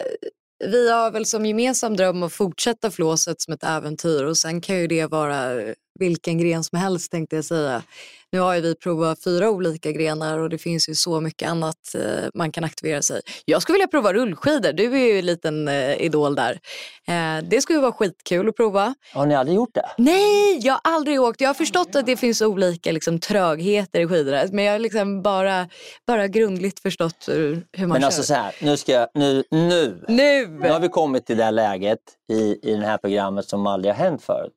vi 0.60 0.92
har 0.92 1.12
väl 1.12 1.26
som 1.26 1.46
gemensam 1.46 1.96
dröm 1.96 2.24
att 2.24 2.34
fortsätta 2.34 2.92
flåset 2.92 3.42
som 3.42 3.54
ett 3.54 3.64
äventyr 3.64 4.24
och 4.24 4.38
sen 4.38 4.62
kan 4.62 4.78
ju 4.78 4.88
det 4.88 5.06
vara 5.06 5.54
vilken 6.00 6.38
gren 6.38 6.64
som 6.64 6.80
helst 6.80 7.12
tänkte 7.12 7.36
jag 7.36 7.46
säga. 7.46 7.84
Nu 8.32 8.40
har 8.40 8.56
ju 8.56 8.62
vi 8.62 8.76
provat 8.76 9.24
fyra 9.24 9.50
olika 9.50 9.92
grenar 9.92 10.40
och 10.40 10.50
det 10.50 10.58
finns 10.58 10.90
ju 10.90 10.96
så 10.96 11.22
mycket 11.22 11.50
annat 11.50 11.96
eh, 11.96 12.30
man 12.34 12.52
kan 12.52 12.64
aktivera 12.64 13.02
sig. 13.02 13.22
Jag 13.46 13.62
skulle 13.62 13.74
vilja 13.74 13.88
prova 13.88 14.14
rullskidor, 14.14 14.74
du 14.74 14.94
är 14.94 15.14
ju 15.14 15.20
en 15.20 15.26
liten 15.26 15.68
eh, 15.68 16.02
idol 16.02 16.36
där. 16.36 16.60
Eh, 17.08 17.44
det 17.50 17.62
skulle 17.62 17.80
vara 17.80 17.92
skitkul 17.92 18.50
att 18.50 18.56
prova. 18.56 18.96
Har 19.14 19.26
ni 19.26 19.36
aldrig 19.36 19.56
gjort 19.56 19.74
det? 19.74 19.90
Nej, 19.98 20.60
jag 20.62 20.74
har 20.74 20.82
aldrig 20.84 21.22
åkt. 21.22 21.42
Jag 21.42 21.50
har 21.50 21.54
förstått 21.54 21.96
att 21.96 22.06
det 22.06 22.18
finns 22.18 22.42
olika 22.42 22.92
liksom, 22.92 23.20
trögheter 23.20 24.00
i 24.00 24.08
skidor 24.08 24.52
men 24.52 24.66
jag 24.66 24.72
har 24.72 24.80
liksom 24.80 25.22
bara, 25.22 25.70
bara 26.08 26.28
grundligt 26.28 26.80
förstått 26.80 27.26
hur, 27.28 27.54
man 27.78 27.90
Men 27.90 28.02
kör. 28.02 28.06
alltså 28.06 28.24
så 28.24 28.34
här, 28.34 28.56
nu 28.62 28.78
ska 28.78 28.92
jag, 28.92 29.08
nu, 29.14 29.44
nu, 29.52 30.04
nu! 30.08 30.48
nu 30.48 30.70
har 30.70 30.80
vi 30.80 30.90
kommit 30.90 31.26
till 31.26 31.38
det 31.38 31.52
läget 31.52 32.00
i, 32.32 32.72
i 32.72 32.76
det 32.76 32.86
här 32.86 32.98
programmet 32.98 33.50
som 33.50 33.68
aldrig 33.68 33.94
har 33.94 34.04
hänt 34.04 34.24
förut. 34.24 34.54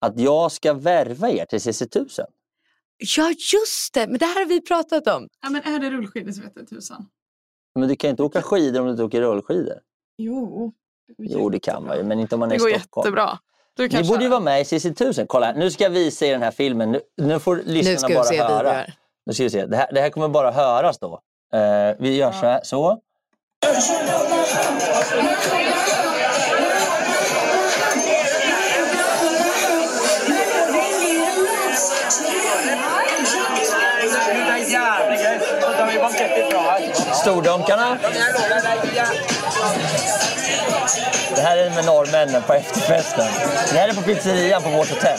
Att 0.00 0.20
jag 0.20 0.52
ska 0.52 0.72
värva 0.74 1.30
er 1.30 1.44
till 1.44 1.58
CC1000. 1.58 2.24
Ja, 3.16 3.28
just 3.52 3.94
det. 3.94 4.06
Men 4.06 4.18
det 4.18 4.24
här 4.26 4.34
har 4.40 4.46
vi 4.46 4.60
pratat 4.60 5.06
om. 5.06 5.28
Ja, 5.42 5.50
men 5.50 5.62
är 5.74 5.78
det 5.78 5.90
rullskidor 5.90 6.32
så 6.32 6.42
vet 6.42 6.52
jag 6.56 6.68
tusan. 6.68 7.06
Men 7.74 7.88
du 7.88 7.96
kan 7.96 8.10
inte 8.10 8.22
åka 8.22 8.42
skidor 8.42 8.80
om 8.80 8.86
du 8.86 8.90
inte 8.92 9.02
åker 9.04 9.20
rullskidor. 9.20 9.78
Jo. 10.18 10.72
Jo, 11.18 11.48
det 11.50 11.58
kan 11.60 11.84
man 11.86 11.96
ju, 11.96 12.02
men 12.02 12.20
inte 12.20 12.34
om 12.34 12.38
man 12.40 12.48
är 12.50 12.54
Det 12.54 12.58
går 12.58 12.70
i 12.70 12.78
Stockholm. 12.80 13.04
jättebra. 13.06 13.38
Du 13.76 13.82
Ni 13.82 13.88
kan 13.88 14.06
borde 14.06 14.22
ju 14.24 14.28
vara 14.30 14.40
med 14.40 14.60
i 14.60 14.64
CC1000. 14.64 15.26
Kolla, 15.28 15.52
nu 15.52 15.70
ska 15.70 15.84
jag 15.84 15.90
visa 15.90 16.26
er 16.26 16.32
den 16.32 16.42
här 16.42 16.50
filmen. 16.50 16.90
Nu, 16.92 17.00
nu 17.16 17.38
får 17.38 17.56
lyssnarna 17.64 17.92
Nu 17.92 17.96
ska 17.98 18.06
vi 18.08 18.14
bara 18.14 18.24
se 18.24 18.42
höra. 18.42 18.70
videor. 18.70 18.94
Nu 19.26 19.32
ska 19.32 19.42
vi 19.44 19.50
se. 19.50 19.66
Det, 19.66 19.76
här, 19.76 19.92
det 19.92 20.00
här 20.00 20.10
kommer 20.10 20.28
bara 20.28 20.50
höras 20.50 20.98
då. 20.98 21.20
Eh, 21.52 21.96
vi 21.98 22.16
gör 22.16 22.32
så 22.32 22.38
här. 22.46 22.60
Så. 22.64 23.00
Stordunkarna. 37.28 37.98
Det 41.34 41.40
här 41.40 41.56
är 41.56 41.70
med 41.70 41.84
norrmännen 41.84 42.42
på 42.42 42.52
efterfesten. 42.52 43.26
Det 43.72 43.78
här 43.78 43.88
är 43.88 43.92
på 43.92 44.02
pizzerian 44.02 44.62
på 44.62 44.70
vårt 44.70 44.90
hotell. 44.90 45.18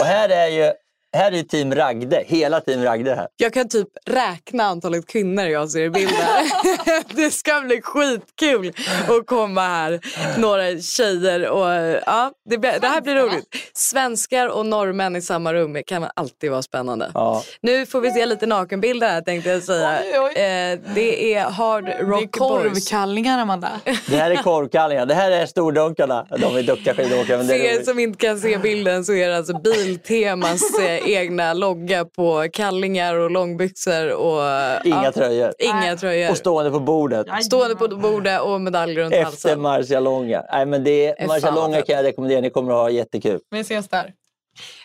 Och 0.00 0.06
här 0.06 0.28
är 0.28 0.46
ju 0.46 0.72
här 1.12 1.32
är 1.32 1.42
team 1.42 1.74
Ragde. 1.74 2.24
Hela 2.26 2.60
team 2.60 2.82
Ragde 2.82 3.14
här. 3.14 3.26
Jag 3.36 3.52
kan 3.52 3.68
typ 3.68 3.88
räkna 4.06 4.64
antalet 4.64 5.06
kvinnor 5.06 5.44
jag 5.44 5.70
ser 5.70 5.80
i 5.80 5.90
bilder. 5.90 7.14
det 7.16 7.30
ska 7.30 7.60
bli 7.60 7.80
skitkul 7.82 8.72
att 9.08 9.26
komma 9.26 9.60
här, 9.60 10.00
några 10.38 10.78
tjejer. 10.80 11.48
Och, 11.48 11.68
ja, 12.06 12.32
det, 12.50 12.56
det 12.56 12.86
här 12.86 13.00
blir 13.00 13.14
roligt. 13.14 13.46
Svenskar 13.74 14.48
och 14.48 14.66
norrmän 14.66 15.16
i 15.16 15.22
samma 15.22 15.54
rum 15.54 15.72
det 15.72 15.82
kan 15.82 16.06
alltid 16.16 16.50
vara 16.50 16.62
spännande. 16.62 17.10
Ja. 17.14 17.42
Nu 17.60 17.86
får 17.86 18.00
vi 18.00 18.10
se 18.10 18.26
lite 18.26 18.46
nakenbilder 18.46 19.08
här 19.08 19.20
tänkte 19.20 19.50
jag 19.50 19.62
säga. 19.62 19.98
Oj, 20.02 20.18
oj. 20.18 20.42
Eh, 20.42 20.78
det 20.94 21.34
är 21.34 21.44
Hard 21.44 21.84
Det 21.84 21.92
är 21.92 22.04
Rock 22.04 22.20
Boys. 22.20 22.30
korvkallingar, 22.30 23.38
Amanda. 23.38 23.70
Det 24.06 24.16
här 24.16 24.30
är 24.30 24.36
korvkallingar. 24.36 25.06
Det 25.06 25.14
här 25.14 25.30
är 25.30 25.46
stordunkarna. 25.46 26.26
De 26.38 26.56
är 26.56 26.62
duktiga 26.62 26.94
skidåkare. 26.94 27.36
Det 27.36 27.44
För 27.44 27.54
är 27.54 27.80
er 27.80 27.82
som 27.82 27.98
inte 27.98 28.18
kan 28.18 28.40
se 28.40 28.58
bilden 28.58 29.04
så 29.04 29.12
är 29.12 29.28
det 29.28 29.36
alltså 29.36 29.58
Biltemas 29.58 30.78
eh, 30.78 31.01
egna 31.06 31.54
logga 31.54 32.04
på 32.04 32.46
kallingar 32.52 33.14
och 33.16 33.30
långbyxor 33.30 34.12
och 34.12 34.40
Inga 34.84 35.04
ja, 35.04 35.12
tröjor. 35.12 35.52
inga 35.58 35.96
tröjor. 35.96 36.30
Och 36.30 36.36
stående 36.36 36.70
på 36.70 36.80
bordet. 36.80 37.26
Stående 37.44 37.76
på 37.76 37.88
bordet 37.88 38.40
och 38.40 38.60
medalj 38.60 38.94
runt 38.96 39.12
Efter 39.12 39.24
halsen. 39.24 39.60
Marcialonga. 39.60 40.44
Nej, 40.52 40.66
men 40.66 40.84
det, 40.84 41.26
Marcialonga 41.26 41.82
kan 41.82 41.96
jag 41.96 42.04
rekommendera. 42.04 42.40
Ni 42.40 42.50
kommer 42.50 42.72
att 42.72 42.78
ha 42.78 42.90
jättekul. 42.90 43.40
Vi 43.50 43.60
ses 43.60 43.88
där. 43.88 44.12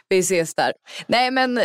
Vi 0.09 0.19
ses 0.19 0.55
där. 0.55 0.73
Nej 1.07 1.31
men 1.31 1.59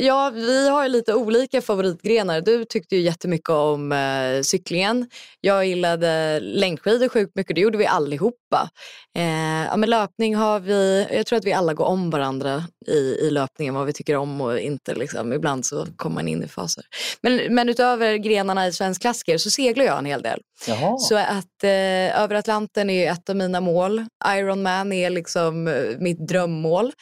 ja, 0.00 0.30
vi 0.34 0.68
har 0.68 0.88
lite 0.88 1.14
olika 1.14 1.62
favoritgrenar. 1.62 2.40
Du 2.40 2.64
tyckte 2.64 2.96
ju 2.96 3.02
jättemycket 3.02 3.50
om 3.50 3.92
eh, 3.92 4.42
cyklingen. 4.42 5.08
Jag 5.40 5.66
gillade 5.66 6.40
längdskidor 6.40 7.08
sjukt 7.08 7.34
mycket. 7.34 7.54
Det 7.54 7.60
gjorde 7.60 7.78
vi 7.78 7.86
allihopa. 7.86 8.70
Eh, 9.18 9.64
ja, 9.64 9.76
men 9.76 9.90
löpning 9.90 10.36
har 10.36 10.60
vi, 10.60 11.06
jag 11.10 11.26
tror 11.26 11.36
att 11.36 11.44
vi 11.44 11.52
alla 11.52 11.74
går 11.74 11.84
om 11.84 12.10
varandra 12.10 12.64
i, 12.86 12.98
i 12.98 13.30
löpningen. 13.30 13.74
Vad 13.74 13.86
vi 13.86 13.92
tycker 13.92 14.16
om 14.16 14.40
och 14.40 14.58
inte. 14.58 14.94
Liksom. 14.94 15.32
Ibland 15.32 15.66
så 15.66 15.86
kommer 15.96 16.14
man 16.14 16.28
in 16.28 16.42
i 16.42 16.48
faser. 16.48 16.84
Men, 17.22 17.54
men 17.54 17.68
utöver 17.68 18.16
grenarna 18.16 18.66
i 18.66 18.72
svensk 18.72 19.00
klassiker 19.00 19.38
så 19.38 19.50
seglar 19.50 19.84
jag 19.84 19.98
en 19.98 20.06
hel 20.06 20.22
del. 20.22 20.40
Jaha. 20.68 20.98
Så 20.98 21.16
att 21.16 21.64
eh, 21.64 22.22
över 22.22 22.34
Atlanten 22.34 22.90
är 22.90 23.12
ett 23.12 23.30
av 23.30 23.36
mina 23.36 23.60
mål. 23.60 24.04
Ironman 24.28 24.92
är 24.92 25.10
liksom 25.10 25.68
eh, 25.68 25.74
mitt 25.98 26.28
drömmål. 26.28 26.92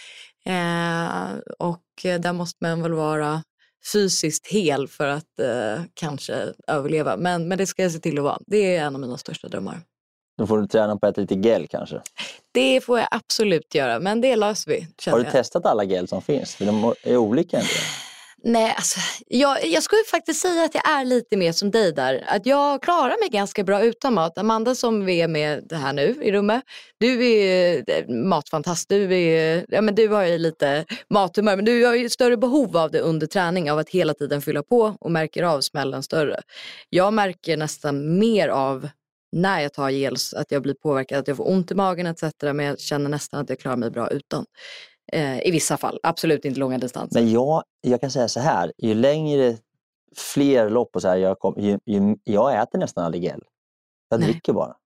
Eh, 0.46 1.38
och 1.58 1.82
där 2.02 2.32
måste 2.32 2.58
man 2.60 2.82
väl 2.82 2.92
vara 2.92 3.42
fysiskt 3.92 4.46
hel 4.46 4.88
för 4.88 5.06
att 5.06 5.38
eh, 5.38 5.82
kanske 5.94 6.52
överleva. 6.66 7.16
Men, 7.16 7.48
men 7.48 7.58
det 7.58 7.66
ska 7.66 7.82
jag 7.82 7.92
se 7.92 7.98
till 7.98 8.18
att 8.18 8.24
vara. 8.24 8.38
Det 8.46 8.76
är 8.76 8.84
en 8.84 8.94
av 8.94 9.00
mina 9.00 9.18
största 9.18 9.48
drömmar. 9.48 9.80
Då 10.38 10.46
får 10.46 10.58
du 10.58 10.66
träna 10.66 10.96
på 10.96 11.06
att 11.06 11.12
äta 11.12 11.20
lite 11.20 11.34
gel 11.34 11.66
kanske. 11.66 12.00
Det 12.52 12.80
får 12.80 12.98
jag 12.98 13.08
absolut 13.10 13.74
göra, 13.74 14.00
men 14.00 14.20
det 14.20 14.36
löser 14.36 14.70
vi. 14.70 15.10
Har 15.10 15.18
du 15.18 15.24
jag. 15.24 15.32
testat 15.32 15.66
alla 15.66 15.84
gel 15.84 16.08
som 16.08 16.22
finns? 16.22 16.54
För 16.54 16.64
de 16.64 16.94
är 17.02 17.16
olika 17.16 17.56
del. 17.56 17.66
Nej, 18.46 18.74
alltså, 18.76 19.00
jag, 19.28 19.66
jag 19.66 19.82
skulle 19.82 20.04
faktiskt 20.10 20.40
säga 20.40 20.64
att 20.64 20.74
jag 20.74 20.90
är 20.90 21.04
lite 21.04 21.36
mer 21.36 21.52
som 21.52 21.70
dig 21.70 21.92
där. 21.92 22.24
Att 22.28 22.46
jag 22.46 22.82
klarar 22.82 23.20
mig 23.20 23.28
ganska 23.28 23.64
bra 23.64 23.82
utan 23.82 24.14
mat. 24.14 24.38
Amanda 24.38 24.74
som 24.74 25.04
vi 25.04 25.20
är 25.20 25.28
med 25.28 25.72
här 25.72 25.92
nu 25.92 26.16
i 26.22 26.32
rummet, 26.32 26.62
du 27.00 27.26
är 27.26 27.84
eh, 27.90 28.08
matfantast. 28.08 28.88
Du, 28.88 29.14
är, 29.14 29.64
ja, 29.68 29.80
men 29.80 29.94
du 29.94 30.08
har 30.08 30.24
ju 30.24 30.38
lite 30.38 30.84
mathumör, 31.10 31.56
men 31.56 31.64
du 31.64 31.86
har 31.86 31.94
ju 31.94 32.08
större 32.08 32.36
behov 32.36 32.76
av 32.76 32.90
det 32.90 33.00
under 33.00 33.26
träning, 33.26 33.70
av 33.70 33.78
att 33.78 33.88
hela 33.88 34.14
tiden 34.14 34.42
fylla 34.42 34.62
på 34.62 34.96
och 35.00 35.10
märker 35.10 35.42
av 35.42 35.60
smällen 35.60 36.02
större. 36.02 36.40
Jag 36.88 37.12
märker 37.12 37.56
nästan 37.56 38.18
mer 38.18 38.48
av 38.48 38.88
när 39.32 39.60
jag 39.60 39.72
tar 39.72 39.90
gels 39.90 40.34
att 40.34 40.52
jag 40.52 40.62
blir 40.62 40.74
påverkad, 40.74 41.18
att 41.18 41.28
jag 41.28 41.36
får 41.36 41.48
ont 41.50 41.70
i 41.70 41.74
magen 41.74 42.06
etc. 42.06 42.22
Men 42.40 42.60
jag 42.60 42.80
känner 42.80 43.10
nästan 43.10 43.40
att 43.40 43.48
jag 43.48 43.58
klarar 43.58 43.76
mig 43.76 43.90
bra 43.90 44.10
utan. 44.10 44.44
Eh, 45.12 45.46
I 45.46 45.50
vissa 45.50 45.76
fall, 45.76 45.98
absolut 46.02 46.44
inte 46.44 46.60
långa 46.60 46.78
distanser. 46.78 47.20
Men 47.20 47.30
jag, 47.32 47.62
jag 47.80 48.00
kan 48.00 48.10
säga 48.10 48.28
så 48.28 48.40
här, 48.40 48.72
ju 48.78 48.94
längre 48.94 49.56
fler 50.16 50.70
lopp 50.70 50.96
och 50.96 51.02
så 51.02 51.08
här 51.08 51.16
jag, 51.16 51.38
kom, 51.38 51.54
ju, 51.58 51.78
ju, 51.86 52.16
jag 52.24 52.62
äter 52.62 52.78
nästan 52.78 53.04
aldrig 53.04 53.24
gel. 53.24 53.40
Jag 54.08 54.20
Nej. 54.20 54.28
dricker 54.32 54.52
bara. 54.52 54.76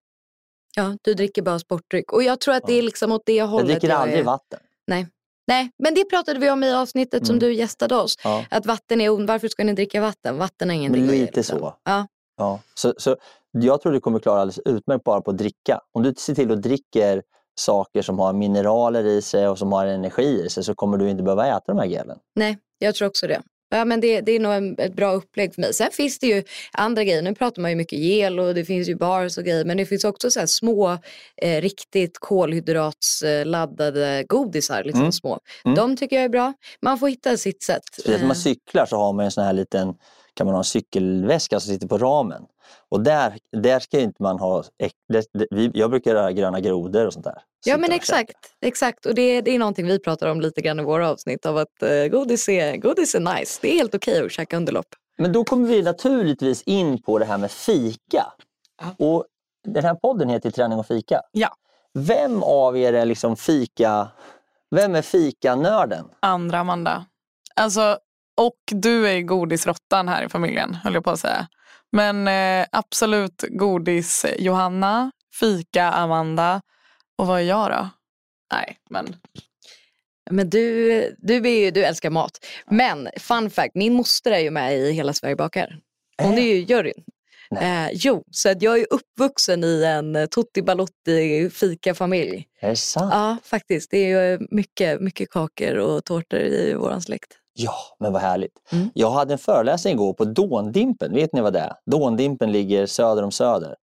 Ja, 0.77 0.97
du 1.03 1.15
dricker 1.15 1.43
bara 1.43 1.59
sportdryck. 1.59 2.13
Och 2.13 2.23
jag 2.23 2.41
tror 2.41 2.55
att 2.55 2.67
det 2.67 2.73
är 2.75 2.83
liksom 2.83 3.13
åt 3.13 3.23
det 3.27 3.33
Jag 3.35 3.47
hållet 3.47 3.69
dricker 3.81 3.91
aldrig 3.97 4.19
är. 4.21 4.25
vatten. 4.25 4.59
Nej. 4.87 5.07
Nej, 5.47 5.71
men 5.79 5.95
det 5.95 6.05
pratade 6.05 6.39
vi 6.41 6.51
om 6.51 6.65
i 6.65 6.73
avsnittet 6.75 7.27
som 7.27 7.35
Mm. 7.37 7.41
du 7.49 7.55
gästade 7.55 7.97
oss. 7.97 8.15
Ja. 8.25 8.45
Att 8.51 8.67
vatten 8.67 9.01
är 9.01 9.11
ond. 9.11 9.29
Varför 9.29 9.49
ska 9.49 9.65
ni 9.65 9.73
dricka 9.73 10.01
vatten? 10.01 10.39
Vatten 10.39 10.69
har 10.69 10.77
ingenting 10.77 11.07
Men 11.07 11.11
lite 11.19 11.37
liksom. 11.37 11.59
så. 11.59 11.75
Ja. 11.85 12.07
Ja. 12.37 12.61
Så, 12.75 12.95
så 12.99 13.17
jag 13.51 13.81
tror 13.81 13.93
du 13.93 14.01
kommer 14.01 14.19
klara 14.19 14.41
alldeles 14.41 14.59
utmärkt 14.65 15.05
bara 15.05 15.21
på 15.21 15.31
att 15.31 15.39
dricka. 15.39 15.81
Om 15.93 16.03
du 16.03 16.15
ser 16.15 16.35
till 16.35 16.53
att 16.53 16.63
dricker 16.63 17.23
saker 17.59 18.03
som 18.03 18.19
har 18.19 18.33
mineraler 18.33 19.05
i 19.05 19.23
sig 19.23 19.49
och 19.49 19.59
som 19.59 19.73
har 19.73 19.87
energi 19.87 20.43
i 20.47 20.49
sig 20.49 20.65
så 20.65 20.75
kommer 20.75 20.99
du 20.99 21.11
inte 21.11 21.23
behöva 21.23 21.47
äta 21.47 21.63
de 21.67 21.79
här 21.79 21.87
gelen. 21.87 22.19
Nej, 22.37 22.59
jag 22.79 22.95
tror 22.95 23.09
också 23.09 23.27
det. 23.27 23.43
Ja, 23.71 23.85
men 23.85 24.01
det, 24.01 24.21
det 24.21 24.33
är 24.33 24.41
nog 24.41 24.53
en, 24.53 24.79
ett 24.79 24.95
bra 24.97 25.13
upplägg 25.13 25.55
för 25.55 25.61
mig. 25.61 25.75
Sen 25.75 25.91
finns 25.93 26.19
det 26.19 26.27
ju 26.27 26.45
andra 26.73 27.05
grejer. 27.05 27.23
Nu 27.23 27.35
pratar 27.35 27.63
man 27.63 27.71
ju 27.71 27.77
mycket 27.77 27.99
gel 27.99 28.41
och 28.41 28.55
det 28.55 28.65
finns 28.65 28.89
ju 28.89 28.95
bars 28.95 29.39
och 29.39 29.45
grejer. 29.45 29.65
Men 29.65 29.77
det 29.77 29.87
finns 29.87 30.05
också 30.05 30.31
så 30.31 30.47
små, 30.47 30.99
eh, 31.43 31.61
riktigt 31.61 32.19
kolhydratsladdade 32.19 34.25
godisar. 34.29 34.85
Liksom 34.85 35.01
Mm. 35.01 35.13
små. 35.13 35.39
Mm. 35.65 35.75
De 35.75 35.97
tycker 35.97 36.17
jag 36.17 36.25
är 36.25 36.29
bra. 36.29 36.53
Man 36.83 36.99
får 36.99 37.09
hitta 37.09 37.37
sitt 37.37 37.63
sätt. 37.63 37.83
Speciellt 37.93 38.21
när 38.21 38.29
man 38.29 38.37
Eh, 38.37 38.41
cyklar 38.41 38.87
så 38.87 38.97
har 38.97 39.13
man 39.13 39.25
en 39.25 39.31
sån 39.31 39.45
här 39.45 39.53
liten 39.53 39.95
kan 40.35 40.47
man 40.47 40.55
ha 40.55 40.61
en 40.61 40.65
cykelväska 40.65 41.61
som 41.61 41.73
sitter 41.75 41.89
på 41.89 41.99
ramen. 41.99 42.43
Och 42.89 43.01
där, 43.01 43.39
där 43.53 43.81
ska 43.81 44.01
inte 44.01 44.23
man 44.23 44.39
ha... 44.39 44.65
jag 45.73 45.91
brukar 45.91 46.11
göra 46.11 46.33
gröna 46.33 46.61
grodor 46.61 47.07
och 47.07 47.13
sånt 47.13 47.25
där. 47.25 47.43
Ja 47.67 47.77
men 47.77 47.93
exakt, 47.93 48.37
exakt. 48.61 49.07
och 49.07 49.15
det, 49.15 49.41
det 49.41 49.55
är 49.55 49.59
någonting 49.59 49.87
vi 49.87 49.99
pratar 49.99 50.31
om 50.31 50.41
lite 50.41 50.61
grann 50.61 50.81
i 50.81 50.83
våra 50.83 51.11
avsnitt 51.11 51.47
av 51.47 51.57
att 51.57 51.83
eh, 51.83 52.07
godis, 52.07 52.49
är, 52.49 52.77
godis 52.77 53.15
är 53.15 53.21
nice. 53.21 53.59
Det 53.63 53.73
är 53.73 53.75
helt 53.75 53.95
okej 53.95 54.25
att 54.25 54.33
käka 54.33 54.57
under 54.57 54.73
lopp. 54.73 54.95
Men 55.19 55.33
då 55.33 55.45
kommer 55.45 55.69
vi 55.69 55.83
naturligtvis 55.83 56.63
in 56.63 57.03
på 57.03 57.19
det 57.19 57.25
här 57.25 57.39
med 57.39 57.51
fika. 57.51 58.27
Och 58.99 59.25
Den 59.67 59.85
här 59.85 59.95
podden 59.95 60.29
heter 60.29 60.51
Träning 60.51 60.79
och 60.79 60.87
fika. 60.87 61.21
Ja. 61.33 61.49
Vem 61.95 62.43
av 62.43 62.77
er 62.77 62.93
är 62.93 63.05
liksom 63.05 63.37
fika... 63.37 64.09
Vem 64.71 64.95
är 64.95 65.03
fikanörden? 65.03 66.05
Andra 66.21 66.59
Amanda. 66.59 67.07
Alltså, 67.57 67.99
och 68.37 68.59
du 68.67 69.09
är 69.09 69.13
ju 69.13 69.23
godisrottan 69.23 70.09
här 70.09 70.25
i 70.25 70.29
familjen, 70.29 70.75
höll 70.75 70.95
jag 70.95 71.05
på 71.05 71.11
att 71.11 71.21
säga. 71.21 71.49
Men 71.93 72.29
eh, 72.29 72.67
absolut 72.73 73.45
godis 73.49 74.27
Johanna, 74.39 75.11
fika 75.41 75.85
Amanda. 75.85 76.63
Och 77.19 77.27
vad 77.27 77.41
är 77.41 77.45
jag 77.45 77.71
då? 77.71 77.89
Nej, 78.53 78.79
men 78.91 79.17
Men 80.31 80.51
du, 80.51 81.17
du, 81.19 81.37
är 81.37 81.65
ju, 81.65 81.71
du 81.71 81.85
älskar 81.85 82.11
mat. 82.11 82.47
Men 82.67 83.09
fun 83.17 83.51
fact, 83.51 83.75
min 83.75 83.95
moster 83.95 84.31
är 84.31 84.39
ju 84.39 84.51
med 84.51 84.79
i 84.79 84.93
Hela 84.93 85.13
Sverige 85.13 85.37
bakar. 85.37 85.79
Hon 86.23 86.39
är 86.39 86.43
ju 86.43 86.55
juryn. 86.55 87.05
Eh, 87.61 87.89
jo, 87.93 88.25
så 88.31 88.49
att 88.51 88.63
jag 88.63 88.79
är 88.79 88.87
uppvuxen 88.91 89.65
i 89.65 89.85
en 89.85 90.29
Tutti 90.29 90.63
Balotti 90.63 91.51
fikafamilj. 91.51 92.49
Är 92.61 92.71
det 92.71 92.77
sant? 92.77 93.11
Ja, 93.15 93.37
faktiskt. 93.45 93.91
Det 93.91 93.99
är 93.99 94.31
ju 94.31 94.47
mycket, 94.51 95.01
mycket 95.01 95.31
kakor 95.31 95.77
och 95.77 96.05
tårtor 96.05 96.41
i 96.41 96.75
vår 96.75 97.01
släkt. 97.01 97.39
Ja, 97.61 97.75
men 97.99 98.13
vad 98.13 98.23
härligt. 98.23 98.53
Mm. 98.73 98.91
Jag 98.95 99.11
hade 99.11 99.33
en 99.33 99.39
föreläsning 99.39 99.95
igår 99.95 100.13
på 100.13 100.25
Dåndimpen. 100.25 101.15
Vet 101.15 101.33
ni 101.33 101.41
vad 101.41 101.53
det 101.53 101.59
är? 101.59 101.73
Dåndimpen 101.87 102.53
ligger 102.53 102.87
söder 102.87 103.23
om 103.23 103.31
Söder. 103.31 103.77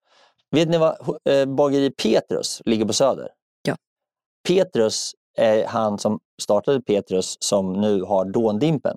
Vet 0.50 0.68
ni 0.68 0.78
vad 0.78 0.96
eh, 1.28 1.46
bageri 1.46 1.90
Petrus 1.90 2.62
ligger 2.64 2.84
på 2.84 2.92
Söder? 2.92 3.28
Ja. 3.62 3.76
Petrus 4.48 5.12
är 5.36 5.66
han 5.66 5.98
som 5.98 6.20
startade 6.42 6.80
Petrus 6.80 7.36
som 7.40 7.72
nu 7.72 8.02
har 8.02 8.24
Dåndimpen. 8.24 8.96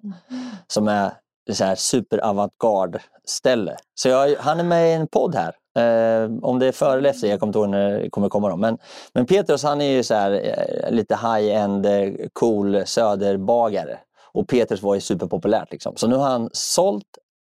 Som 0.67 0.87
är 0.87 1.13
så 1.51 1.63
här 1.63 1.75
superavantgarde 1.75 3.01
ställe. 3.25 3.77
Så 3.95 4.09
jag, 4.09 4.35
han 4.35 4.59
är 4.59 4.63
med 4.63 4.89
i 4.89 4.93
en 4.93 5.07
podd 5.07 5.35
här. 5.35 5.55
Eh, 5.77 6.31
om 6.41 6.59
det 6.59 6.67
är 6.67 6.71
före 6.71 6.97
eller 6.97 7.09
efter, 7.09 7.27
jag 7.27 7.39
kommer 7.39 7.49
inte 7.49 7.59
ihåg 7.59 7.69
när 7.69 7.99
det 7.99 8.09
kommer 8.09 8.29
komma. 8.29 8.49
Dem. 8.49 8.59
Men, 8.59 8.77
men 9.13 9.25
Petrus 9.25 9.63
han 9.63 9.81
är 9.81 9.91
ju 9.91 10.03
så 10.03 10.13
här, 10.13 10.31
eh, 10.31 10.91
lite 10.91 11.15
high-end, 11.15 11.85
eh, 11.85 12.09
cool 12.33 12.83
söderbagare. 12.85 13.99
Och 14.35 14.47
Petrus 14.47 14.81
var 14.81 14.95
ju 14.95 15.01
superpopulärt. 15.01 15.71
Liksom. 15.71 15.95
Så 15.95 16.07
nu 16.07 16.15
har 16.15 16.29
han 16.29 16.49
sålt 16.53 17.05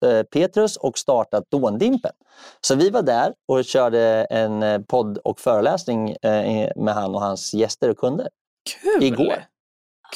eh, 0.05 0.23
Petrus 0.23 0.77
och 0.77 0.97
startat 0.97 1.43
Dåndimpen. 1.51 2.11
Så 2.61 2.75
vi 2.75 2.89
var 2.89 3.01
där 3.01 3.33
och 3.47 3.65
körde 3.65 4.27
en 4.29 4.63
eh, 4.63 4.81
podd 4.81 5.17
och 5.17 5.39
föreläsning 5.39 6.09
eh, 6.11 6.71
med 6.75 6.93
han 6.93 7.15
och 7.15 7.21
hans 7.21 7.53
gäster 7.53 7.89
och 7.89 7.97
kunder. 7.97 8.27
kul! 8.81 9.03
Igår. 9.03 9.45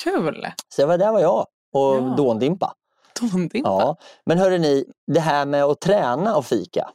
Kul! 0.04 0.48
Så 0.76 0.82
det 0.82 0.86
var 0.86 0.98
där 0.98 1.12
var 1.12 1.20
jag 1.20 1.40
och 1.74 1.96
Ja. 1.96 2.14
Dåndimpa. 2.18 2.74
Tondimpa. 3.14 3.70
Ja. 3.70 3.96
Men 4.26 4.38
hörde 4.38 4.58
ni, 4.58 4.86
det 5.08 5.20
här 5.20 5.46
med 5.46 5.64
att 5.64 5.80
träna 5.80 6.38
och 6.38 6.46
fika. 6.46 6.90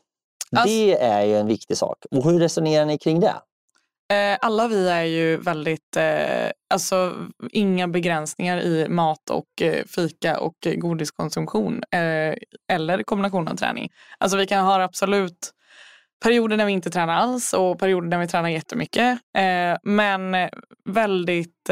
Alltså- 0.57 0.69
Det 0.75 1.01
är 1.01 1.23
ju 1.23 1.37
en 1.37 1.47
viktig 1.47 1.77
sak. 1.77 2.05
Och 2.11 2.25
hur 2.25 2.39
resonerar 2.41 2.85
ni 2.85 2.99
kring 2.99 3.21
det? 3.21 3.35
Eh, 4.13 4.39
alla 4.41 4.69
vi 4.69 4.89
är 4.89 5.03
ju 5.03 5.37
väldigt, 5.37 5.97
eh, 5.97 6.51
alltså 6.71 7.15
inga 7.51 7.89
begränsningar 7.89 8.61
i 8.61 8.89
mat 8.89 9.31
och 9.31 9.63
eh, 9.63 9.85
fika 9.85 10.41
och 10.41 10.57
godiskonsumtion 10.77 11.83
eller 12.73 13.03
kombination 13.03 13.49
av 13.49 13.57
träning. 13.57 13.91
Alltså 14.19 14.37
vi 14.37 14.47
kan 14.47 14.65
ha 14.65 14.83
absolut 14.83 15.51
perioder 16.25 16.57
när 16.57 16.67
vi 16.67 16.73
inte 16.73 16.91
tränar 16.91 17.15
alls 17.15 17.53
och 17.53 17.79
perioder 17.79 18.09
när 18.09 18.19
vi 18.19 18.27
tränar 18.29 18.49
jättemycket. 18.49 19.19
Men 19.83 20.49
väldigt, 20.85 21.69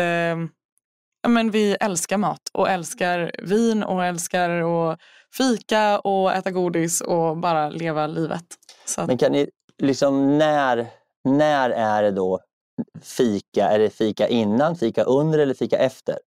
ja, 1.23 1.29
men 1.29 1.51
vi 1.51 1.77
älskar 1.81 2.17
mat 2.17 2.41
och 2.53 2.71
älskar 2.71 3.33
vin 3.43 3.83
och 3.83 4.05
älskar 4.05 4.51
att 4.51 5.01
fika 5.37 5.99
och 5.99 6.33
äta 6.33 6.51
godis 6.51 7.01
och 7.01 7.37
bara 7.37 7.71
leva 7.71 8.07
livet. 8.07 8.45
Så 8.85 9.01
att, 9.01 9.07
Men 9.07 9.19
kan 9.19 9.33
ni, 9.33 9.51
liksom 9.79 10.39
när, 10.39 10.87
när 11.29 11.71
är 11.71 12.03
det 12.03 12.11
då 12.11 12.41
fika? 13.03 13.69
Är 13.69 13.79
det 13.79 13.91
fika 13.91 14.29
innan, 14.29 14.77
fika 14.77 15.03
under 15.03 15.39
eller 15.39 15.55
fika 15.55 15.79
efter? 15.79 16.19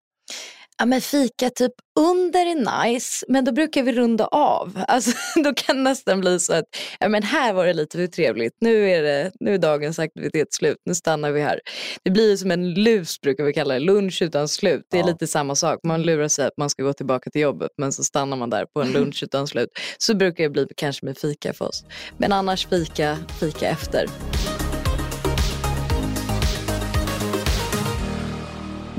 Ja 0.79 0.87
men 0.87 1.01
fika 1.01 1.51
typ 1.51 1.73
under 2.01 2.41
är 2.47 2.85
nice, 2.93 3.27
men 3.29 3.45
då 3.45 3.53
brukar 3.53 3.83
vi 3.83 3.93
runda 3.93 4.27
av. 4.27 4.83
Alltså, 4.89 5.11
då 5.45 5.55
kan 5.55 5.77
det 5.77 5.83
nästan 5.83 6.21
bli 6.21 6.41
så 6.41 6.55
att, 6.55 6.65
ja 7.01 7.09
men 7.09 7.23
här 7.23 7.53
var 7.53 7.67
det 7.67 7.73
lite 7.73 7.99
för 7.99 8.07
trevligt, 8.07 8.53
nu 8.61 8.91
är, 8.91 9.03
det, 9.03 9.33
nu 9.41 9.55
är 9.55 9.59
dagens 9.59 9.99
aktivitet 9.99 10.55
slut, 10.55 10.77
nu 10.85 10.95
stannar 10.95 11.31
vi 11.31 11.41
här. 11.41 11.61
Det 12.03 12.11
blir 12.11 12.37
som 12.37 12.51
en 12.51 12.75
lus 12.75 13.21
brukar 13.21 13.45
vi 13.45 13.53
kalla 13.53 13.75
det, 13.75 13.81
lunch 13.81 14.23
utan 14.23 14.49
slut. 14.49 14.87
Det 14.91 14.97
är 14.97 15.01
Ja. 15.01 15.07
lite 15.07 15.27
samma 15.27 15.55
sak, 15.55 15.81
man 15.85 16.03
lurar 16.03 16.29
sig 16.29 16.47
att 16.47 16.57
man 16.57 16.71
ska 16.71 16.83
gå 16.83 16.93
tillbaka 16.93 17.31
till 17.31 17.41
jobbet 17.41 17.71
men 17.79 17.93
så 17.93 18.05
stannar 18.05 18.37
man 18.37 18.51
där 18.51 18.67
på 18.75 18.83
en 18.83 18.93
lunch 18.93 19.23
utan 19.23 19.47
slut. 19.47 19.69
Så 19.99 20.15
brukar 20.15 20.45
det 20.45 20.51
bli 20.51 20.67
kanske 20.77 21.07
med 21.07 21.19
fika 21.19 21.53
för 21.53 21.65
oss. 21.69 21.85
Men 22.19 22.33
annars 22.33 22.67
fika, 22.67 23.19
fika 23.41 23.69
efter. 23.69 24.07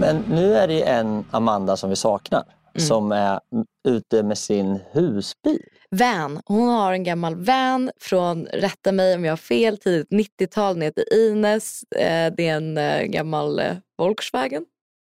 Men 0.05 0.23
nu 0.29 0.55
är 0.55 0.67
det 0.67 0.73
ju 0.73 0.81
en 0.81 1.25
Amanda 1.31 1.77
som 1.77 1.89
vi 1.89 1.95
saknar. 1.95 2.43
Mm. 2.75 2.87
Som 2.87 3.11
är 3.11 3.39
ute 3.87 4.23
med 4.23 4.37
sin 4.37 4.79
husbil. 4.91 5.63
Van. 5.89 6.41
Hon 6.45 6.69
har 6.69 6.93
en 6.93 7.03
gammal 7.03 7.35
van 7.35 7.91
från, 7.99 8.45
rätta 8.45 8.91
mig 8.91 9.15
om 9.15 9.25
jag 9.25 9.31
har 9.31 9.37
fel, 9.37 9.77
tidigt 9.77 10.09
90-tal. 10.09 10.73
Den 10.73 10.81
heter 10.81 11.13
Ines. 11.13 11.83
Eh, 11.83 12.33
det 12.37 12.47
är 12.47 12.55
en 12.55 12.77
eh, 12.77 13.01
gammal 13.01 13.59
eh, 13.59 13.75
Volkswagen. 13.97 14.65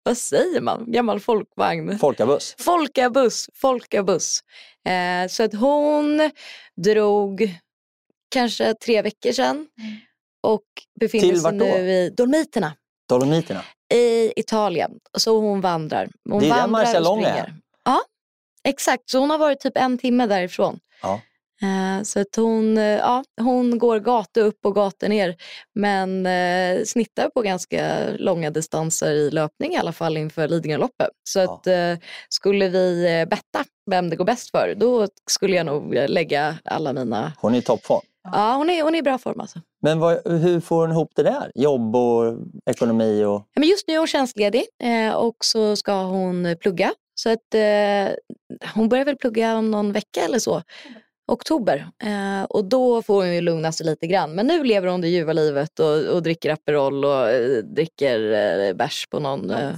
Vad 0.03 0.17
säger 0.17 0.61
man? 0.61 0.93
Gammal 0.93 1.21
folkvagn. 1.21 1.99
Folkabuss. 1.99 2.55
Folkabuss. 2.59 3.49
Folkabuss. 3.55 4.41
Eh, 4.89 5.29
så 5.29 5.43
att 5.43 5.55
hon 5.55 6.31
drog 6.77 7.55
kanske 8.31 8.75
tre 8.75 9.03
veckor 9.03 9.33
sedan 9.33 9.67
och 10.43 10.65
befinner 11.01 11.35
sig 11.35 11.53
nu 11.53 11.65
i 11.65 12.11
Dolomiterna 12.17 12.73
Dolomiterna. 13.09 13.63
I 13.95 14.33
Italien. 14.37 14.91
Så 15.19 15.39
hon 15.41 15.61
vandrar. 15.61 16.09
Hon 16.31 16.41
Det 16.41 16.47
är 16.47 16.49
där 16.49 16.57
vandrar 16.57 16.65
och 16.65 16.71
Marcialonga 16.71 17.29
är. 17.29 17.55
Ja, 17.85 18.01
exakt. 18.65 19.11
Så 19.11 19.19
hon 19.19 19.31
har 19.31 19.39
varit 19.39 19.61
typ 19.61 19.77
en 19.77 19.99
timme 19.99 20.27
därifrån. 20.27 20.79
Ja. 21.03 21.21
Eh, 21.63 22.03
Så 22.03 22.21
att 22.21 22.37
hon, 22.37 22.79
eh, 22.79 22.85
ja, 22.85 23.25
hon 23.41 23.79
går 23.79 24.01
gata 24.01 24.41
upp 24.41 24.59
och 24.67 24.75
gata 24.75 25.09
ner 25.09 25.37
men 25.75 26.27
eh, 26.27 26.85
snittar 26.85 27.29
på 27.29 27.43
ganska 27.43 27.99
långa 28.19 28.51
distanser 28.51 29.11
i 29.13 29.31
löpning 29.31 29.73
i 29.73 29.77
alla 29.77 29.93
fall 29.93 30.17
inför 30.17 30.49
Lidingöloppet. 30.49 31.09
Så 31.29 31.39
Ja. 31.39 31.55
att, 31.55 31.67
eh, 31.67 31.95
skulle 32.29 32.69
vi 32.69 33.27
betta 33.31 33.65
vem 33.91 34.11
det 34.11 34.17
går 34.17 34.25
bäst 34.25 34.51
för 34.51 34.75
då 34.77 35.09
skulle 35.31 35.57
jag 35.57 35.67
nog 35.67 35.95
lägga 35.95 36.59
alla 36.65 36.93
mina... 36.93 37.33
Hon 37.39 37.55
är 37.55 37.59
i 37.59 37.63
toppform. 37.63 38.01
Ja, 38.23 38.55
hon 38.57 38.71
är, 38.71 38.83
hon 38.83 38.95
är 38.95 38.99
i 38.99 39.03
bra 39.03 39.19
form 39.19 39.41
alltså. 39.41 39.59
Men 39.83 39.99
vad, 39.99 40.29
hur 40.29 40.61
får 40.61 40.81
hon 40.81 40.91
ihop 40.91 41.13
det 41.15 41.23
där? 41.23 41.53
Jobb 41.55 41.97
och 41.97 42.37
ekonomi 42.67 43.25
och... 43.25 43.31
Ja, 43.31 43.47
Men 43.57 43.69
just 43.69 43.89
nu 43.89 43.95
är 43.95 43.99
hon 43.99 44.07
tjänstledig 44.07 44.65
eh, 44.83 45.15
och 45.15 45.37
så 45.45 45.77
ska 45.77 46.03
hon 46.03 46.57
plugga. 46.61 46.93
Så 47.15 47.31
att, 47.31 47.55
eh, 47.55 48.15
hon 48.75 48.89
börjar 48.89 49.05
väl 49.05 49.17
plugga 49.17 49.57
om 49.57 49.71
någon 49.71 49.93
vecka 49.93 50.21
eller 50.21 50.39
så. 50.39 50.63
Oktober. 51.29 51.89
Eh, 52.03 52.45
och 52.45 52.65
då 52.65 53.03
får 53.03 53.15
hon 53.15 53.35
ju 53.35 53.41
lugna 53.41 53.73
sig 53.73 53.87
lite 53.87 54.07
grann. 54.07 54.35
Men 54.35 54.47
nu 54.47 54.65
lever 54.65 54.89
hon 54.89 55.01
det 55.01 55.09
ljuva 55.09 55.33
livet 55.33 55.81
och, 55.81 56.15
och 56.15 56.23
dricker 56.23 56.51
Aperol 56.51 57.05
och 57.05 57.31
eh, 57.31 57.65
dricker 57.65 58.33
eh, 58.69 58.75
bärs 58.75 59.07
på 59.11 59.19
någon... 59.19 59.51
Eh. 59.51 59.71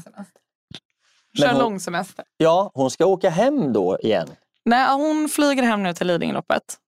Kör 1.39 1.59
lång 1.59 1.81
semester. 1.81 2.25
Ja, 2.37 2.71
hon 2.75 2.91
ska 2.91 3.07
åka 3.07 3.31
hem 3.31 3.73
då 3.73 3.99
igen. 4.03 4.29
Nej, 4.65 4.95
hon 4.95 5.29
flyger 5.29 5.63
hem 5.63 5.83
nu 5.83 5.95
till 5.95 6.07
Lidingöloppet 6.07 6.79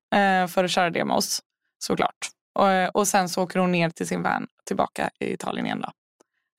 för 0.49 0.65
att 0.65 0.71
köra 0.71 1.15
oss 1.15 1.43
såklart. 1.79 2.29
Och, 2.59 2.71
eh, 2.71 2.89
och 2.89 3.09
sen 3.09 3.29
så 3.29 3.43
åker 3.43 3.59
hon 3.59 3.73
ner 3.73 3.91
till 3.91 4.09
sin 4.09 4.23
vän 4.23 4.47
tillbaka 4.65 5.11
i 5.21 5.33
Italien 5.33 5.67
igen. 5.67 5.81
Då. 5.81 5.91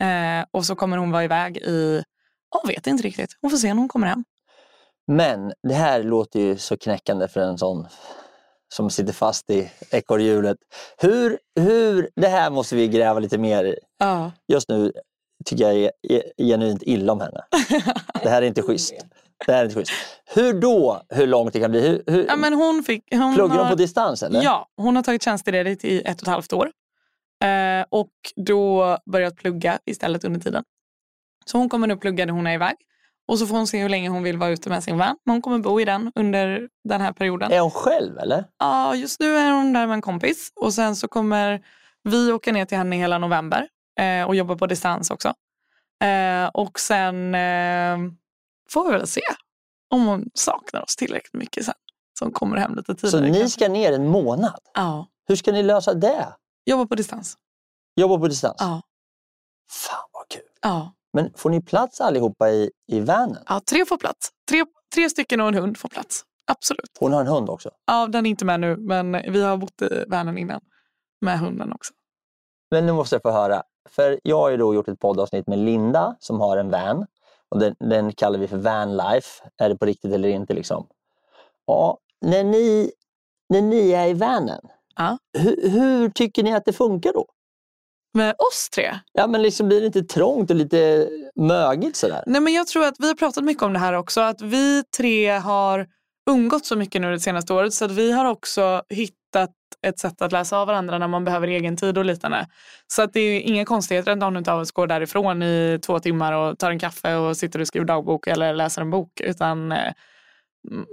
Eh, 0.06 0.46
och 0.52 0.66
så 0.66 0.76
kommer 0.76 0.98
hon 0.98 1.12
vara 1.12 1.24
iväg 1.24 1.58
i, 1.58 2.04
jag 2.52 2.68
vet 2.68 2.88
inte 2.88 3.04
riktigt, 3.04 3.30
hon 3.42 3.52
får 3.52 3.58
se 3.58 3.68
när 3.68 3.80
hon 3.80 3.88
kommer 3.88 4.08
hem. 4.08 4.24
Men 5.08 5.54
det 5.68 5.74
här 5.74 6.04
låter 6.04 6.40
ju 6.40 6.58
så 6.58 6.78
knäckande 6.78 7.28
för 7.28 7.40
en 7.40 7.58
sån 7.58 7.88
som 8.74 8.90
sitter 8.90 9.14
fast 9.14 9.50
i 9.50 9.72
ekorrhjulet. 9.92 10.58
Hur, 10.98 11.40
hur, 11.60 12.10
det 12.16 12.28
här 12.28 12.50
måste 12.50 12.76
vi 12.76 12.88
gräva 12.88 13.20
lite 13.20 13.38
mer 13.38 13.64
i. 13.64 13.76
Ja. 13.98 14.32
Just 14.48 14.70
nu 14.70 14.92
tycker 15.46 15.64
jag 15.64 15.76
är, 15.76 15.92
är 16.02 16.46
genuint 16.46 16.84
illa 16.84 17.14
om 17.14 17.22
henne. 17.22 17.46
Det 18.24 18.30
här 18.30 18.42
är 18.42 18.46
inte 18.46 18.62
schysst. 18.62 18.94
Det 19.46 19.52
här 19.52 19.60
är 19.60 19.64
inte 19.66 19.76
schysst. 19.76 19.92
Hur 20.36 20.54
då? 20.54 21.02
Hur 21.10 21.28
långt 21.28 21.54
det 21.54 21.60
kan 21.60 21.72
bli? 21.72 21.82
Hur, 21.82 22.04
hur, 22.08 22.26
Ja, 22.28 22.36
men 22.36 22.54
hon 22.54 22.84
fick, 22.84 23.04
hon 23.12 23.36
pluggar 23.36 23.56
hon 23.56 23.64
har- 23.64 23.70
på 23.70 23.76
distans 23.76 24.24
eller? 24.24 24.44
Ja, 24.44 24.68
hon 24.78 24.96
har 24.96 25.04
tagit 25.04 25.24
tjänstledigt 25.24 25.86
i 25.86 26.02
ett 26.02 26.16
och 26.22 26.28
ett 26.28 26.34
halvt 26.34 26.54
år. 26.54 26.72
Eh, 27.44 27.86
och 27.90 28.12
då 28.36 28.98
börjat 29.12 29.36
plugga 29.36 29.80
istället 29.86 30.24
under 30.24 30.40
tiden. 30.40 30.64
Så 31.46 31.58
hon 31.58 31.70
kommer 31.70 31.88
nu 31.88 31.98
plugga 31.98 32.26
när 32.26 32.34
hon 32.34 32.48
är 32.48 32.54
iväg. 32.54 32.76
Och 33.28 33.40
så 33.40 33.48
får 33.48 33.56
hon 33.56 33.68
se 33.68 33.82
hur 33.82 33.90
länge 33.90 34.10
hon 34.10 34.24
vill 34.24 34.38
vara 34.38 34.50
ute 34.50 34.70
med 34.70 34.84
sin 34.84 34.98
vän. 34.98 35.18
Men 35.26 35.34
hon 35.34 35.42
kommer 35.42 35.60
bo 35.60 35.82
i 35.82 35.86
den 35.86 36.12
under 36.16 36.68
den 36.90 37.02
här 37.02 37.12
perioden. 37.12 37.52
Är 37.52 37.60
hon 37.60 37.72
själv 37.72 38.18
eller? 38.18 38.44
Ja, 38.60 38.96
just 38.96 39.20
nu 39.20 39.36
är 39.38 39.52
hon 39.52 39.74
där 39.74 39.88
med 39.88 39.94
en 39.94 40.02
kompis. 40.02 40.52
Och 40.56 40.74
sen 40.74 40.96
så 40.96 41.08
kommer 41.08 41.62
vi 42.04 42.32
åka 42.32 42.52
ner 42.52 42.66
till 42.66 42.78
henne 42.78 42.96
hela 42.96 43.18
november. 43.18 43.68
Eh, 44.00 44.28
och 44.28 44.36
jobba 44.36 44.56
på 44.56 44.68
distans 44.68 45.12
också. 45.12 45.34
Eh, 46.04 46.48
och 46.54 46.80
sen 46.80 47.36
eh, 47.36 47.98
får 48.70 48.86
vi 48.86 48.92
väl 48.92 49.08
se 49.08 49.22
om 49.90 50.06
hon 50.08 50.30
saknar 50.34 50.82
oss 50.84 50.96
tillräckligt 50.96 51.34
mycket 51.34 51.66
sen. 51.66 51.74
Så 52.20 52.26
hon 52.26 52.32
kommer 52.32 52.58
hem 52.58 52.76
lite 52.76 52.92
Så 52.92 52.96
tidigare. 52.96 53.32
ni 53.32 53.40
kanske. 53.40 53.50
ska 53.60 53.70
ner 53.72 53.92
en 53.92 54.08
månad? 54.08 54.60
Ja, 54.74 55.08
Hur 55.28 55.36
ska 55.36 55.52
ni 55.52 55.64
lösa 55.64 55.94
det? 55.94 56.28
jobba 56.66 56.86
på 56.88 56.96
distans. 56.96 57.38
Jobba 57.96 58.18
på 58.18 58.28
distans? 58.28 58.56
Ja. 58.60 58.82
Fan 59.72 60.10
vad 60.14 60.28
kul. 60.30 60.42
Ja. 60.62 60.94
Men 61.14 61.34
får 61.36 61.50
ni 61.50 61.62
plats 61.62 62.02
allihopa 62.02 62.50
i, 62.50 62.72
i 62.88 63.00
vanen? 63.00 63.44
Ja, 63.48 63.62
tre 63.70 63.86
får 63.86 63.98
plats. 63.98 64.30
Tre, 64.50 64.66
tre 64.96 65.10
stycken 65.10 65.42
och 65.42 65.48
en 65.48 65.54
hund 65.54 65.78
får 65.78 65.90
plats. 65.90 66.24
Absolut. 66.48 66.98
Hon 67.00 67.14
har 67.14 67.22
en 67.22 67.28
hund 67.28 67.50
också. 67.50 67.72
Ja, 67.86 68.08
den 68.08 68.26
är 68.26 68.30
inte 68.30 68.46
med 68.46 68.60
nu, 68.60 68.78
men 68.78 69.12
vi 69.12 69.42
har 69.42 69.58
bott 69.58 69.82
i 69.82 70.06
vanen 70.08 70.38
innan. 70.38 70.62
Med 71.22 71.40
hunden 71.40 71.74
också. 71.74 71.94
Men 72.72 72.86
nu 72.86 72.92
måste 72.94 73.16
jag 73.16 73.22
få 73.22 73.32
höra. 73.32 73.64
För 73.90 74.20
jag 74.24 74.38
har 74.38 74.50
ju 74.50 74.58
då 74.58 74.74
gjort 74.76 74.88
ett 74.88 75.00
poddavsnitt 75.00 75.48
med 75.48 75.60
Linda 75.60 76.16
som 76.20 76.40
har 76.40 76.58
en 76.58 76.70
van. 76.70 77.06
Och 77.50 77.60
den, 77.60 77.76
den 77.80 78.14
kallar 78.14 78.40
vi 78.40 78.48
för 78.48 78.58
vanlife. 78.58 79.44
Är 79.58 79.70
det 79.70 79.76
på 79.76 79.86
riktigt 79.86 80.14
eller 80.14 80.30
inte 80.30 80.54
liksom? 80.54 80.88
Ja, 81.66 81.98
när 82.22 82.44
ni, 82.44 82.92
när 83.50 83.62
ni 83.62 83.92
är 83.92 84.08
i 84.08 84.14
vanen. 84.14 84.62
Ja. 84.96 85.18
Hur, 85.38 85.70
hur 85.70 86.10
tycker 86.10 86.44
ni 86.44 86.54
att 86.54 86.66
det 86.66 86.74
funkar 86.74 87.14
då? 87.14 87.26
Med 88.14 88.36
oss 88.38 88.70
tre? 88.70 89.00
Ja, 89.14 89.28
men 89.28 89.42
liksom 89.42 89.68
blir 89.68 89.82
det 89.82 89.88
inte 89.88 90.04
trångt 90.04 90.50
och 90.50 90.56
lite 90.56 91.10
mögigt 91.36 91.96
sådär? 91.96 92.24
Nej, 92.28 92.42
men 92.42 92.54
jag 92.54 92.68
tror 92.68 92.86
att 92.86 92.96
vi 93.00 93.08
har 93.08 93.16
pratat 93.16 93.44
mycket 93.44 93.64
om 93.64 93.74
det 93.74 93.80
här 93.80 93.94
också. 93.94 94.22
Att 94.22 94.42
vi 94.42 94.84
tre 94.98 95.30
har 95.30 95.88
umgått 96.30 96.66
så 96.66 96.76
mycket 96.76 97.02
nu 97.02 97.12
det 97.12 97.20
senaste 97.20 97.54
året. 97.54 97.74
Så 97.74 97.86
att 97.86 97.92
vi 97.92 98.12
har 98.12 98.26
också 98.26 98.84
hittat 98.90 99.16
ett 99.88 100.00
sätt 100.00 100.22
att 100.22 100.32
läsa 100.32 100.58
av 100.58 100.68
varandra 100.68 100.98
när 100.98 101.08
man 101.08 101.26
behöver 101.26 101.48
egen 101.48 101.78
tid 101.78 101.98
och 101.98 102.06
liknande. 102.06 102.48
Så 102.88 103.02
att 103.02 103.14
det 103.14 103.20
är 103.20 103.42
inga 103.42 103.66
konstigheter 103.66 104.12
att 104.12 104.18
någon 104.18 104.50
av 104.50 104.60
oss 104.60 104.72
går 104.72 104.88
därifrån 104.88 105.44
i 105.44 105.80
två 105.86 106.00
timmar 106.00 106.34
och 106.34 106.60
tar 106.60 106.72
en 106.72 106.80
kaffe 106.80 107.16
och 107.16 107.38
sitter 107.38 107.60
och 107.62 107.68
skriver 107.68 107.86
dagbok 107.86 108.28
eller 108.28 108.54
läser 108.54 108.82
en 108.82 108.90
bok. 108.90 109.22
Utan 109.22 109.72
eh, 109.72 109.94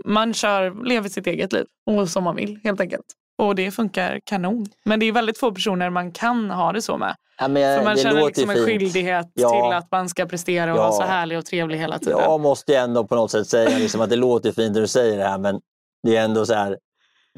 man 0.05 0.35
kör, 0.35 0.85
lever 0.85 1.09
sitt 1.09 1.27
eget 1.27 1.53
liv 1.53 1.65
och 1.87 2.09
som 2.09 2.25
man 2.25 2.37
vill 2.37 2.61
helt 2.65 2.81
enkelt. 2.81 3.05
Och 3.39 3.55
det 3.55 3.71
funkar 3.71 4.21
kanon. 4.25 4.67
Men 4.85 5.01
det 5.01 5.07
är 5.07 5.13
väldigt 5.13 5.39
få 5.39 5.53
personer 5.53 5.91
man 5.91 6.13
kan 6.13 6.51
ha 6.51 6.73
det 6.73 6.83
så 6.83 6.99
med. 6.99 7.17
Ja, 7.39 7.49
men 7.49 7.79
För 7.79 7.85
man 7.85 7.97
känner 7.97 8.25
liksom 8.27 8.51
en 8.51 8.57
fint. 8.57 8.67
skyldighet 8.67 9.31
Ja. 9.35 9.51
till 9.51 9.77
att 9.77 9.91
man 9.91 10.09
ska 10.09 10.27
prestera 10.27 10.73
och 10.73 10.79
Ja. 10.79 10.83
vara 10.83 10.93
så 10.93 11.03
härlig 11.03 11.39
och 11.39 11.47
trevlig 11.47 11.79
hela 11.79 11.99
tiden. 11.99 12.19
Jag 12.19 12.41
måste 12.41 12.73
ju 12.73 12.79
ändå 12.79 13.07
på 13.07 13.15
något 13.15 13.31
sätt 13.31 13.47
säga 13.47 13.79
liksom 13.79 14.01
att 14.01 14.11
det 14.11 14.17
låter 14.17 14.53
fint 14.53 14.75
när 14.75 14.81
du 14.81 14.87
säger 14.89 15.19
det 15.19 15.25
här 15.29 15.39
men 15.39 15.61
det 16.03 16.17
är 16.17 16.25
ändå 16.25 16.47
så 16.47 16.55
här. 16.55 16.79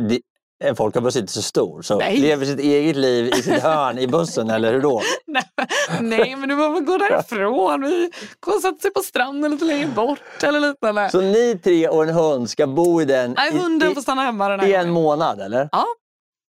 Det, 0.08 0.20
en 0.68 0.76
folkabbuss 0.76 1.16
är 1.16 1.20
inte 1.20 1.32
så 1.32 1.42
stor 1.42 1.82
så 1.82 1.98
Nej. 1.98 2.16
lever 2.18 2.46
sitt 2.46 2.60
eget 2.60 2.96
liv 2.96 3.26
i 3.26 3.42
sitt 3.42 3.62
hörn 3.62 3.98
i 3.98 4.06
bussen 4.06 4.50
eller 4.50 4.72
hur 4.72 4.80
då? 4.80 5.02
Nej, 6.00 6.36
men 6.36 6.48
du 6.48 6.56
behöver 6.56 6.80
gå 6.80 6.98
därifrån. 6.98 7.80
Vi 7.82 8.10
går 8.40 8.54
och 8.56 8.60
sätter 8.62 8.80
sig 8.80 8.90
på 8.92 9.00
stranden 9.00 9.50
lite 9.50 9.64
längre 9.64 9.86
bort 9.86 10.42
eller 10.42 10.60
liknande. 10.60 11.10
Så 11.10 11.20
ni 11.20 11.58
tre 11.64 11.88
och 11.88 12.02
en 12.02 12.08
hund 12.14 12.50
ska 12.50 12.66
bo 12.66 13.02
i 13.02 13.04
den 13.04 13.32
Nej, 13.36 13.58
hunden 13.58 13.90
i, 13.90 13.94
får 13.94 14.02
stanna 14.02 14.22
hemma 14.22 14.48
den 14.48 14.60
här 14.60 14.66
i 14.68 14.74
en 14.74 14.78
gången. 14.80 14.92
månad 14.94 15.40
eller? 15.40 15.68
Ja. 15.72 15.84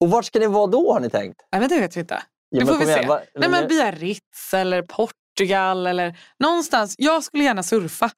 Och 0.02 0.10
vart 0.10 0.26
ska 0.26 0.40
ni 0.40 0.48
vara 0.48 0.68
då 0.68 0.94
har 0.94 1.00
ni 1.00 1.10
tänkt? 1.10 1.42
Nej, 1.52 1.60
men 1.60 1.70
det 1.70 1.80
vet 1.80 1.96
vi 1.96 2.00
inte. 2.00 2.24
Ja, 2.50 2.60
det 2.60 2.66
får 2.66 2.76
vi 2.76 2.86
se. 2.86 3.06
vad- 3.08 3.22
Nej, 3.36 3.50
men 3.50 3.68
Biarritz 3.68 4.54
eller 4.54 4.82
Portugal 4.82 5.88
eller 5.88 6.18
någonstans. 6.40 6.96
Jag 6.98 7.24
skulle 7.24 7.44
gärna 7.44 7.64
surfa. 7.64 8.10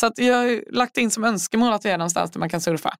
Så 0.00 0.06
att 0.06 0.18
jag 0.18 0.34
har 0.36 0.72
lagt 0.74 0.96
in 0.98 1.10
som 1.10 1.24
önskemål 1.24 1.72
att 1.72 1.84
vi 1.84 1.90
är 1.90 1.98
någonstans 1.98 2.30
där 2.30 2.38
man 2.40 2.48
kan 2.48 2.60
surfa. 2.60 2.94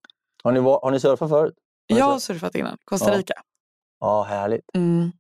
Har 0.45 0.53
ni, 0.53 0.61
har 0.61 0.91
ni 0.91 1.01
surfat 1.01 1.29
förut? 1.29 1.55
Jag 1.99 2.05
har 2.05 2.19
surfat? 2.19 2.55
innan. 2.55 2.79
Costa. 2.85 3.19
Rica. 3.19 3.35
Ja, 4.01 4.23
härligt. 4.23 4.65
Mm. 4.75 5.13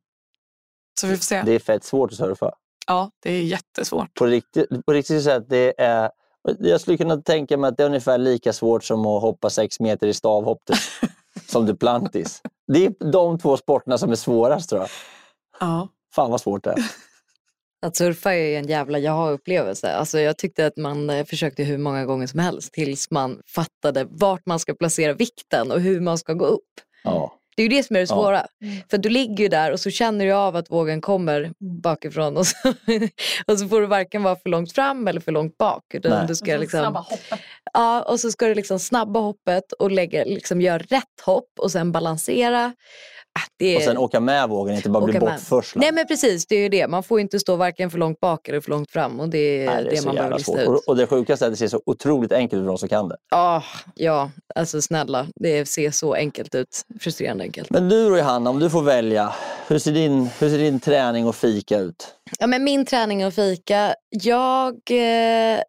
Så 1.00 1.06
vi 1.06 1.16
får 1.16 1.24
se. 1.24 1.42
Det 1.42 1.52
är 1.52 1.58
fett 1.58 1.84
svårt 1.84 2.10
att 2.10 2.16
surfa. 2.16 2.52
Ja, 2.86 3.10
det 3.22 3.32
är 3.32 3.42
jättesvårt. 3.42 4.14
På 4.14 4.26
riktigt, 4.26 4.86
på 4.86 4.92
riktigt 4.92 5.24
så 5.24 5.30
att 5.30 5.48
det 5.48 5.80
är 5.80 6.10
jag 6.58 6.80
skulle 6.80 6.96
kunna 6.96 7.16
tänka 7.16 7.56
mig 7.56 7.68
att 7.68 7.76
det 7.76 7.82
är 7.82 7.86
ungefär 7.86 8.18
lika 8.18 8.52
svårt 8.52 8.84
som 8.84 9.06
att 9.06 9.22
hoppa 9.22 9.50
sex 9.50 9.80
meter 9.80 10.06
i 10.06 10.14
stavhopp 10.14 10.62
som 11.46 11.66
Duplantis. 11.66 12.42
Det 12.66 12.86
är 12.86 13.10
de 13.12 13.38
två 13.38 13.56
sporterna 13.56 13.98
som 13.98 14.10
är 14.10 14.16
svårast 14.16 14.70
tror 14.70 14.80
jag. 14.80 14.90
Ja. 15.60 15.88
Fan 16.14 16.30
vad 16.30 16.40
svårt 16.40 16.64
det 16.64 16.70
är. 16.70 16.78
Att 17.86 17.96
surfa 17.96 18.34
är 18.34 18.58
en 18.58 18.66
jävla 18.66 18.98
jaha-upplevelse. 18.98 19.92
Alltså 19.92 20.20
jag 20.20 20.38
tyckte 20.38 20.66
att 20.66 20.76
man 20.76 21.10
eh, 21.10 21.24
försökte 21.26 21.62
hur 21.62 21.78
många 21.78 22.04
gånger 22.04 22.26
som 22.26 22.38
helst 22.40 22.72
tills 22.72 23.10
man 23.10 23.40
fattade 23.54 24.06
vart 24.10 24.46
man 24.46 24.58
ska 24.58 24.74
placera 24.74 25.12
vikten 25.12 25.70
och 25.72 25.80
hur 25.80 26.00
man 26.00 26.18
ska 26.18 26.32
gå 26.32 26.44
upp. 26.46 26.68
Ja. 27.04 27.36
Det 27.56 27.62
är 27.62 27.68
ju 27.70 27.76
det 27.76 27.82
som 27.82 27.96
är 27.96 28.00
det 28.00 28.06
Ja. 28.10 28.14
svåra. 28.14 28.46
För 28.90 28.98
du 28.98 29.08
ligger 29.08 29.44
ju 29.44 29.48
där 29.48 29.72
och 29.72 29.80
så 29.80 29.90
känner 29.90 30.26
du 30.26 30.32
av 30.32 30.56
att 30.56 30.70
vågen 30.70 31.00
kommer 31.00 31.52
bakifrån 31.82 32.36
och 32.36 32.46
så, 32.46 32.68
och 33.46 33.58
så 33.58 33.68
får 33.68 33.80
du 33.80 33.86
varken 33.86 34.22
vara 34.22 34.36
för 34.36 34.48
långt 34.48 34.72
fram 34.72 35.08
eller 35.08 35.20
för 35.20 35.32
långt 35.32 35.58
bak. 35.58 35.94
Utan 35.94 36.10
Nej. 36.10 36.24
du 36.28 36.34
ska 36.34 36.56
liksom, 36.56 36.80
Snabba 36.80 37.00
hoppen. 37.00 37.38
ja, 37.72 38.02
och 38.02 38.20
så 38.20 38.30
ska 38.30 38.46
du 38.46 38.54
liksom 38.54 38.78
snabba 38.78 39.20
hoppet 39.20 39.72
och 39.72 39.90
lägga, 39.90 40.24
liksom 40.24 40.60
göra 40.60 40.78
rätt 40.78 41.20
hopp 41.24 41.50
och 41.58 41.72
sen 41.72 41.92
balansera. 41.92 42.74
Ah, 43.38 43.42
det 43.58 43.76
Och 43.76 43.82
är- 43.82 43.86
sen 43.86 43.98
åka 43.98 44.20
med 44.20 44.48
vågen, 44.48 44.76
inte 44.76 44.90
bara 44.90 45.04
bli 45.04 45.20
bortförslad. 45.20 45.80
Nej 45.82 45.92
men 45.92 46.06
precis, 46.06 46.46
det 46.46 46.54
är 46.54 46.60
ju 46.60 46.68
det. 46.68 46.88
Man 46.88 47.02
får 47.02 47.20
inte 47.20 47.40
stå 47.40 47.56
varken 47.56 47.90
för 47.90 47.98
långt 47.98 48.20
bak 48.20 48.48
eller 48.48 48.60
för 48.60 48.70
långt 48.70 48.90
fram. 48.90 49.20
Och 49.20 49.28
det 49.28 49.38
är 49.38 49.66
Nej, 49.66 49.84
det, 49.90 49.96
så 49.96 50.06
man 50.06 50.14
behöver 50.14 50.36
lista 50.36 50.62
ut. 50.62 50.68
Och, 50.68 50.82
och 50.86 50.96
det 50.96 51.06
sjukaste 51.06 51.44
är 51.44 51.46
att 51.46 51.52
det 51.52 51.56
ser 51.56 51.68
så 51.68 51.82
otroligt 51.86 52.32
enkelt 52.32 52.60
ut 52.60 52.64
för 52.64 52.68
de 52.68 52.78
som 52.78 52.88
kan 52.88 53.08
det. 53.08 53.16
Ah, 53.30 53.62
ja, 53.94 54.30
alltså 54.54 54.82
snälla. 54.82 55.26
Det 55.34 55.66
ser 55.68 55.90
så 55.90 56.14
enkelt 56.14 56.54
ut. 56.54 56.82
Frustrerande 57.00 57.44
enkelt. 57.44 57.70
Men 57.70 57.88
du 57.88 58.08
då 58.10 58.16
Johanna, 58.18 58.50
om 58.50 58.58
du 58.58 58.70
får 58.70 58.82
välja. 58.82 59.34
Hur 59.68 59.78
ser 59.78 59.92
din, 59.92 60.30
hur 60.38 60.50
ser 60.50 60.58
din 60.58 60.80
träning 60.80 61.26
och 61.26 61.36
fika 61.36 61.78
ut? 61.78 62.14
Ja, 62.38 62.46
men 62.46 62.64
min 62.64 62.84
träning 62.86 63.26
och 63.26 63.34
fika. 63.34 63.94
Jag 64.08 64.72
eh, 64.90 65.60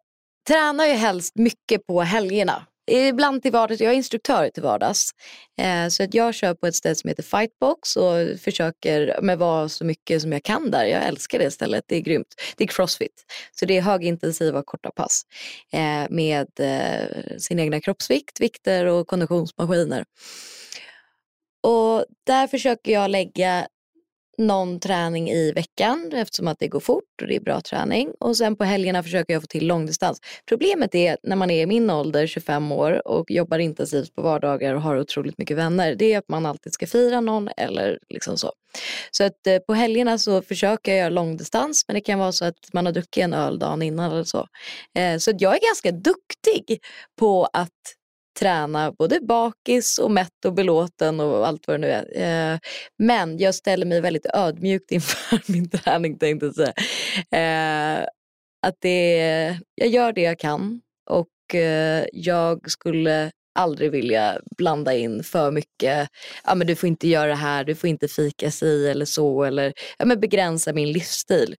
tränar 0.48 0.86
ju 0.86 0.92
helst 0.92 1.36
mycket 1.36 1.86
på 1.86 2.00
helgerna. 2.02 2.62
Ibland 2.90 3.42
till 3.42 3.52
vardags. 3.52 3.80
Jag 3.80 3.92
är 3.92 3.96
instruktör 3.96 4.50
till 4.50 4.62
vardags. 4.62 5.10
Eh, 5.60 5.88
så 5.88 6.02
att 6.02 6.14
jag 6.14 6.34
kör 6.34 6.54
på 6.54 6.66
ett 6.66 6.74
ställe 6.74 6.94
som 6.94 7.08
heter 7.08 7.22
Fightbox 7.22 7.96
och 7.96 8.40
försöker 8.40 9.20
med 9.22 9.38
vara 9.38 9.68
så 9.68 9.84
mycket 9.84 10.22
som 10.22 10.32
jag 10.32 10.42
kan 10.42 10.70
där. 10.70 10.84
Jag 10.84 11.02
älskar 11.02 11.38
det 11.38 11.50
stället. 11.50 11.84
Det 11.86 11.96
är 11.96 12.00
grymt. 12.00 12.34
Det 12.56 12.64
är 12.64 12.68
crossfit. 12.68 13.24
Så 13.52 13.66
det 13.66 13.76
är 13.76 13.82
högintensiva 13.82 14.62
korta 14.62 14.90
pass 14.90 15.22
eh, 15.72 16.10
med 16.10 16.48
eh, 16.58 17.36
sin 17.38 17.58
egna 17.58 17.80
kroppsvikt, 17.80 18.40
vikter 18.40 18.86
och 18.86 19.06
konditionsmaskiner. 19.06 20.04
Och 21.62 22.04
där 22.26 22.46
försöker 22.46 22.92
jag 22.92 23.10
lägga 23.10 23.66
någon 24.46 24.80
träning 24.80 25.30
i 25.30 25.52
veckan 25.52 26.12
eftersom 26.14 26.48
att 26.48 26.58
det 26.58 26.68
går 26.68 26.80
fort 26.80 27.22
och 27.22 27.28
det 27.28 27.36
är 27.36 27.40
bra 27.40 27.60
träning. 27.60 28.12
Och 28.20 28.36
sen 28.36 28.56
på 28.56 28.64
helgerna 28.64 29.02
försöker 29.02 29.32
jag 29.32 29.42
få 29.42 29.46
till 29.46 29.66
långdistans. 29.66 30.20
Problemet 30.48 30.94
är 30.94 31.16
när 31.22 31.36
man 31.36 31.50
är 31.50 31.62
i 31.62 31.66
min 31.66 31.90
ålder, 31.90 32.26
25 32.26 32.72
år 32.72 33.08
och 33.08 33.30
jobbar 33.30 33.58
intensivt 33.58 34.14
på 34.14 34.22
vardagar 34.22 34.74
och 34.74 34.82
har 34.82 34.98
otroligt 34.98 35.38
mycket 35.38 35.56
vänner. 35.56 35.94
Det 35.94 36.12
är 36.12 36.18
att 36.18 36.28
man 36.28 36.46
alltid 36.46 36.72
ska 36.72 36.86
fira 36.86 37.20
någon 37.20 37.48
eller 37.56 37.98
liksom 38.08 38.38
så. 38.38 38.52
Så 39.10 39.24
att 39.24 39.46
eh, 39.46 39.58
på 39.58 39.74
helgerna 39.74 40.18
så 40.18 40.42
försöker 40.42 40.92
jag 40.92 40.98
göra 40.98 41.08
långdistans 41.08 41.84
men 41.86 41.94
det 41.94 42.00
kan 42.00 42.18
vara 42.18 42.32
så 42.32 42.44
att 42.44 42.72
man 42.72 42.86
har 42.86 42.92
druckit 42.92 43.24
en 43.24 43.34
öl 43.34 43.58
dagen 43.58 43.82
innan 43.82 44.12
eller 44.12 44.24
så. 44.24 44.46
Eh, 44.98 45.18
så 45.18 45.30
att 45.30 45.40
jag 45.40 45.54
är 45.54 45.60
ganska 45.60 45.90
duktig 45.92 46.80
på 47.18 47.48
att 47.52 47.70
träna 48.38 48.92
både 48.92 49.20
bakis 49.20 49.98
och 49.98 50.10
mätt 50.10 50.44
och 50.46 50.52
belåten 50.52 51.20
och 51.20 51.46
allt 51.46 51.66
vad 51.66 51.74
det 51.74 51.78
nu 51.80 51.90
är. 51.90 52.52
Eh, 52.52 52.58
men 52.98 53.38
jag 53.38 53.54
ställer 53.54 53.86
mig 53.86 54.00
väldigt 54.00 54.26
ödmjukt 54.26 54.90
inför 54.92 55.52
min 55.52 55.70
träning 55.70 56.18
tänkte 56.18 56.46
jag 56.46 56.54
säga. 56.54 56.72
Eh, 57.30 58.08
att 58.66 58.76
det, 58.78 59.16
jag 59.74 59.88
gör 59.88 60.12
det 60.12 60.22
jag 60.22 60.38
kan 60.38 60.80
och 61.10 61.54
eh, 61.54 62.04
jag 62.12 62.70
skulle 62.70 63.30
aldrig 63.54 63.90
vilja 63.90 64.40
blanda 64.56 64.94
in 64.94 65.24
för 65.24 65.50
mycket. 65.50 66.08
Ja, 66.44 66.54
men 66.54 66.66
du 66.66 66.76
får 66.76 66.86
inte 66.86 67.08
göra 67.08 67.28
det 67.28 67.34
här, 67.34 67.64
du 67.64 67.74
får 67.74 67.90
inte 67.90 68.08
fika 68.08 68.50
si 68.50 68.88
eller 68.88 69.04
så 69.04 69.44
eller 69.44 69.72
ja, 69.98 70.04
men 70.04 70.20
begränsa 70.20 70.72
min 70.72 70.92
livsstil. 70.92 71.56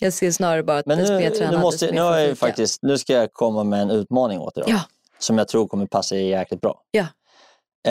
Jag 0.00 0.12
ser 0.12 0.30
snarare 0.30 0.62
bara 0.62 0.78
att 0.78 0.86
Men 0.86 0.98
desto 0.98 1.12
mer 1.12 1.18
nu, 1.20 1.24
jag 1.24 1.34
tränar, 1.34 1.52
nu, 1.52 1.58
måste, 1.58 1.86
desto 1.86 1.94
nu, 1.94 2.02
mer 2.02 2.10
får 2.10 2.28
jag 2.28 2.38
faktiskt, 2.38 2.82
nu 2.82 2.98
ska 2.98 3.12
jag 3.12 3.32
komma 3.32 3.64
med 3.64 3.82
en 3.82 3.90
utmaning 3.90 4.38
åt 4.40 4.54
då, 4.54 4.64
Ja. 4.66 4.80
Som 5.22 5.38
jag 5.38 5.48
tror 5.48 5.68
kommer 5.68 5.86
passa 5.86 6.16
er 6.16 6.20
jäkligt 6.20 6.60
bra. 6.60 6.82
Ja. 6.90 7.06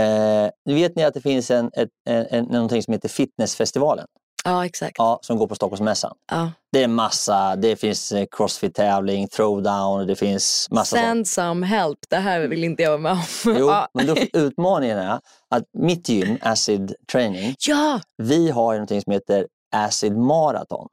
Eh, 0.01 0.49
nu 0.65 0.73
vet 0.73 0.95
ni 0.95 1.03
att 1.03 1.13
det 1.13 1.21
finns 1.21 1.51
en, 1.51 1.71
ett, 1.73 1.89
en, 2.09 2.25
en, 2.29 2.45
någonting 2.45 2.83
som 2.83 2.93
heter 2.93 3.09
Fitnessfestivalen. 3.09 4.07
Ja, 4.43 4.65
exakt. 4.65 4.95
Ja, 4.97 5.19
som 5.21 5.37
går 5.37 5.47
på 5.47 5.55
Stockholmsmässan. 5.55 6.15
Ja. 6.31 6.51
Det 6.71 6.83
är 6.83 6.87
massa, 6.87 7.55
det 7.55 7.75
finns 7.75 8.11
eh, 8.11 8.25
crossfit-tävling, 8.31 9.27
throwdown, 9.27 10.07
det 10.07 10.15
finns 10.15 10.67
massa 10.71 10.95
sånt. 10.95 11.07
Send 11.07 11.27
some 11.27 11.65
help, 11.65 11.99
det 12.09 12.15
här 12.15 12.39
vill 12.47 12.63
inte 12.63 12.83
jag 12.83 12.89
vara 12.89 13.01
med 13.01 13.11
om. 13.11 13.19
Jo, 13.45 13.53
ja. 13.69 13.87
men 13.93 14.07
då, 14.07 14.15
utmaningen 14.33 14.97
är 14.97 15.19
att 15.49 15.63
mitt 15.73 16.09
gym, 16.09 16.37
Acid 16.41 16.95
Training, 17.11 17.55
ja, 17.67 17.99
vi 18.17 18.49
har 18.49 18.73
någonting 18.73 19.01
som 19.01 19.13
heter 19.13 19.47
Acid 19.75 20.17
Marathon. 20.17 20.87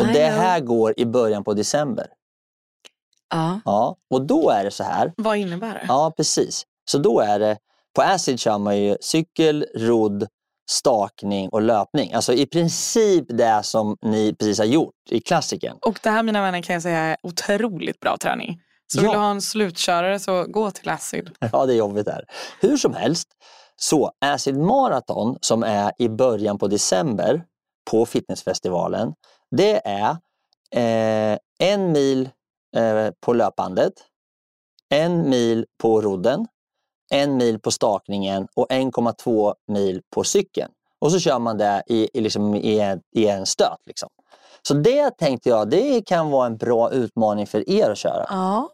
Och 0.00 0.06
det 0.06 0.26
här 0.26 0.60
går 0.60 0.94
i 0.96 1.06
början 1.06 1.44
på 1.44 1.54
december. 1.54 2.06
Ja. 3.30 3.60
Ja, 3.64 3.96
och 4.10 4.26
då 4.26 4.50
är 4.50 4.64
det 4.64 4.70
så 4.70 4.84
här. 4.84 5.12
Vad 5.16 5.36
innebär 5.36 5.74
det? 5.74 5.84
Ja, 5.88 6.12
precis. 6.16 6.64
Så 6.90 6.98
då 6.98 7.20
är 7.20 7.38
det, 7.38 7.58
på 7.96 8.02
Acid 8.02 8.40
kör 8.40 8.58
man 8.58 8.78
ju 8.78 8.96
cykel, 9.00 9.66
rodd, 9.76 10.26
stakning 10.70 11.48
och 11.48 11.62
löpning. 11.62 12.12
Alltså 12.12 12.32
i 12.32 12.46
princip 12.46 13.24
det 13.28 13.60
som 13.62 13.96
ni 14.02 14.34
precis 14.34 14.58
har 14.58 14.66
gjort 14.66 14.94
i 15.10 15.20
klassiken. 15.20 15.76
Och 15.80 15.98
det 16.02 16.10
här 16.10 16.22
mina 16.22 16.42
vänner 16.42 16.62
kan 16.62 16.72
jag 16.74 16.82
säga 16.82 16.98
är 16.98 17.16
otroligt 17.22 18.00
bra 18.00 18.16
träning. 18.16 18.60
Så 18.92 19.00
vill 19.00 19.06
Ja. 19.06 19.12
du 19.12 19.18
ha 19.18 19.30
en 19.30 19.42
slutkörare 19.42 20.18
så 20.18 20.44
gå 20.48 20.70
till 20.70 20.88
Acid. 20.88 21.30
Ja, 21.52 21.66
det 21.66 21.72
är 21.72 21.76
jobbigt 21.76 22.06
där. 22.06 22.24
Hur 22.60 22.76
som 22.76 22.94
helst, 22.94 23.28
så 23.76 24.12
Acid 24.24 24.56
Marathon 24.56 25.36
som 25.40 25.62
är 25.62 25.92
i 25.98 26.08
början 26.08 26.58
på 26.58 26.66
december 26.68 27.42
på 27.90 28.06
fitnessfestivalen, 28.06 29.12
det 29.56 29.80
är 29.88 30.10
eh, 30.74 31.38
en 31.58 31.92
mil 31.92 32.28
eh, 32.76 33.10
på 33.20 33.32
löpbandet, 33.32 33.92
en 34.88 35.28
mil 35.30 35.66
på 35.82 36.00
rodden, 36.00 36.46
en 37.10 37.36
mil 37.36 37.60
på 37.60 37.70
stakningen 37.70 38.48
och 38.54 38.68
1,2 38.70 39.54
mil 39.68 40.02
på 40.10 40.24
cykeln. 40.24 40.70
Och 41.00 41.12
så 41.12 41.18
kör 41.18 41.38
man 41.38 41.58
det 41.58 41.82
i, 41.86 42.08
i, 42.14 42.20
liksom, 42.20 42.54
i, 42.54 42.80
en, 42.80 43.00
i 43.14 43.26
en 43.26 43.46
stöt. 43.46 43.78
Liksom. 43.86 44.08
Så 44.62 44.74
det 44.74 45.10
tänkte 45.10 45.48
jag, 45.48 45.70
det 45.70 46.06
kan 46.06 46.30
vara 46.30 46.46
en 46.46 46.56
bra 46.56 46.90
utmaning 46.90 47.46
för 47.46 47.70
er 47.70 47.90
att 47.90 47.98
köra. 47.98 48.26
Ja. 48.28 48.70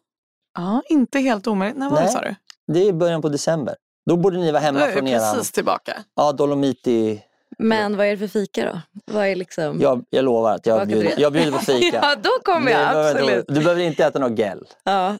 ja, 0.54 0.82
inte 0.88 1.18
helt 1.18 1.46
omöjligt. 1.46 1.78
När 1.78 1.90
var 1.90 2.02
det 2.02 2.08
sa 2.08 2.20
du? 2.20 2.34
Det 2.66 2.78
är 2.78 2.86
i 2.86 2.92
början 2.92 3.22
på 3.22 3.28
december. 3.28 3.76
Då 4.06 4.16
borde 4.16 4.36
ni 4.38 4.52
vara 4.52 4.60
Då 4.60 4.66
hemma 4.66 4.80
är 4.80 4.86
vi 4.86 4.92
från 4.92 5.06
eran... 5.08 5.34
precis 5.34 5.52
tillbaka. 5.52 6.04
Ja, 6.14 6.32
Dolomiti. 6.32 7.22
Men 7.58 7.96
vad 7.96 8.06
är 8.06 8.10
det 8.10 8.16
för 8.16 8.26
fika 8.26 8.64
då? 8.72 8.80
Vad 9.14 9.26
är 9.26 9.36
liksom... 9.36 9.80
Jag, 9.80 10.04
jag 10.10 10.24
lovar 10.24 10.54
att 10.54 10.66
jag 10.66 10.88
du- 10.88 11.12
jag 11.16 11.32
bjuder 11.32 11.52
på 11.52 11.58
fika. 11.58 11.96
ja, 12.02 12.16
då 12.22 12.30
kommer 12.52 12.72
jag 12.72 12.80
behöver 12.92 13.10
absolut. 13.10 13.38
inte- 13.38 13.52
Du 13.52 13.60
behöver 13.60 13.82
inte 13.82 14.04
äta 14.04 14.18
något 14.18 14.38
gel. 14.38 14.64
Ja. 14.84 15.16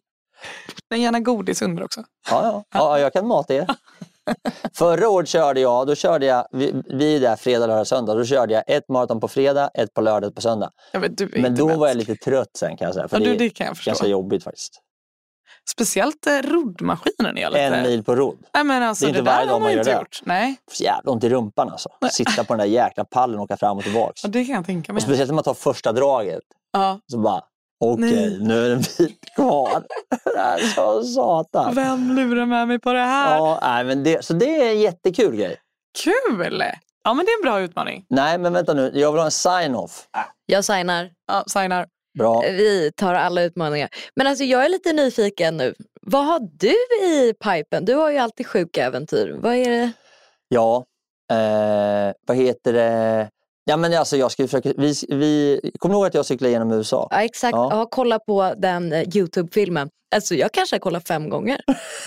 Men 0.91 1.01
gärna 1.03 1.21
godis 1.21 1.63
under 1.63 1.85
också. 1.85 2.01
Ja, 2.31 2.43
ja. 2.43 2.65
ja, 2.75 2.99
jag 2.99 3.13
kan 3.13 3.27
mata 3.27 3.55
er. 3.55 3.67
Förra 4.75 5.09
året 5.09 5.29
körde 5.29 5.61
jag, 5.61 5.87
då 5.87 5.95
körde 5.95 6.27
jag, 6.27 6.47
vi, 6.53 6.83
vi 6.87 7.17
är 7.17 7.21
där 7.21 7.37
fredag, 7.37 7.67
lördag, 7.67 7.87
söndag. 7.87 8.15
Då 8.15 8.25
körde 8.25 8.55
jag 8.55 8.63
ett 8.67 8.89
maraton 8.89 9.21
på 9.21 9.29
fredag, 9.29 9.71
ett 9.75 9.95
på 9.95 10.01
lördag, 10.01 10.29
ett 10.29 10.35
på 10.35 10.41
söndag. 10.41 10.71
Du 10.93 10.99
är 11.25 11.29
Men 11.43 11.47
inte 11.51 11.63
då 11.63 11.77
var 11.77 11.89
jag 11.89 11.97
lite 11.97 12.17
trött 12.17 12.51
sen 12.59 12.77
kan 12.77 12.87
jag 12.87 12.95
säga. 12.95 13.09
För 13.09 13.17
Ja, 13.17 13.21
det 13.25 13.31
du, 13.31 13.35
är 13.35 13.39
det 13.39 13.51
kan 13.51 13.67
jag 13.67 13.77
förstå. 13.77 13.89
ganska 13.91 14.07
jobbigt 14.07 14.45
faktiskt. 14.45 14.81
Speciellt 15.71 16.27
eh, 16.27 16.33
roddmaskinen 16.43 17.39
är 17.39 17.43
jag 17.43 17.53
lite... 17.53 17.63
En 17.65 17.83
mil 17.83 18.05
på 18.05 18.15
rodd. 18.17 18.39
Nej, 18.55 18.65
men 18.65 18.83
alltså, 18.83 19.05
Det 19.07 19.11
är 19.11 19.13
det, 19.13 19.19
inte 19.19 19.31
varje 19.31 19.41
där 19.41 19.47
dag 19.47 19.53
har 19.53 19.61
man 19.61 19.67
man 19.67 19.73
gör 19.73 19.79
inte 19.79 19.91
det. 19.91 19.99
gjort. 19.99 20.21
Nej, 20.25 20.57
Så 20.73 20.85
jävla 20.85 21.13
ont 21.13 21.25
i 21.25 21.29
rumpan 21.29 21.71
alltså. 21.71 21.89
Sitta 22.11 22.45
på 22.45 22.53
den 22.53 22.59
där 22.59 22.67
jäkla 22.67 23.05
pallen 23.05 23.39
och 23.39 23.45
åka 23.45 23.57
fram 23.57 23.77
och 23.79 23.85
tillbaks. 23.85 24.25
ja, 24.25 24.31
det 24.31 24.45
kan 24.45 24.55
jag 24.55 24.67
tänka 24.67 24.93
Och 24.93 24.95
mig. 24.95 25.03
speciellt 25.03 25.29
när 25.31 25.35
man 25.35 25.45
tar 25.45 25.55
första 25.55 25.93
draget. 25.93 26.41
Ja. 26.73 27.01
Så 27.13 27.19
bara, 27.19 27.43
okej, 27.85 28.05
Nej. 28.05 28.39
nu 28.41 28.65
är 28.65 28.69
det 28.69 28.75
en 28.75 28.83
bit 28.99 29.35
kvar. 29.35 29.85
det 30.25 30.39
är 30.39 30.59
så 30.59 31.03
satan. 31.03 31.75
Vem 31.75 32.13
lurar 32.17 32.47
med 32.47 32.69
mig 32.69 32.79
på 32.79 32.93
det 32.93 32.99
här? 33.01 33.37
Ja, 33.37 33.59
nej, 33.63 33.85
men 33.85 34.05
det, 34.05 34.25
så 34.25 34.33
det 34.33 34.63
är 34.63 34.71
en 34.71 34.81
jättekul 34.81 35.37
grej. 35.37 35.57
Kul! 36.05 36.63
Ja, 37.07 37.15
men 37.15 37.27
det 37.27 37.31
är 37.33 37.39
en 37.39 37.43
bra 37.43 37.61
utmaning. 37.61 38.05
Nej, 38.11 38.39
men 38.39 38.53
vänta 38.53 38.75
nu. 38.75 38.91
Jag 38.95 39.13
vill 39.13 39.19
ha 39.19 39.25
en 39.25 39.31
sign-off. 39.31 40.05
Jag 40.47 40.65
signar. 40.65 41.11
Ja, 41.27 41.45
signar. 41.47 41.87
Bra. 42.19 42.41
Vi 42.41 42.93
tar 42.97 43.15
alla 43.15 43.43
utmaningar. 43.43 43.89
Men 44.17 44.27
alltså 44.27 44.45
jag 44.45 44.65
är 44.65 44.69
lite 44.69 44.93
nyfiken 44.93 45.57
nu. 45.57 45.75
Vad 46.03 46.27
har 46.27 46.41
du 46.41 47.07
i 47.07 47.35
pipen? 47.35 47.85
Du 47.85 47.95
har 47.95 48.11
ju 48.11 48.19
alltid 48.19 48.47
sjuka 48.47 48.85
äventyr. 48.85 49.37
Vad 49.39 49.55
är 49.55 49.71
det? 49.71 49.93
Ja, 50.49 50.85
eh, 51.33 52.15
vad 52.27 52.37
heter 52.37 52.73
det? 52.73 53.31
Ja, 53.65 53.77
men 53.77 53.95
alltså 53.95 54.17
jag 54.17 54.33
ska 54.33 54.43
försöka, 54.43 54.73
vi, 54.77 54.95
vi, 55.09 55.61
kommer 55.79 55.95
du 55.95 55.99
ihåg 55.99 56.07
att 56.07 56.15
jag 56.15 56.27
cyklade 56.27 56.53
genom 56.53 56.73
USA? 56.73 57.09
Ja 57.11 57.23
exakt, 57.23 57.53
Ja. 57.53 57.69
ja. 57.71 57.89
kolla 57.91 58.19
på 58.19 58.55
den 58.57 58.93
eh, 58.93 59.17
Youtube-filmen. 59.17 59.89
Alltså 60.15 60.35
jag 60.35 60.53
kanske 60.53 60.77
har 60.77 60.81
kollat 60.81 61.09
fem 61.09 61.29
gånger. 61.29 61.61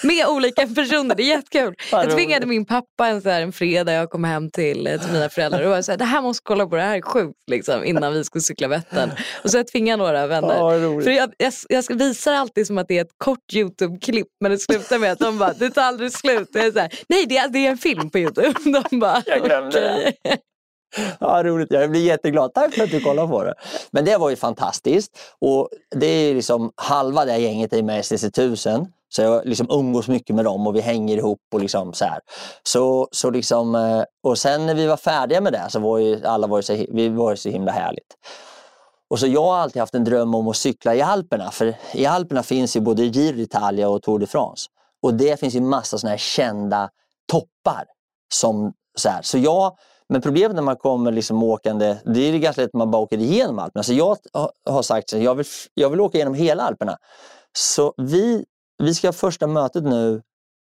Med 0.03 0.27
olika 0.27 0.67
personer, 0.67 1.15
det 1.15 1.23
är 1.23 1.27
jättekul. 1.27 1.73
Jag 1.91 2.11
tvingade 2.11 2.45
min 2.45 2.65
pappa 2.65 3.07
en, 3.07 3.21
så 3.21 3.29
här, 3.29 3.41
en 3.41 3.51
fredag 3.51 3.93
jag 3.93 4.09
kom 4.09 4.23
hem 4.23 4.49
till, 4.51 4.87
eh, 4.87 5.01
till 5.01 5.11
mina 5.11 5.29
föräldrar 5.29 5.63
och 5.63 5.69
var 5.69 5.81
så 5.81 5.91
här, 5.91 5.97
det 5.97 6.05
här 6.05 6.21
måste 6.21 6.41
kolla 6.43 6.67
på, 6.67 6.75
det 6.75 6.81
här 6.81 6.97
är 6.97 7.01
sjukt 7.01 7.37
liksom, 7.51 7.83
innan 7.83 8.13
vi 8.13 8.23
skulle 8.23 8.41
cykla 8.41 8.67
Vättern. 8.67 9.11
Och 9.43 9.51
så 9.51 9.57
jag 9.57 9.67
tvingade 9.67 10.03
några 10.03 10.27
vänner. 10.27 10.55
Ja. 10.55 11.01
För 11.01 11.11
jag, 11.11 11.33
jag, 11.37 11.53
jag 11.69 11.95
visar 11.95 12.33
alltid 12.33 12.67
som 12.67 12.77
att 12.77 12.87
det 12.87 12.97
är 12.97 13.01
ett 13.01 13.17
kort 13.17 13.53
Youtube-klipp 13.53 14.27
men 14.41 14.51
det 14.51 14.57
slutar 14.57 14.99
med 14.99 15.11
att 15.11 15.19
de 15.19 15.37
bara, 15.37 15.53
det 15.53 15.69
tar 15.69 15.81
aldrig 15.81 16.11
slut. 16.11 16.49
Jag 16.53 16.65
är 16.65 16.71
så 16.71 16.79
här, 16.79 16.91
Nej 17.09 17.25
det 17.29 17.37
är, 17.37 17.47
det 17.49 17.59
är 17.65 17.71
en 17.71 17.77
film 17.77 18.09
på 18.09 18.19
Youtube. 18.19 18.53
De 18.89 18.99
bara, 18.99 19.23
Jag 19.25 19.43
glömde 19.43 19.79
det. 19.79 20.37
Ja, 21.19 21.43
roligt. 21.43 21.71
Jag 21.71 21.91
blir 21.91 22.05
jätteglad. 22.05 22.53
Tack 22.53 22.73
för 22.73 22.83
att 22.83 22.91
du 22.91 22.99
kollar 22.99 23.27
på 23.27 23.43
det. 23.43 23.53
Men 23.91 24.05
det 24.05 24.17
var 24.17 24.29
ju 24.29 24.35
fantastiskt. 24.35 25.17
Och 25.41 25.69
det 25.95 26.05
är 26.05 26.35
liksom 26.35 26.71
halva 26.75 27.25
det 27.25 27.31
här 27.31 27.39
gänget 27.39 27.73
är 27.73 27.83
med 27.83 27.99
i 27.99 28.01
STC1000. 28.01 28.87
Så 29.09 29.21
jag 29.21 29.45
liksom 29.45 29.67
umgås 29.69 30.07
mycket 30.07 30.35
med 30.35 30.45
dem 30.45 30.67
och 30.67 30.75
vi 30.75 30.81
hänger 30.81 31.17
ihop 31.17 31.41
och 31.53 31.59
liksom 31.59 31.93
så 31.93 32.05
här. 32.05 32.19
Så, 32.63 33.07
så 33.11 33.29
liksom, 33.29 33.75
eh, 33.75 34.03
och 34.23 34.37
sen 34.37 34.65
när 34.65 34.75
vi 34.75 34.87
var 34.87 34.97
färdiga 34.97 35.41
med 35.41 35.53
det 35.53 35.65
så 35.69 35.79
var 35.79 35.97
ju 35.97 36.25
alla 36.25 36.47
var 36.47 36.57
ju 36.57 36.63
så, 36.63 36.85
vi 36.89 37.09
var 37.09 37.31
ju 37.31 37.37
så 37.37 37.49
himla 37.49 37.71
härligt. 37.71 38.15
Och 39.09 39.19
så 39.19 39.27
jag 39.27 39.43
har 39.43 39.57
alltid 39.57 39.79
haft 39.79 39.95
en 39.95 40.03
dröm 40.03 40.35
om 40.35 40.47
att 40.47 40.57
cykla 40.57 40.95
i 40.95 41.01
Alperna. 41.01 41.51
För 41.51 41.75
i 41.93 42.05
Alperna 42.05 42.43
finns 42.43 42.75
ju 42.75 42.79
både 42.79 43.03
Giro 43.03 43.35
d'Italia 43.35 43.85
och 43.85 44.01
Tour 44.01 44.19
de 44.19 44.27
France. 44.27 44.69
Och 45.01 45.13
det 45.13 45.39
finns 45.39 45.55
ju 45.55 45.61
massa 45.61 45.97
såna 45.97 46.11
här 46.11 46.17
kända 46.17 46.89
toppar. 47.31 47.85
Som, 48.33 48.73
så, 48.97 49.09
här. 49.09 49.21
så 49.21 49.37
jag, 49.37 49.77
men 50.09 50.21
problemet 50.21 50.55
när 50.55 50.61
man 50.61 50.75
kommer 50.75 51.11
liksom 51.11 51.43
åkande, 51.43 51.97
det 52.05 52.19
är 52.19 52.31
ju 52.31 52.39
ganska 52.39 52.61
lätt 52.61 52.67
att 52.69 52.73
man 52.73 52.91
bara 52.91 53.01
åker 53.01 53.17
igenom 53.17 53.59
Alperna. 53.59 53.83
Så 53.83 53.93
jag 53.93 54.17
har- 54.33 54.51
har 54.69 54.81
sagt 54.81 55.13
att 55.13 55.21
jag 55.21 55.35
vill, 55.35 55.45
jag 55.73 55.89
vill 55.89 56.01
åka 56.01 56.17
igenom 56.17 56.33
hela 56.33 56.63
Alperna. 56.63 56.97
Så 57.57 57.93
vi, 57.97 58.45
vi 58.83 58.93
ska 58.93 59.07
ha 59.07 59.13
första 59.13 59.47
mötet 59.47 59.83
nu 59.83 60.21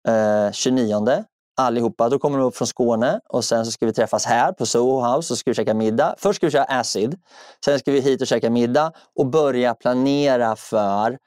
eh, 0.07 0.51
29 0.51 1.23
allihopa. 1.57 2.09
Då 2.09 2.19
kommer 2.19 2.37
de 2.37 2.43
upp 2.47 2.55
från 2.57 2.67
Skåne 2.67 3.19
och 3.29 3.43
sen 3.45 3.65
så 3.65 3.71
ska 3.71 3.85
vi 3.85 3.93
träffas 3.93 4.25
här 4.25 4.51
på 4.51 4.65
Soho 4.65 5.15
House 5.15 5.33
och 5.33 5.37
ska 5.37 5.51
vi 5.51 5.55
käka 5.55 5.73
middag. 5.73 6.15
Först 6.17 6.37
ska 6.37 6.47
vi 6.47 6.51
köra 6.51 6.63
Acid, 6.63 7.19
sen 7.65 7.79
ska 7.79 7.91
vi 7.91 7.99
hit 8.01 8.21
och 8.21 8.27
käka 8.27 8.49
middag 8.49 8.91
och 9.15 9.25
börja 9.25 9.73
planera 9.73 10.55
för 10.55 11.17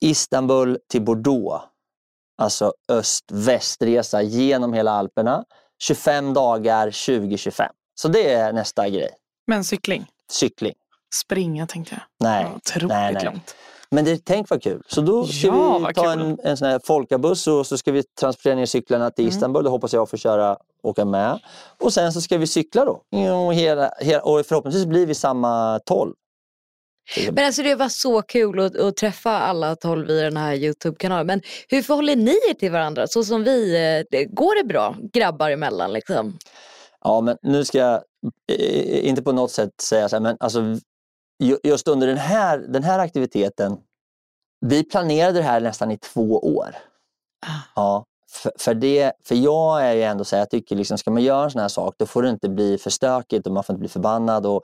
Istanbul 0.00 0.78
till 0.90 1.02
Bordeaux. 1.02 1.64
Alltså 2.38 2.72
öst-västresa 2.88 4.22
genom 4.22 4.72
hela 4.72 4.90
Alperna. 4.92 5.44
25 5.82 6.34
dagar 6.34 6.84
2025. 6.86 7.72
Så 7.94 8.08
det 8.08 8.32
är 8.32 8.52
nästa 8.52 8.88
grej. 8.88 9.10
Men 9.46 9.64
cykling. 9.64 10.06
Cykling. 10.30 10.74
Springa 11.24 11.66
tänkte 11.66 11.94
jag. 11.94 12.28
Nej, 12.28 12.46
Otroligt 12.56 12.88
nej, 12.88 13.12
nej. 13.14 13.24
långt. 13.24 13.54
Men 13.90 14.04
det, 14.04 14.24
tänk 14.24 14.50
vad 14.50 14.62
kul. 14.62 14.82
Så 14.88 15.00
då 15.00 15.24
ska 15.26 15.46
Ja, 15.46 15.78
vi 15.88 15.94
ta 15.94 16.12
en, 16.12 16.38
en 16.44 16.56
sån 16.56 16.68
här 16.68 16.80
folkabuss 16.84 17.46
och 17.46 17.66
så 17.66 17.78
ska 17.78 17.92
vi 17.92 18.02
transportera 18.02 18.54
ner 18.54 18.66
cyklarna 18.66 19.10
till 19.10 19.24
Mm. 19.24 19.34
Istanbul. 19.34 19.64
Då 19.64 19.70
hoppas 19.70 19.92
jag 19.92 20.10
få 20.10 20.16
köra, 20.16 20.56
åka 20.82 21.04
med. 21.04 21.38
Och 21.80 21.92
sen 21.92 22.12
så 22.12 22.20
ska 22.20 22.38
vi 22.38 22.46
cykla 22.46 22.84
då. 22.84 23.00
Och, 23.46 23.54
hela, 23.54 23.90
hela, 24.00 24.22
och 24.22 24.46
förhoppningsvis 24.46 24.86
blir 24.86 25.06
vi 25.06 25.14
samma 25.14 25.78
12. 25.86 26.14
Men 27.32 27.44
alltså 27.46 27.62
det 27.62 27.74
var 27.74 27.88
så 27.88 28.22
kul 28.22 28.60
att, 28.60 28.76
att 28.76 28.96
träffa 28.96 29.30
alla 29.38 29.76
tolv 29.76 30.10
i 30.10 30.20
den 30.20 30.36
här 30.36 30.54
Youtube-kanalen. 30.54 31.26
Men 31.26 31.40
hur 31.68 31.82
förhåller 31.82 32.16
ni 32.16 32.30
er 32.50 32.54
till 32.54 32.72
varandra? 32.72 33.06
Så 33.06 33.24
som 33.24 33.44
vi, 33.44 33.74
eh, 33.98 34.04
det- 34.10 34.24
går 34.24 34.62
det 34.62 34.64
bra 34.68 34.96
grabbar 35.12 35.50
emellan 35.50 35.92
liksom? 35.92 36.38
Ja, 37.04 37.20
men 37.20 37.36
nu 37.42 37.64
ska 37.64 37.78
jag 37.78 38.02
eh, 38.52 39.08
inte 39.08 39.22
på 39.22 39.32
något 39.32 39.50
sätt 39.50 39.80
säga 39.82 40.08
så 40.08 40.16
här, 40.16 40.20
men 40.20 40.36
alltså, 40.40 40.60
ju- 41.42 41.58
just 41.64 41.88
under 41.88 42.06
den 42.06 42.16
här, 42.18 42.58
den 42.58 42.82
här 42.82 42.98
aktiviteten, 42.98 43.76
vi 44.66 44.84
planerade 44.84 45.38
det 45.38 45.42
här 45.42 45.60
nästan 45.60 45.90
i 45.90 45.98
två 45.98 46.38
år. 46.38 46.76
Ja, 47.74 48.04
för, 48.30 48.52
för, 48.58 48.74
det, 48.74 49.12
för 49.24 49.34
jag 49.34 49.82
är 49.82 49.92
ju 49.92 50.02
ändå 50.02 50.24
så 50.24 50.36
här, 50.36 50.40
jag 50.40 50.50
tycker 50.50 50.76
liksom, 50.76 50.98
ska 50.98 51.10
man 51.10 51.22
göra 51.22 51.44
en 51.44 51.50
sån 51.50 51.60
här 51.60 51.68
sak 51.68 51.94
då 51.98 52.06
får 52.06 52.22
det 52.22 52.30
inte 52.30 52.48
bli 52.48 52.78
för 52.78 52.90
stökigt 52.90 53.46
och 53.46 53.52
man 53.52 53.64
får 53.64 53.74
inte 53.74 53.80
bli 53.80 53.88
förbannad. 53.88 54.46
Och, 54.46 54.62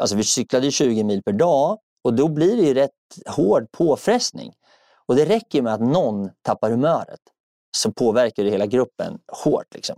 alltså, 0.00 0.16
vi 0.16 0.24
cyklade 0.24 0.66
ju 0.66 0.72
20 0.72 1.04
mil 1.04 1.22
per 1.22 1.32
dag 1.32 1.78
och 2.04 2.14
då 2.14 2.28
blir 2.28 2.56
det 2.56 2.62
ju 2.62 2.74
rätt 2.74 2.90
hård 3.26 3.72
påfrestning. 3.72 4.52
Och 5.06 5.16
det 5.16 5.24
räcker 5.24 5.62
med 5.62 5.74
att 5.74 5.80
någon 5.80 6.30
tappar 6.42 6.70
humöret 6.70 7.20
så 7.76 7.92
påverkar 7.92 8.44
det 8.44 8.50
hela 8.50 8.66
gruppen 8.66 9.18
hårt. 9.44 9.74
Liksom. 9.74 9.96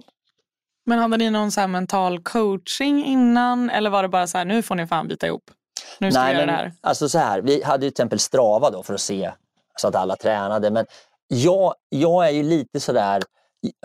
Men 0.87 0.99
hade 0.99 1.17
ni 1.17 1.31
någon 1.31 1.53
så 1.53 1.61
här 1.61 1.69
mental 1.69 2.23
coaching 2.23 3.05
innan 3.05 3.71
eller 3.71 3.91
var 3.91 4.03
det 4.03 4.09
bara 4.09 4.27
så 4.27 4.39
här 4.39 4.45
nu 4.45 4.63
får 4.63 4.75
ni 4.75 4.87
fan 4.87 5.09
bita 5.09 5.27
ihop? 5.27 5.51
Nu 5.99 6.13
ska 6.13 6.25
vi 6.25 6.33
göra 6.33 6.47
det 6.47 6.53
här. 6.53 6.73
Alltså 6.81 7.09
så 7.09 7.19
här, 7.19 7.41
vi 7.41 7.63
hade 7.63 7.87
ju 7.87 7.91
till 7.91 7.95
exempel 7.95 8.19
Strava 8.19 8.71
då 8.71 8.83
för 8.83 8.95
att 8.95 9.01
se 9.01 9.33
så 9.81 9.89
att 9.89 9.95
alla 9.95 10.17
tränade. 10.17 10.71
Men 10.71 10.87
jag, 11.35 11.75
jag 11.89 12.27
är 12.27 12.31
ju 12.31 12.43
lite 12.43 12.81
sådär, 12.81 13.23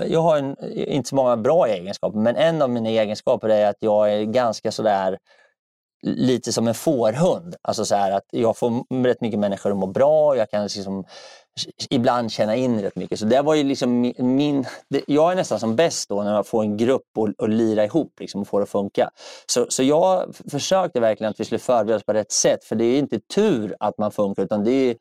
jag 0.06 0.22
har 0.22 0.38
en, 0.38 0.74
inte 0.74 1.10
så 1.10 1.16
många 1.16 1.38
bra 1.38 1.68
egenskaper, 1.68 2.20
men 2.20 2.36
en 2.36 2.62
av 2.62 2.70
mina 2.70 2.90
egenskaper 2.90 3.50
är 3.50 3.70
att 3.70 3.78
jag 3.80 4.14
är 4.14 4.24
ganska 4.24 4.72
sådär 4.72 5.18
lite 6.02 6.54
som 6.54 6.68
en 6.68 6.74
fårhund. 6.74 7.56
Alltså 7.62 7.86
så 7.86 7.96
här 7.96 8.12
att 8.12 8.26
jag 8.32 8.58
får 8.58 9.04
rätt 9.04 9.22
mycket 9.22 9.40
människor 9.40 9.72
att 9.72 9.78
må 9.78 9.88
bra. 9.88 10.38
Jag 10.38 10.50
kan 10.50 10.64
liksom 10.64 11.04
ibland 11.90 12.32
känna 12.32 12.56
in 12.56 12.82
rätt 12.82 12.96
mycket. 12.96 13.20
Så 13.20 13.26
det 13.26 13.42
var 13.42 13.56
ju 13.56 13.64
liksom 13.64 14.02
min, 14.02 14.14
min 14.18 14.66
det, 14.90 15.02
jag 15.08 15.32
är 15.32 15.36
nästan 15.36 15.60
som 15.60 15.76
bäst 15.76 16.10
då 16.10 16.24
när 16.24 16.34
jag 16.34 16.48
får 16.48 16.64
en 16.64 16.78
grupp 16.78 17.08
och, 17.16 17.30
och 17.38 17.50
lira 17.50 17.86
ihop 17.86 18.14
liksom, 18.20 18.42
och 18.42 18.48
får 18.48 18.60
det 18.60 18.64
att 18.64 18.70
funka. 18.70 19.10
Så, 19.46 19.66
så 19.70 19.84
jag 19.84 20.36
försökte 20.52 21.00
verkligen 21.00 21.32
att 21.32 21.40
vi 21.40 21.46
skulle 21.46 21.60
förbereda 21.60 21.98
oss 21.98 22.06
på 22.06 22.14
rätt 22.14 22.32
sätt. 22.32 22.64
För 22.64 22.76
det 22.76 22.86
är 22.86 23.00
inte 23.00 23.20
tur 23.36 23.76
att 23.80 23.98
man 23.98 24.12
funkar 24.12 24.44
utan 24.44 24.64
det 24.64 24.72
är 24.72 24.96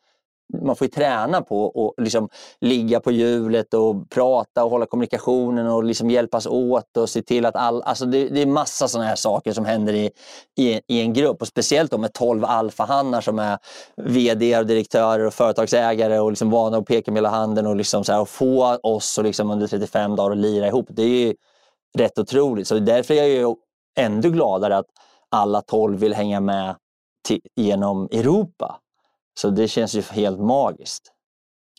man 0.63 0.77
får 0.77 0.85
ju 0.85 0.91
träna 0.91 1.43
på 1.43 1.93
att 1.97 2.05
liksom 2.05 2.29
ligga 2.61 3.01
på 3.01 3.13
hjulet 3.13 3.75
och 3.75 4.11
prata 4.11 4.65
och 4.65 4.71
hålla 4.71 4.87
kommunikationen 4.87 5.67
och 5.67 5.85
liksom 5.85 6.11
hjälpas 6.11 6.47
åt 6.47 6.97
och 6.97 7.11
se 7.11 7.23
till 7.23 7.47
att 7.47 7.57
all, 7.57 7.83
alltså 7.83 8.07
det, 8.07 8.29
det 8.29 8.43
är 8.43 8.47
massa 8.47 8.89
sådana 8.89 9.09
här 9.09 9.17
saker 9.17 9.53
som 9.53 9.65
händer 9.65 9.93
i, 9.93 10.11
i, 10.59 10.81
i 10.89 11.01
en 11.01 11.13
grupp 11.13 11.41
och 11.41 11.49
speciellt 11.49 11.91
då 11.91 11.99
med 11.99 12.13
12 12.13 12.45
alfahannar 12.45 13.21
som 13.21 13.39
är 13.39 13.59
vd 13.97 14.59
och 14.59 14.67
direktörer 14.67 15.27
och 15.27 15.35
företagsägare 15.35 16.19
och 16.19 16.31
liksom 16.31 16.51
vana 16.51 16.77
att 16.77 16.87
peka 16.87 17.11
med 17.11 17.19
hela 17.19 17.31
handen 17.31 17.67
och, 17.67 17.77
liksom 17.77 18.05
så 18.05 18.13
här, 18.13 18.21
och 18.21 18.29
få 18.29 18.79
oss 18.83 19.19
och 19.19 19.25
liksom 19.25 19.51
under 19.51 19.67
35 19.67 20.17
dagar 20.17 20.31
att 20.31 20.39
lira 20.39 20.67
ihop. 20.67 20.87
Det 20.89 21.03
är 21.03 21.27
ju 21.27 21.35
rätt 21.99 22.19
otroligt. 22.19 22.69
Så 22.69 22.79
därför 22.79 23.15
är 23.15 23.19
jag 23.19 23.29
ju 23.29 23.55
ännu 23.99 24.31
gladare 24.31 24.77
att 24.77 24.87
alla 25.31 25.61
12 25.61 25.99
vill 25.99 26.15
hänga 26.15 26.41
med 26.41 26.77
till, 27.29 27.41
genom 27.57 28.09
Europa. 28.13 28.81
Så 29.41 29.51
det 29.51 29.69
känns 29.69 29.95
ju 29.95 30.03
helt 30.03 30.41
magiskt. 30.41 31.11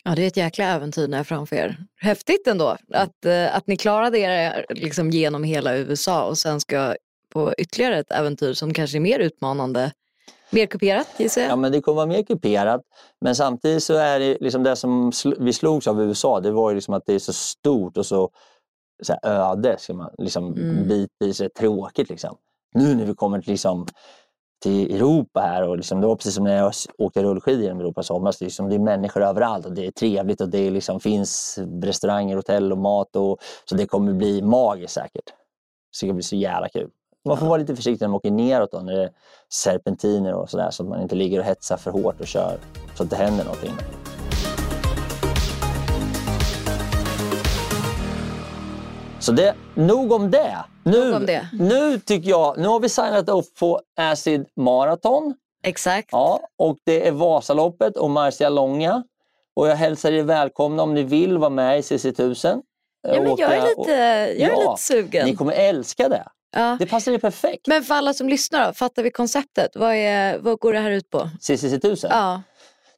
Ja, 0.04 0.16
det 0.16 0.24
är 0.24 0.28
ett 0.28 0.38
jäkla 0.38 0.66
äventyr 0.66 1.08
när 1.08 1.24
framför 1.24 1.56
er. 1.56 1.78
Häftigt 2.02 2.48
ändå 2.48 2.78
att, 2.94 3.26
eh, 3.26 3.56
att 3.56 3.68
ni 3.68 3.78
klarade 3.78 4.20
er 4.20 4.66
liksom 4.70 5.10
genom 5.10 5.44
hela 5.44 5.78
USA 5.78 6.24
och 6.26 6.38
sen 6.38 6.60
ska 6.60 6.96
på 7.34 7.54
ytterligare 7.58 8.00
ett 8.00 8.12
äventyr 8.12 8.54
som 8.54 8.74
kanske 8.74 8.98
är 8.98 9.00
mer 9.00 9.20
utmanande. 9.20 9.92
Mer 10.50 10.66
kuperat 10.66 11.08
gissar 11.18 11.42
jag. 11.42 11.52
Ja, 11.52 11.56
men 11.56 11.72
det 11.72 11.82
kommer 11.82 11.96
vara 11.96 12.06
mer 12.06 12.24
kuperat. 12.24 12.82
Men 13.22 13.36
samtidigt 13.36 13.84
så 13.84 13.94
är 13.94 14.20
det 14.20 14.38
liksom 14.42 14.64
det 14.64 14.76
som 14.76 15.12
vi 15.40 15.54
slogs 15.54 15.88
av 15.88 16.02
i 16.02 16.04
USA, 16.04 16.40
det 16.40 16.52
var 16.52 16.70
ju 16.70 16.76
liksom 16.76 16.94
att 16.94 17.04
det 17.06 17.14
är 17.14 17.20
så 17.20 17.34
stort 17.34 17.98
och 17.98 18.06
så, 18.06 18.30
så 19.04 19.14
här 19.14 19.32
öde, 19.52 19.76
ska 19.80 19.94
man, 19.94 20.12
liksom 20.18 20.54
Mm. 20.54 20.88
bitvis 20.88 21.42
är 21.42 21.50
tråkigt. 21.50 22.10
Liksom. 22.10 22.38
Nu 22.74 22.96
när 22.96 23.06
vi 23.06 23.14
kommer 23.16 23.42
till, 23.42 23.52
liksom, 23.52 23.88
till 24.64 24.96
Europa 24.96 25.40
här 25.40 25.68
och 25.68 25.78
liksom, 25.78 26.02
det 26.02 26.08
var 26.08 26.16
precis 26.16 26.36
som 26.36 26.44
när 26.44 26.58
jag 26.58 26.74
åkte 26.98 27.24
rullskidor 27.24 27.64
genom 27.64 27.80
Europa 27.80 28.02
i 28.02 28.04
somras. 28.04 28.38
Det 28.38 28.44
är, 28.44 28.48
liksom, 28.48 28.70
det 28.70 28.76
är 28.76 28.80
människor 28.80 29.24
överallt 29.24 29.66
och 29.66 29.74
det 29.74 29.88
är 29.88 29.92
trevligt 29.92 30.42
och 30.42 30.50
det 30.50 30.68
är 30.68 30.72
liksom, 30.72 31.00
finns 31.00 31.60
restauranger, 31.84 32.36
hotell 32.36 32.72
och 32.72 32.78
mat. 32.78 33.16
Och, 33.16 33.40
så 33.70 33.76
det 33.76 33.86
kommer 33.86 34.14
bli 34.14 34.42
magiskt 34.42 34.94
säkert. 34.94 35.30
Så 35.92 36.06
det 36.06 36.10
ska 36.10 36.14
bli 36.14 36.24
så 36.24 36.36
jävla 36.36 36.70
kul. 36.70 36.90
Man 37.28 37.38
får 37.38 37.46
vara 37.46 37.58
lite 37.58 37.76
försiktig 37.76 38.04
när 38.04 38.10
man 38.10 38.16
åker 38.16 38.32
neråt 38.32 38.72
då, 38.72 38.80
när 38.80 38.94
det 38.94 39.04
är 39.04 39.12
serpentiner 39.50 40.34
och 40.34 40.50
sådär 40.50 40.70
så 40.72 40.84
att 40.84 40.90
man 40.90 41.02
inte 41.02 41.16
ligger 41.16 41.40
och 41.40 41.46
hetsar 41.46 41.78
för 41.78 41.92
hårt 41.92 42.22
och 42.22 42.28
kör 42.28 42.58
så 42.98 43.04
att 43.04 43.10
det 43.10 43.16
händer 43.16 43.46
någonting. 43.46 43.74
Så 49.26 49.32
det, 49.32 49.54
nog 49.76 50.12
om 50.12 50.32
det. 50.32 50.58
Nu, 50.84 51.06
Nog 51.06 51.16
om 51.16 51.26
det. 51.26 51.48
nu 51.54 52.00
tycker 52.00 52.30
jag, 52.30 52.58
nu 52.58 52.68
har 52.68 52.80
vi 52.80 52.90
signat 52.90 53.30
upp 53.30 53.56
på 53.60 53.82
Acid 54.00 54.46
Marathon. 54.56 55.34
Exakt. 55.64 56.10
Ja, 56.12 56.40
och 56.58 56.78
det 56.84 57.08
är 57.08 57.12
Vasaloppet 57.12 57.98
och 57.98 58.10
Marcialonga. 58.10 59.04
Och 59.56 59.68
jag 59.68 59.76
hälsar 59.76 60.12
er 60.12 60.24
välkomna 60.24 60.84
om 60.84 60.94
ni 60.94 61.04
vill 61.04 61.38
vara 61.38 61.50
med 61.50 61.78
i 61.80 61.82
CC1000. 61.82 62.62
Ja, 63.08 63.22
men 63.22 63.36
jag 63.38 63.54
är 63.54 63.62
lite, 63.78 63.92
jag 64.42 64.52
är 64.52 64.64
Ja, 64.64 64.72
lite 64.72 64.82
sugen. 64.82 65.26
Ni 65.26 65.36
kommer 65.36 65.54
älska 65.54 66.10
det. 66.10 66.28
Ja. 66.56 66.76
Det 66.80 66.86
passar 66.86 67.12
ju 67.12 67.20
perfekt. 67.20 67.68
Men 67.68 67.84
för 67.84 67.96
alla 67.96 68.14
som 68.14 68.30
lyssnar 68.30 68.68
då, 68.68 68.74
fattar 68.74 69.04
vi 69.04 69.12
konceptet? 69.12 69.72
Vad, 69.76 69.94
är, 69.96 70.38
vad 70.40 70.60
går 70.60 70.74
det 70.74 70.80
här 70.80 70.92
ut 70.92 71.10
på? 71.10 71.30
CCC1000. 71.42 72.08
Ja, 72.10 72.42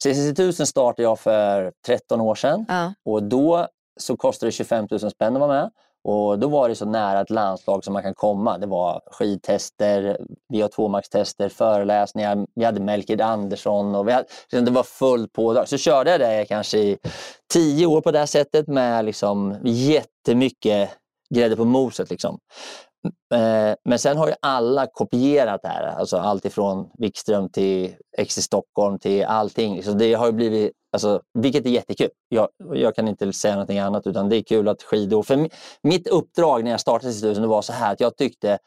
CCC1000 0.05 0.65
startade 0.65 1.03
jag 1.03 1.19
för 1.19 1.71
13 1.86 2.21
år 2.21 2.36
sedan. 2.36 2.65
ja. 2.67 2.93
Och 3.05 3.23
då 3.23 3.67
så 3.99 4.17
kostade 4.17 4.47
det 4.47 4.51
25 4.51 4.88
000 4.91 5.11
spänn 5.11 5.34
att 5.36 5.39
vara 5.39 5.53
med. 5.61 5.71
Och 6.07 6.39
då 6.39 6.47
var 6.47 6.69
det 6.69 6.75
så 6.75 6.85
nära 6.85 7.21
ett 7.21 7.29
landslag 7.29 7.83
som 7.83 7.93
man 7.93 8.03
kan 8.03 8.13
komma. 8.13 8.57
Det 8.57 8.67
var 8.67 9.01
skidtester, 9.11 10.17
VO2 10.53 10.89
Max-tester, 10.89 11.49
föreläsningar. 11.49 12.45
Vi 12.55 12.65
hade 12.65 12.79
Melker 12.79 13.21
Andersson 13.21 13.95
och 13.95 14.07
vi 14.07 14.11
hade, 14.11 14.27
liksom 14.51 14.65
det 14.65 14.71
var 14.71 14.83
fullt 14.83 15.33
pådrag. 15.33 15.67
Så 15.67 15.77
körde 15.77 16.11
jag 16.11 16.19
det 16.19 16.45
kanske 16.45 16.77
i 16.77 16.97
tio 17.53 17.85
år 17.85 18.01
på 18.01 18.11
det 18.11 18.19
här 18.19 18.25
sättet 18.25 18.67
med 18.67 19.05
liksom 19.05 19.57
jättemycket 19.63 20.89
grädde 21.35 21.55
på 21.55 21.65
moset. 21.65 22.09
Liksom. 22.09 22.39
Eh, 23.33 23.75
men 23.85 23.99
sen 23.99 24.17
har 24.17 24.27
ju 24.27 24.33
alla 24.41 24.87
kopierat 24.87 25.61
det 25.61 25.67
här. 25.67 25.83
Alltså 25.83 26.17
allt 26.17 26.45
ifrån 26.45 26.89
Wikström 26.97 27.49
till 27.49 27.95
X 28.17 28.37
i 28.37 28.41
Stockholm 28.41 28.99
till 28.99 29.25
allting. 29.25 29.83
Så 29.83 29.91
det 29.91 30.13
har 30.13 30.25
ju 30.25 30.31
blivit, 30.31 30.71
alltså, 30.91 31.21
vilket 31.33 31.65
är 31.65 31.69
jättekul. 31.69 32.09
Jag, 32.29 32.47
jag 32.73 32.95
kan 32.95 33.07
inte 33.07 33.33
säga 33.33 33.53
någonting 33.53 33.79
annat 33.79 34.07
utan 34.07 34.29
det 34.29 34.37
är 34.37 34.43
kul 34.43 34.67
att 34.67 34.83
skidor... 34.83 35.23
För 35.23 35.49
mitt 35.81 36.07
uppdrag 36.07 36.63
när 36.63 36.71
jag 36.71 36.79
startade 36.79 37.07
Instituten 37.07 37.47
var 37.47 37.61
så 37.61 37.73
här 37.73 37.93
att 37.93 37.99
jag 37.99 38.17
tyckte 38.17 38.57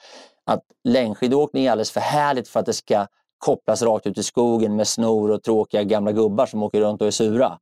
att 0.47 0.63
längdskidåkning 0.89 1.65
är 1.65 1.71
alldeles 1.71 1.91
för 1.91 2.01
härligt 2.01 2.49
för 2.49 2.61
att 2.61 2.67
det 2.67 2.73
ska 2.73 3.07
kopplas 3.39 3.83
rakt 3.83 4.07
ut 4.07 4.19
i 4.19 4.23
skogen 4.23 4.77
med 4.77 4.89
snor 4.89 5.31
och 5.31 5.43
tråkiga 5.43 5.83
gamla 5.83 6.13
gubbar 6.13 6.47
som 6.47 6.63
åker 6.63 6.81
runt 6.81 7.01
och 7.01 7.07
är 7.07 7.11
sura. 7.11 7.59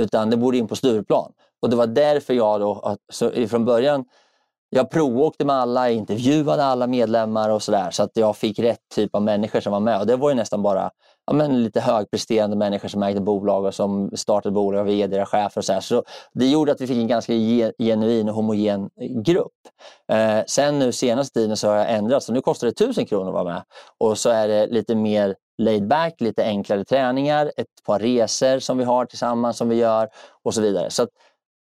Utan 0.00 0.30
det 0.30 0.36
borde 0.36 0.58
in 0.58 0.68
på 0.68 0.76
Stureplan. 0.76 1.32
Och 1.62 1.70
det 1.70 1.76
var 1.76 1.86
därför 1.86 2.34
jag 2.34 2.60
då, 2.60 2.96
så 3.12 3.46
från 3.48 3.64
början 3.64 4.04
jag 4.70 4.90
provåkte 4.90 5.44
med 5.44 5.56
alla, 5.56 5.90
intervjuade 5.90 6.64
alla 6.64 6.86
medlemmar 6.86 7.50
och 7.50 7.62
sådär 7.62 7.90
så 7.90 8.02
att 8.02 8.10
jag 8.14 8.36
fick 8.36 8.58
rätt 8.58 8.80
typ 8.94 9.14
av 9.14 9.22
människor 9.22 9.60
som 9.60 9.72
var 9.72 9.80
med. 9.80 10.00
Och 10.00 10.06
det 10.06 10.16
var 10.16 10.30
ju 10.30 10.36
nästan 10.36 10.62
bara 10.62 10.90
ja, 11.26 11.32
men 11.32 11.62
lite 11.62 11.80
högpresterande 11.80 12.56
människor 12.56 12.88
som 12.88 13.02
ägde 13.02 13.20
bolag 13.20 13.64
och 13.64 13.74
som 13.74 14.10
startade 14.14 14.52
bolag, 14.52 14.84
vd, 14.84 15.24
chefer 15.24 15.60
och 15.60 15.64
så 15.64 15.72
här. 15.72 15.80
Så 15.80 16.04
det 16.32 16.46
gjorde 16.46 16.72
att 16.72 16.80
vi 16.80 16.86
fick 16.86 16.96
en 16.96 17.08
ganska 17.08 17.32
genuin 17.78 18.28
och 18.28 18.34
homogen 18.34 18.90
grupp. 19.24 19.52
Eh, 20.12 20.40
sen 20.46 20.78
nu 20.78 20.92
senaste 20.92 21.40
tiden 21.40 21.56
så 21.56 21.68
har 21.68 21.76
jag 21.76 21.90
ändrat 21.90 22.22
så 22.22 22.32
nu 22.32 22.40
kostar 22.40 22.66
det 22.66 22.70
1000 22.70 23.06
kronor 23.06 23.28
att 23.28 23.34
vara 23.34 23.44
med. 23.44 23.62
Och 23.98 24.18
så 24.18 24.30
är 24.30 24.48
det 24.48 24.66
lite 24.66 24.94
mer 24.94 25.34
laid 25.58 25.88
back, 25.88 26.20
lite 26.20 26.44
enklare 26.44 26.84
träningar, 26.84 27.52
ett 27.56 27.84
par 27.86 27.98
resor 27.98 28.58
som 28.58 28.78
vi 28.78 28.84
har 28.84 29.04
tillsammans 29.04 29.56
som 29.56 29.68
vi 29.68 29.76
gör 29.76 30.08
och 30.42 30.54
så 30.54 30.60
vidare. 30.60 30.90
Så 30.90 31.02
att 31.02 31.08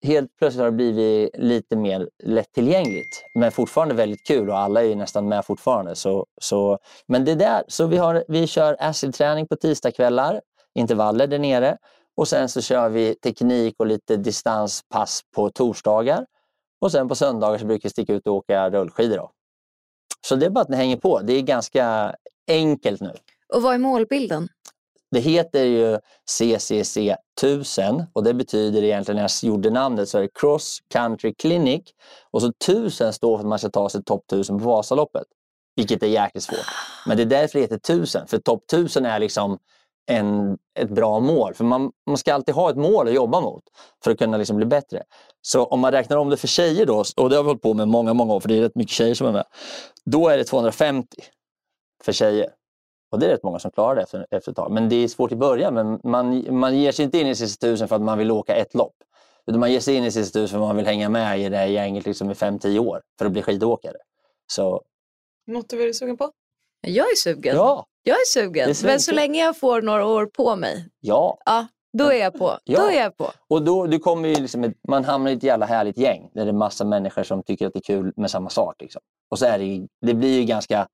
helt 0.03 0.37
plötsligt 0.39 0.61
har 0.61 0.71
det 0.71 0.77
blivit 0.77 1.31
lite 1.39 1.77
mer 1.77 2.09
lättillgängligt. 2.25 3.25
Men 3.35 3.53
fortfarande 3.53 3.95
väldigt 3.95 4.27
kul 4.27 4.51
och 4.51 4.59
alla 4.59 4.83
är 4.83 4.87
ju 4.87 4.95
nästan 4.95 5.29
med 5.29 5.45
fortfarande. 5.45 5.95
Så, 5.95 6.27
så, 6.41 6.79
men 7.09 7.25
det 7.25 7.35
där, 7.35 7.65
så 7.69 7.87
vi, 7.87 7.97
har, 7.97 8.25
vi 8.29 8.47
kör 8.47 8.77
acid-träning 8.81 9.47
på 9.47 9.57
tisdagskvällar, 9.57 10.41
intervaller 10.75 11.27
där 11.27 11.39
nere. 11.39 11.77
Och 12.17 12.29
sen 12.29 12.49
så 12.49 12.63
kör 12.63 12.89
vi 12.89 13.15
teknik 13.15 13.75
och 13.79 13.87
lite 13.87 14.17
distanspass 14.17 15.21
på 15.35 15.51
torsdagar. 15.51 16.27
Och 16.81 16.93
sen 16.93 17.09
på 17.09 17.15
söndagar 17.15 17.59
så 17.59 17.67
brukar 17.67 17.89
vi 17.89 17.91
sticka 17.91 18.13
ut 18.13 18.27
och 18.27 18.35
åka 18.35 18.71
rullskidor. 18.71 19.17
Då. 19.17 19.31
Så 20.29 20.37
det 20.37 20.47
är 20.47 20.51
bara 20.51 20.61
att 20.61 20.69
ni 20.69 20.77
hänger 20.77 20.97
på. 20.97 21.21
Det 21.21 21.33
är 21.33 21.43
ganska 21.43 22.15
enkelt 22.49 23.01
nu. 23.01 23.13
Och 23.55 23.63
vad 23.63 23.75
är 23.75 23.79
målbilden? 23.79 24.49
Det 25.17 25.21
heter 25.21 25.65
ju 25.65 25.99
CCC 26.27 26.97
1000 27.41 28.03
och 28.13 28.25
det 28.25 28.35
betyder 28.35 28.83
egentligen, 28.83 29.17
när 29.17 29.23
jag 29.23 29.51
gjorde 29.51 29.71
namnet, 29.71 30.09
så 30.09 30.19
är 30.19 30.23
det 30.23 30.29
Cross 30.35 30.79
Country 30.91 31.35
Clinic. 31.35 31.83
Och 32.31 32.43
så 32.43 32.49
1000 32.49 33.13
står 33.13 33.37
för 33.37 33.45
att 33.45 33.49
man 33.49 33.59
ska 33.59 33.69
ta 33.69 33.89
sig 33.89 34.05
topp 34.05 34.25
1000 34.33 34.59
på 34.59 34.65
Vasaloppet. 34.65 35.23
Vilket 35.77 36.03
är 36.03 36.07
jäkligt 36.07 36.45
svårt. 36.45 36.67
Men 37.07 37.17
det 37.17 37.23
är 37.23 37.27
därför 37.27 37.59
det 37.59 37.63
heter 37.65 37.77
1000. 37.77 38.27
För 38.27 38.39
topp 38.39 38.65
1000 38.73 39.07
är 39.07 39.19
liksom 39.19 39.59
en, 40.07 40.59
ett 40.79 40.91
bra 40.91 41.21
mål. 41.21 41.55
För 41.55 41.65
man, 41.65 41.91
man 42.07 42.19
ska 42.19 42.35
alltid 42.35 42.55
ha 42.55 42.71
ett 42.71 42.77
mål 42.77 43.09
att 43.09 43.15
jobba 43.15 43.41
mot 43.41 43.63
för 44.05 44.11
att 44.11 44.19
kunna 44.19 44.37
liksom 44.37 44.57
bli 44.57 44.67
bättre. 44.67 45.03
Så 45.43 45.65
om 45.65 45.81
man 45.81 45.93
räknar 45.93 46.17
om 46.17 46.31
det 46.31 46.37
för 46.37 46.49
tjejer 46.49 46.87
då, 46.87 47.05
och 47.17 47.31
det 47.31 47.37
har 47.37 47.43
vi 47.43 47.49
hållit 47.49 47.63
på 47.63 47.75
med 47.75 47.89
många, 47.89 48.15
många 48.15 48.35
år, 48.35 48.41
för 48.41 48.49
det 48.49 48.59
är 48.59 48.63
rätt 48.63 48.77
mycket 48.77 48.95
tjejer 48.95 49.15
som 49.15 49.27
är 49.27 49.33
med. 49.33 49.45
Då 50.05 50.29
är 50.29 50.39
det 50.39 50.45
250 50.45 51.09
för 52.05 52.13
tjejer. 52.13 52.51
Och 53.17 53.21
det 53.21 53.27
är 53.27 53.31
rätt 53.31 53.43
många 53.43 53.59
som 53.59 53.71
klarar 53.71 53.95
det 53.95 54.03
efter, 54.03 54.27
efter 54.31 54.51
ett 54.51 54.57
tag. 54.57 54.71
Men 54.71 54.89
det 54.89 54.97
är 54.97 55.09
svårt 55.09 55.33
i 55.33 55.37
början. 55.37 55.75
Men 55.75 56.01
man, 56.05 56.59
man 56.59 56.79
ger 56.79 56.93
sig 56.93 57.05
inte 57.05 57.19
in 57.19 57.27
i 57.27 57.35
sista 57.35 57.67
tusen 57.67 57.89
för 57.89 57.97
att 57.97 58.03
man 58.03 58.19
vill 58.19 58.31
åka 58.31 58.55
ett 58.55 58.75
lopp. 58.75 58.95
Utan 59.47 59.61
man 59.61 59.73
ger 59.73 59.81
sig 59.81 59.95
in 59.95 60.05
i 60.05 60.11
sista 60.11 60.39
tusen 60.39 60.49
för 60.49 60.65
att 60.65 60.69
man 60.69 60.77
vill 60.77 60.87
hänga 60.87 61.09
med 61.09 61.41
i 61.41 61.49
det 61.49 61.57
här 61.57 61.67
gänget 61.67 62.07
liksom 62.07 62.31
i 62.31 62.35
5-10 62.35 62.79
år 62.79 63.03
för 63.19 63.27
att 63.27 63.33
bli 63.33 63.43
skidåkare. 63.43 63.97
Så 64.47 64.83
Något 65.47 65.69
du 65.69 65.89
är 65.89 65.93
sugen 65.93 66.17
på? 66.17 66.31
Jag 66.81 67.07
är 67.07 67.17
sugen. 67.17 67.57
ja, 67.57 67.87
Jag 68.03 68.15
är 68.17 68.25
sugen. 68.27 68.69
Det 68.69 68.83
är 68.83 68.87
Men 68.87 69.01
så 69.01 69.13
länge 69.13 69.41
jag 69.45 69.59
får 69.59 69.83
några 69.83 70.07
år 70.07 70.27
på 70.27 70.57
mig, 70.57 70.89
ja. 71.01 71.39
ja, 71.45 71.67
då 71.99 72.13
är 72.13 72.21
jag 72.21 72.39
på. 72.39 72.59
Ja. 72.65 72.81
Då 72.81 72.87
är 72.87 73.01
jag 73.01 73.17
på. 73.17 73.31
Och 73.49 73.63
då, 73.63 73.87
du 73.87 73.99
kommer 73.99 74.29
ju 74.29 74.35
liksom 74.35 74.65
ett, 74.65 74.75
man 74.89 75.05
hamnar 75.05 75.31
i 75.31 75.35
ett 75.35 75.43
jävla 75.43 75.67
härligt 75.67 75.99
gäng 75.99 76.31
där 76.35 76.45
det 76.45 76.51
är 76.51 76.53
massa 76.53 76.85
människor 76.85 77.23
som 77.23 77.43
tycker 77.43 77.67
att 77.67 77.73
det 77.73 77.79
är 77.79 77.95
kul 77.95 78.13
med 78.17 78.31
samma 78.31 78.51
sak. 78.51 78.75
Liksom. 78.81 79.03
Och 79.31 79.39
så 79.39 79.47
är 79.47 79.59
det, 79.59 79.87
det 80.07 80.15
blir 80.15 80.39
ju 80.41 80.45
ganska, 80.45 80.89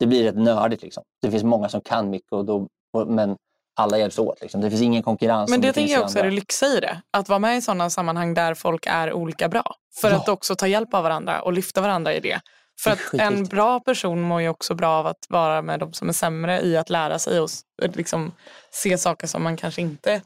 det 0.00 0.06
blir 0.06 0.24
rätt 0.24 0.36
nördigt. 0.36 0.82
Liksom. 0.82 1.02
Det 1.22 1.30
finns 1.30 1.42
många 1.44 1.68
som 1.68 1.80
kan 1.80 2.10
mycket, 2.10 2.32
och 2.32 2.44
då, 2.44 2.66
och, 2.92 3.06
men 3.06 3.36
alla 3.76 3.98
hjälps 3.98 4.18
åt. 4.18 4.40
Liksom. 4.40 4.60
Det 4.60 4.70
finns 4.70 4.82
ingen 4.82 5.02
konkurrens. 5.02 5.50
Men 5.50 5.60
det 5.60 5.72
tänker 5.72 5.92
jag 5.92 6.02
också 6.02 6.18
är 6.18 6.22
andra. 6.22 6.30
det 6.30 6.36
lyxa 6.36 6.66
i 6.66 6.80
det. 6.80 7.00
Att 7.10 7.28
vara 7.28 7.38
med 7.38 7.56
i 7.56 7.62
sådana 7.62 7.90
sammanhang 7.90 8.34
där 8.34 8.54
folk 8.54 8.86
är 8.86 9.12
olika 9.12 9.48
bra. 9.48 9.74
För 10.00 10.10
Ja. 10.10 10.16
att 10.16 10.28
också 10.28 10.54
ta 10.54 10.66
hjälp 10.66 10.94
av 10.94 11.02
varandra 11.02 11.42
och 11.42 11.52
lyfta 11.52 11.80
varandra 11.80 12.14
i 12.14 12.20
det. 12.20 12.40
För 12.82 12.90
är 12.90 12.94
att 12.94 13.14
en 13.14 13.44
bra 13.44 13.80
person 13.80 14.20
mår 14.20 14.40
ju 14.40 14.48
också 14.48 14.74
bra 14.74 14.90
av 14.90 15.06
att 15.06 15.26
vara 15.28 15.62
med 15.62 15.80
de 15.80 15.92
som 15.92 16.08
är 16.08 16.12
sämre 16.12 16.60
i 16.60 16.76
att 16.76 16.90
lära 16.90 17.18
sig 17.18 17.40
och 17.40 17.48
liksom 17.92 18.32
se 18.70 18.98
saker 18.98 19.26
som 19.26 19.42
man 19.42 19.56
kanske 19.56 19.80
inte... 19.82 20.22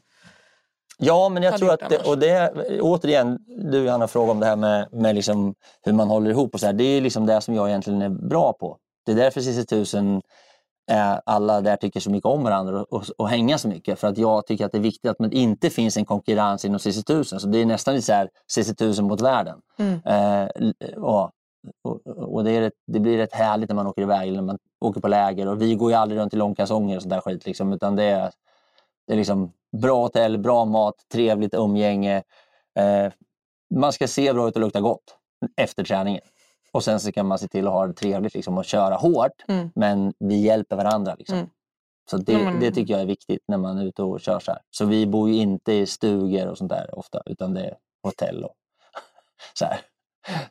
Ja, 0.97 1.29
men 1.29 1.43
jag 1.43 1.57
tror 1.57 1.73
att 1.73 1.89
det, 1.89 1.97
och 1.97 2.17
det, 2.17 2.51
återigen, 2.81 3.37
du 3.71 3.77
Johanna 3.77 4.07
frågade 4.07 4.31
om 4.31 4.39
det 4.39 4.45
här 4.45 4.55
med, 4.55 4.87
med 4.93 5.15
liksom 5.15 5.55
hur 5.83 5.93
man 5.93 6.07
håller 6.07 6.29
ihop 6.31 6.53
och 6.53 6.59
så 6.59 6.65
här. 6.65 6.73
Det 6.73 6.83
är 6.83 7.01
liksom 7.01 7.25
det 7.25 7.41
som 7.41 7.55
jag 7.55 7.69
egentligen 7.69 8.01
är 8.01 8.09
bra 8.09 8.53
på. 8.53 8.77
Det 9.05 9.11
är 9.11 9.15
därför 9.15 9.39
1000 9.59 10.21
är 10.91 11.21
alla 11.25 11.61
där 11.61 11.75
tycker 11.75 11.99
så 11.99 12.11
mycket 12.11 12.25
om 12.25 12.43
varandra 12.43 12.81
och, 12.81 12.93
och, 12.93 13.03
och 13.17 13.29
hänga 13.29 13.57
så 13.57 13.67
mycket. 13.67 13.99
För 13.99 14.07
att 14.07 14.17
jag 14.17 14.47
tycker 14.47 14.65
att 14.65 14.71
det 14.71 14.77
är 14.77 14.81
viktigt 14.81 15.11
att 15.11 15.17
det 15.19 15.35
inte 15.35 15.69
finns 15.69 15.97
en 15.97 16.05
konkurrens 16.05 16.65
inom 16.65 16.79
CC 16.79 16.97
1000. 16.99 17.39
Så 17.39 17.47
det 17.47 17.57
är 17.57 17.65
nästan 17.65 17.93
lite 17.93 18.05
så 18.05 18.13
här 18.13 18.29
CC 18.47 18.69
1000 18.69 19.07
mot 19.07 19.21
världen. 19.21 19.61
Mm. 19.79 19.99
Eh, 20.05 20.49
l- 20.55 20.75
och 20.97 21.31
och, 22.17 22.43
det, 22.43 22.61
rätt, 22.61 22.73
det 22.87 22.99
blir 22.99 23.17
rätt 23.17 23.33
härligt 23.33 23.69
när 23.69 23.75
man 23.75 23.87
åker 23.87 24.01
iväg, 24.01 24.27
eller 24.27 24.41
när 24.41 24.45
man 24.47 24.57
åker 24.79 25.01
på 25.01 25.07
läger. 25.07 25.47
Och 25.47 25.61
vi 25.61 25.75
går 25.75 25.91
ju 25.91 25.97
aldrig 25.97 26.21
runt 26.21 26.33
i 26.33 26.37
långkalsonger 26.37 26.95
och 26.95 27.01
sånt 27.01 27.09
där 27.09 27.21
skit. 27.21 27.45
Liksom, 27.45 27.73
utan 27.73 27.95
det 27.95 28.03
är, 28.03 28.31
det 29.07 29.13
är 29.13 29.17
liksom 29.17 29.51
bra 29.77 30.01
hotell, 30.01 30.37
bra 30.37 30.65
mat, 30.65 30.95
trevligt 31.11 31.53
umgänge. 31.53 32.23
Eh, 32.79 33.11
man 33.75 33.93
ska 33.93 34.07
se 34.07 34.33
bra 34.33 34.47
ut 34.47 34.55
och 34.55 34.61
lukta 34.61 34.81
gott 34.81 35.17
efter 35.57 35.83
träningen. 35.83 36.21
Och 36.75 36.83
sen 36.83 36.99
så 36.99 37.11
kan 37.11 37.27
man 37.27 37.39
se 37.39 37.47
till 37.47 37.67
att 37.67 37.73
ha 37.73 37.87
det 37.87 37.93
trevligt 37.93 38.33
liksom, 38.33 38.57
och 38.57 38.65
köra 38.65 38.95
hårt. 38.95 39.43
Mm. 39.47 39.71
Men 39.75 40.13
vi 40.19 40.35
hjälper 40.35 40.75
varandra. 40.75 41.15
Liksom. 41.15 41.37
Mm. 41.37 41.49
Så 42.09 42.17
det, 42.17 42.37
men- 42.37 42.59
det 42.59 42.71
tycker 42.71 42.93
jag 42.93 43.01
är 43.01 43.05
viktigt 43.05 43.43
när 43.47 43.57
man 43.57 43.77
är 43.77 43.85
ute 43.85 44.03
och 44.03 44.21
kör 44.21 44.39
så 44.39 44.51
här. 44.51 44.61
Så 44.71 44.85
vi 44.85 45.07
bor 45.07 45.29
ju 45.29 45.35
inte 45.35 45.73
i 45.73 45.85
stugor 45.85 46.47
och 46.47 46.57
sånt 46.57 46.69
där 46.69 46.99
ofta, 46.99 47.21
utan 47.25 47.53
det 47.53 47.61
är 47.61 47.77
hotell 48.03 48.43
och 48.43 48.53
så 49.53 49.65
här. 49.65 49.79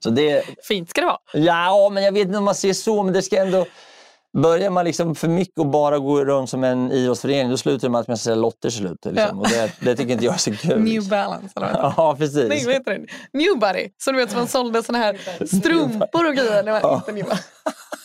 Så 0.01 0.11
det, 0.11 0.45
Fint 0.69 0.91
ska 0.91 1.01
det 1.01 1.07
vara. 1.07 1.21
Ja, 1.33 1.91
men 1.93 2.03
jag 2.03 2.13
vet 2.13 2.27
inte 2.27 2.39
om 2.39 2.45
man 2.45 2.55
ser 2.55 2.73
så, 2.73 3.03
men 3.03 3.13
det 3.15 3.23
ska 3.23 3.43
ändå... 3.43 3.67
Börjar 4.43 4.71
man 4.71 4.85
liksom 4.85 5.15
för 5.15 5.29
mycket 5.29 5.59
och 5.59 5.67
bara 5.67 5.99
gå 5.99 6.25
runt 6.25 6.51
som 6.51 6.65
en 6.65 6.93
idrottsförening, 6.93 7.51
då 7.51 7.57
slutar 7.57 7.89
med 7.89 8.01
att 8.01 8.09
man 8.09 8.17
säljer 8.19 8.37
lotter 8.43 8.71
slut. 8.71 9.05
Liksom. 9.05 9.15
Ja. 9.17 9.31
Och 9.41 9.49
det, 9.49 9.73
det 9.81 9.97
tycker 9.97 10.13
inte 10.13 10.25
jag 10.25 10.35
är 10.35 10.39
så 10.39 10.53
kul. 10.69 10.81
New 10.81 11.09
balance 11.09 11.53
eller 11.57 11.73
vad? 11.83 11.93
Ja, 11.97 12.17
precis. 12.19 12.49
Nej, 12.49 12.63
vad 12.65 12.75
heter 12.75 12.99
det? 12.99 13.07
Newbody. 13.39 13.89
Så 14.05 14.13
du 14.13 14.19
vet 14.19 14.31
som 14.31 14.39
man 14.39 14.49
sålde 14.49 14.83
såna 14.83 14.99
här 14.99 15.19
strumpor 15.47 16.27
och 16.29 16.35
grejer. 16.35 16.63
Var 16.65 16.81
Ja. 16.81 17.03
inte. 17.09 17.39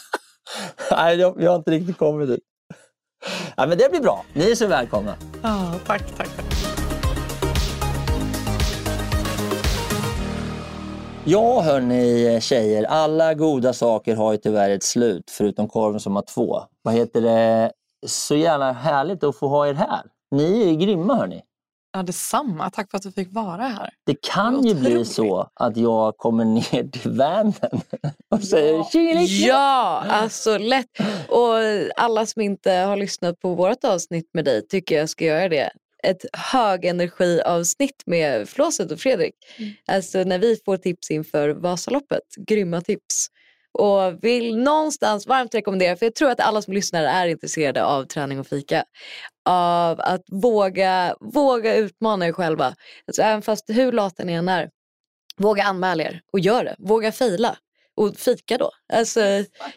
Nej, 0.92 1.16
jag, 1.18 1.42
jag 1.42 1.52
har 1.52 1.56
inte 1.58 1.72
riktigt 1.72 1.98
kommit 1.98 2.30
dit. 2.30 2.40
Ja, 3.58 3.68
men 3.68 3.78
det 3.78 3.92
blir 3.92 4.02
bra. 4.02 4.26
Ni 4.34 4.52
är 4.52 4.56
så 4.56 4.68
välkomna. 4.68 5.16
Ja, 5.42 5.74
tack, 5.86 6.04
tack, 6.18 6.30
tack. 6.36 6.89
Ja, 11.26 11.62
hörni 11.62 12.40
tjejer. 12.42 12.84
Alla 12.84 13.34
goda 13.34 13.74
saker 13.74 14.16
har 14.16 14.32
ju 14.32 14.38
tyvärr 14.38 14.70
ett 14.70 14.84
slut, 14.84 15.32
förutom 15.32 15.68
korven 15.68 16.00
som 16.00 16.16
har 16.16 16.22
två. 16.22 16.62
Vad 16.82 16.94
heter 16.94 17.22
det? 17.22 17.72
Så 18.08 18.36
jävla 18.36 18.72
härligt 18.72 19.24
att 19.24 19.36
få 19.36 19.48
ha 19.48 19.68
er 19.68 19.74
här. 19.74 20.02
Ni 20.32 20.62
är 20.62 20.68
ju 20.68 20.76
grymma, 20.76 21.16
hörni. 21.16 21.42
Ja, 21.94 22.04
detsamma. 22.04 22.70
Tack 22.70 22.92
för 22.92 22.98
att 22.98 23.04
du 23.04 23.12
fick 23.12 23.34
vara 23.34 23.64
här. 23.64 23.90
Det 24.06 24.22
kan 24.22 24.66
ju 24.66 24.76
bli 24.76 25.06
så 25.06 25.50
att 25.54 25.78
jag 25.78 26.18
kommer 26.18 26.46
ner 26.46 26.90
till 26.92 27.12
vanen 27.12 27.54
och 28.32 28.44
säger 28.44 28.84
tjingeling. 28.84 29.28
Ja, 29.28 30.04
alltså 30.10 30.58
lätt. 30.58 31.00
Och 31.30 31.56
alla 31.96 32.26
som 32.26 32.42
inte 32.42 32.72
har 32.72 32.98
lyssnat 32.98 33.40
på 33.40 33.56
vårt 33.56 33.84
avsnitt 33.84 34.30
med 34.34 34.46
dig 34.46 34.68
tycker 34.68 34.98
jag 34.98 35.10
ska 35.10 35.26
göra 35.26 35.50
det. 35.50 35.72
Ett 36.04 36.26
högenergiavsnitt 36.34 38.04
med 38.06 38.50
Flåset 38.50 38.92
och 38.92 39.00
Fredrik. 39.00 39.36
Alltså 39.88 40.24
när 40.24 40.40
vi 40.40 40.60
får 40.66 40.78
tips 40.78 41.12
inför 41.12 41.50
Vasaloppet. 41.50 42.24
Grymma 42.38 42.82
tips. 42.82 43.28
Och 43.72 44.24
vill 44.24 44.58
någonstans 44.58 45.28
varmt 45.28 45.56
rekommendera, 45.56 45.96
för 45.96 46.06
jag 46.06 46.16
tror 46.16 46.30
att 46.30 46.40
alla 46.40 46.62
som 46.62 46.74
lyssnar 46.74 47.04
är 47.04 47.28
intresserade 47.28 47.84
av 47.86 48.04
träning 48.06 48.40
och 48.40 48.48
fika. 48.48 48.84
Av 49.46 50.00
att 50.00 50.24
våga, 50.32 51.16
våga 51.20 51.76
utmana 51.76 52.28
er 52.28 52.32
själva. 52.32 52.76
Alltså 53.08 53.22
även 53.22 53.42
fast 53.42 53.70
hur 53.70 53.92
lata 53.92 54.24
ni 54.24 54.34
än 54.34 54.50
är. 54.50 54.70
Våga 55.38 55.64
anmäla 55.64 56.04
er 56.04 56.22
och 56.34 56.40
gör 56.40 56.64
det. 56.64 56.76
Våga 56.80 57.12
fejla. 57.12 57.58
Och 58.00 58.16
fika 58.16 58.58
då. 58.58 58.72
Alltså, 58.94 59.20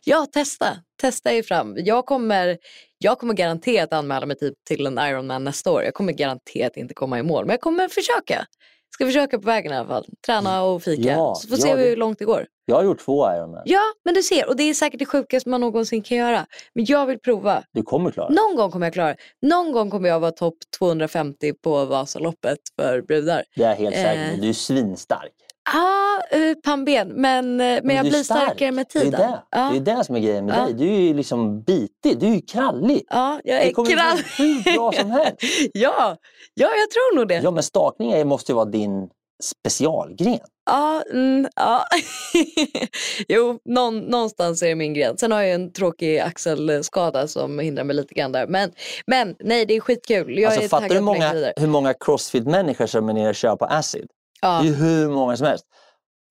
ja, 0.04 0.26
testa. 0.32 0.66
Testa 1.00 1.32
er 1.32 1.42
fram. 1.42 1.74
Jag 1.78 2.06
kommer, 2.06 2.58
jag 2.98 3.18
kommer 3.18 3.34
garanterat 3.34 3.92
anmäla 3.92 4.26
mig 4.26 4.36
typ 4.38 4.54
till 4.68 4.86
en 4.86 4.98
Ironman 4.98 5.44
nästa 5.44 5.70
år. 5.72 5.82
Jag 5.82 5.94
kommer 5.94 6.12
garanterat 6.12 6.76
inte 6.76 6.94
komma 6.94 7.18
i 7.18 7.22
mål, 7.22 7.44
men 7.44 7.52
jag 7.54 7.60
kommer 7.60 7.88
försöka. 7.88 8.46
Ska 8.94 9.06
försöka 9.06 9.38
på 9.38 9.46
vägen 9.46 9.72
i 9.72 9.76
alla 9.76 9.88
fall. 9.88 10.06
Träna 10.26 10.62
och 10.62 10.82
fika. 10.82 11.08
Ja, 11.10 11.34
så 11.34 11.48
får 11.48 11.58
ja, 11.58 11.62
se 11.62 11.74
det- 11.74 11.82
hur 11.82 11.96
långt 11.96 12.18
det 12.18 12.24
går. 12.24 12.46
Jag 12.64 12.76
har 12.76 12.84
gjort 12.84 13.04
två 13.04 13.32
Ironman. 13.34 13.62
Ja, 13.64 13.80
men 14.04 14.14
du 14.14 14.22
ser. 14.22 14.48
Och 14.48 14.56
det 14.56 14.62
är 14.62 14.74
säkert 14.74 14.98
det 14.98 15.06
sjukaste 15.06 15.48
man 15.48 15.60
någonsin 15.60 16.02
kan 16.02 16.16
göra. 16.18 16.46
Men 16.74 16.84
jag 16.84 17.06
vill 17.06 17.18
prova. 17.18 17.64
Du 17.72 17.82
kommer 17.82 18.10
klara 18.10 18.28
det. 18.28 18.34
Någon 18.34 18.56
gång 18.56 18.70
kommer 18.70 18.86
jag 18.86 18.92
klara 18.94 19.08
det. 19.08 19.16
Någon 19.48 19.72
gång 19.72 19.90
kommer 19.90 20.08
jag 20.08 20.20
vara 20.20 20.30
topp 20.30 20.54
250 20.78 21.52
på 21.62 21.84
Vasaloppet 21.84 22.58
för 22.80 23.02
brudar. 23.02 23.44
Det 23.56 23.62
är 23.64 23.68
jag 23.68 23.76
helt 23.76 23.94
säker 23.96 24.32
Eh. 24.32 24.40
Du 24.40 24.48
är 24.48 24.52
svinstark. 24.52 25.32
Ja, 25.72 26.22
uh, 26.38 26.54
pannben. 26.64 27.08
Men, 27.08 27.60
eh, 27.60 27.80
men, 27.82 27.96
jag 27.96 28.04
du 28.04 28.08
är 28.08 28.12
blir 28.12 28.22
stark. 28.22 28.42
starkare 28.42 28.72
med 28.72 28.86
Det 28.92 28.98
är 28.98 29.02
tiden. 29.02 29.20
det. 29.20 29.42
Ja. 29.50 29.70
det 29.72 29.92
är 29.92 29.96
det 29.96 30.04
som 30.04 30.16
är 30.16 30.20
grejen 30.20 30.46
med 30.46 30.56
Ja. 30.58 30.64
dig. 30.64 30.74
Du 30.74 30.84
är 30.94 30.98
ju 31.00 31.14
liksom 31.14 31.62
bitig. 31.62 32.18
Du 32.18 32.26
är 32.26 32.34
ju 32.34 32.40
krallig. 32.40 33.02
Ja, 33.10 33.40
jag 33.44 33.60
Det 33.62 33.68
är 33.68 33.72
kommer 33.72 33.90
krall. 33.90 34.18
bli 34.36 34.62
hur 34.64 34.74
bra 34.76 34.92
som 34.92 35.10
helst. 35.10 35.36
ja, 35.72 36.16
ja, 36.54 36.68
jag 36.78 36.90
tror 36.90 37.16
nog 37.16 37.28
det. 37.28 37.40
Ja, 37.44 37.50
men 37.50 37.62
stakning 37.62 38.26
måste 38.28 38.52
ju 38.52 38.56
vara 38.56 38.64
din 38.64 39.08
specialgren. 39.42 40.38
Ja, 40.70 41.02
mm, 41.12 41.48
ja. 41.56 41.84
jo, 43.28 43.58
någon, 43.64 43.98
någonstans 43.98 44.62
är 44.62 44.66
det 44.68 44.74
min 44.74 44.94
gren. 44.94 45.18
Sen 45.18 45.32
har 45.32 45.42
jag 45.42 45.54
en 45.54 45.72
tråkig 45.72 46.18
axelskada 46.18 47.28
som 47.28 47.58
hindrar 47.58 47.84
mig 47.84 47.96
lite 47.96 48.14
grann 48.14 48.32
där. 48.32 48.46
Men, 48.46 48.70
men 49.06 49.36
nej, 49.40 49.66
det 49.66 49.76
är 49.76 49.80
skitkul. 49.80 50.38
Jag 50.38 50.44
Alltså, 50.52 50.64
är 50.64 50.68
fattar 50.68 50.88
du 50.88 51.00
många, 51.00 51.52
hur 51.56 51.66
många 51.66 51.94
crossfit-människor 51.94 52.86
som 52.86 53.08
är 53.08 53.12
nere 53.12 53.28
och 53.28 53.34
kör 53.34 53.56
på 53.56 53.64
acid? 53.64 54.06
Ja. 54.42 54.48
Det 54.62 54.68
är 54.68 54.70
ju 54.70 54.74
hur 54.74 55.08
många 55.08 55.36
som 55.36 55.46
helst. 55.46 55.64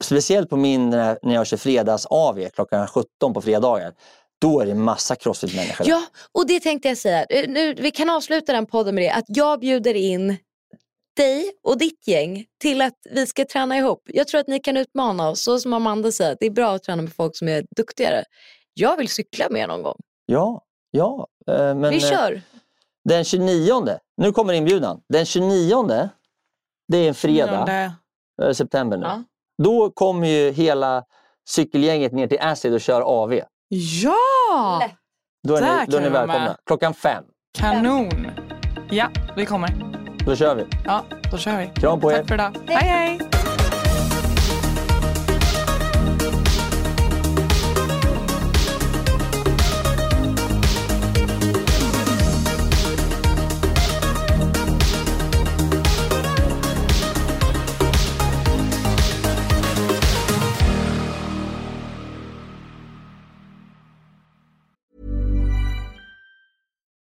Speciellt 0.03 0.49
på 0.49 0.57
min, 0.57 0.89
när 0.89 1.20
när 1.24 1.34
jag 1.34 1.47
kör 1.47 1.57
fredags-AV 1.57 2.49
klockan 2.49 2.88
17 2.88 3.34
på 3.34 3.41
fredagar. 3.41 3.93
Då 4.41 4.59
är 4.59 4.66
det 4.66 4.76
massa 4.76 5.16
crossfit-människor. 5.16 5.88
ja, 5.88 6.01
och 6.32 6.47
det 6.47 6.59
tänkte 6.59 6.88
jag 6.88 6.97
säga. 6.97 7.24
Eh, 7.24 7.49
Nu, 7.49 7.74
vi 7.74 7.91
kan 7.91 8.09
avsluta 8.09 8.53
den 8.53 8.66
podden 8.66 8.95
med 8.95 9.03
det. 9.03 9.12
Att 9.12 9.26
jag 9.28 9.59
bjuder 9.59 9.93
in 9.93 10.38
dig 11.18 11.51
och 11.64 11.78
ditt 11.78 12.07
gäng 12.07 12.45
till 12.62 12.82
att 12.82 12.93
vi 13.12 13.28
ska 13.28 13.45
träna 13.45 13.78
ihop. 13.78 14.01
Jag 14.05 14.28
tror 14.28 14.41
att 14.41 14.47
ni 14.47 14.59
kan 14.59 14.78
utmana 14.78 15.30
oss. 15.30 15.41
Så 15.41 15.59
som 15.59 15.74
Amanda 15.74 16.12
säger, 16.12 16.38
det 16.39 16.45
är 16.45 16.51
bra 16.51 16.72
att 16.76 16.84
träna 16.84 17.01
med 17.01 17.14
folk 17.14 17.36
som 17.38 17.47
är 17.47 17.66
duktigare. 17.76 18.24
Jag 18.74 18.97
vill 18.97 19.09
cykla 19.09 19.49
med 19.49 19.62
er 19.62 19.68
någon 19.68 19.84
gång. 19.84 19.97
Ja, 20.26 20.62
ja. 20.91 21.28
eh, 21.47 21.76
Men, 21.76 21.89
vi 21.89 21.95
eh, 22.03 22.09
kör. 22.09 22.41
Den 23.09 23.24
29, 23.24 23.84
nu 24.18 24.32
kommer 24.32 24.53
inbjudan. 24.53 25.01
Den 25.09 25.26
29, 25.26 26.09
det 26.88 26.97
är 26.97 27.07
en 27.07 27.16
fredag, 27.16 27.93
september 28.54 28.98
nu. 28.98 29.06
Ja. 29.06 29.24
Då 29.64 29.89
kommer 29.89 30.28
ju 30.28 30.52
hela 30.52 31.04
cykelgänget 31.50 32.12
ner 32.12 32.28
till 32.28 32.42
Acid 32.42 32.74
och 32.74 32.82
kör 32.82 33.02
AV. 33.02 33.34
Ja! 34.04 34.82
Då 35.48 35.56
är 35.56 35.62
Där 35.62 35.80
ni, 35.80 35.86
då 35.92 35.98
är 35.98 36.02
ni 36.02 36.10
välkomna. 36.10 36.44
med. 36.44 36.56
Klockan 36.66 36.94
fem. 36.94 37.24
Kanon. 37.58 38.28
Ja, 38.89 39.08
vi 39.36 39.46
kommer. 39.46 39.70
Då 40.26 40.36
kör 40.36 40.56
vi. 40.56 40.66
Ja, 40.86 41.04
då 41.32 41.38
kör 41.38 41.58
vi. 41.58 41.68
Kram 41.82 42.00
på 42.00 42.12
er. 42.12 42.18
Tack 42.18 42.28
för 42.28 42.36
idag. 42.36 42.58
hej. 42.68 43.18
hej. 43.18 43.51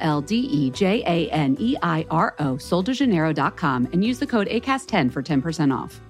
L 0.00 0.20
D 0.20 0.36
E 0.36 0.70
J 0.70 1.02
A 1.06 1.30
N 1.30 1.56
E 1.58 1.76
I 1.82 2.06
R 2.10 2.34
O, 2.38 2.54
soldejaneiro.com, 2.54 3.88
and 3.92 4.04
use 4.04 4.18
the 4.18 4.26
code 4.26 4.48
ACAST10 4.48 5.12
for 5.12 5.22
10% 5.22 5.76
off. 5.76 6.00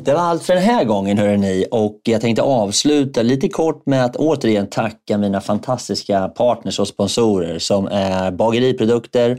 Det 0.00 0.14
var 0.14 0.20
allt 0.20 0.42
för 0.42 0.54
den 0.54 0.62
här 0.62 0.84
gången 0.84 1.18
hörni 1.18 1.66
och 1.70 2.00
jag 2.04 2.20
tänkte 2.20 2.42
avsluta 2.42 3.22
lite 3.22 3.48
kort 3.48 3.86
med 3.86 4.04
att 4.04 4.16
återigen 4.16 4.66
tacka 4.66 5.18
mina 5.18 5.40
fantastiska 5.40 6.28
partners 6.28 6.80
och 6.80 6.88
sponsorer 6.88 7.58
som 7.58 7.86
är 7.86 8.30
Bageriprodukter, 8.30 9.38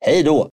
Hej 0.00 0.22
då! 0.22 0.50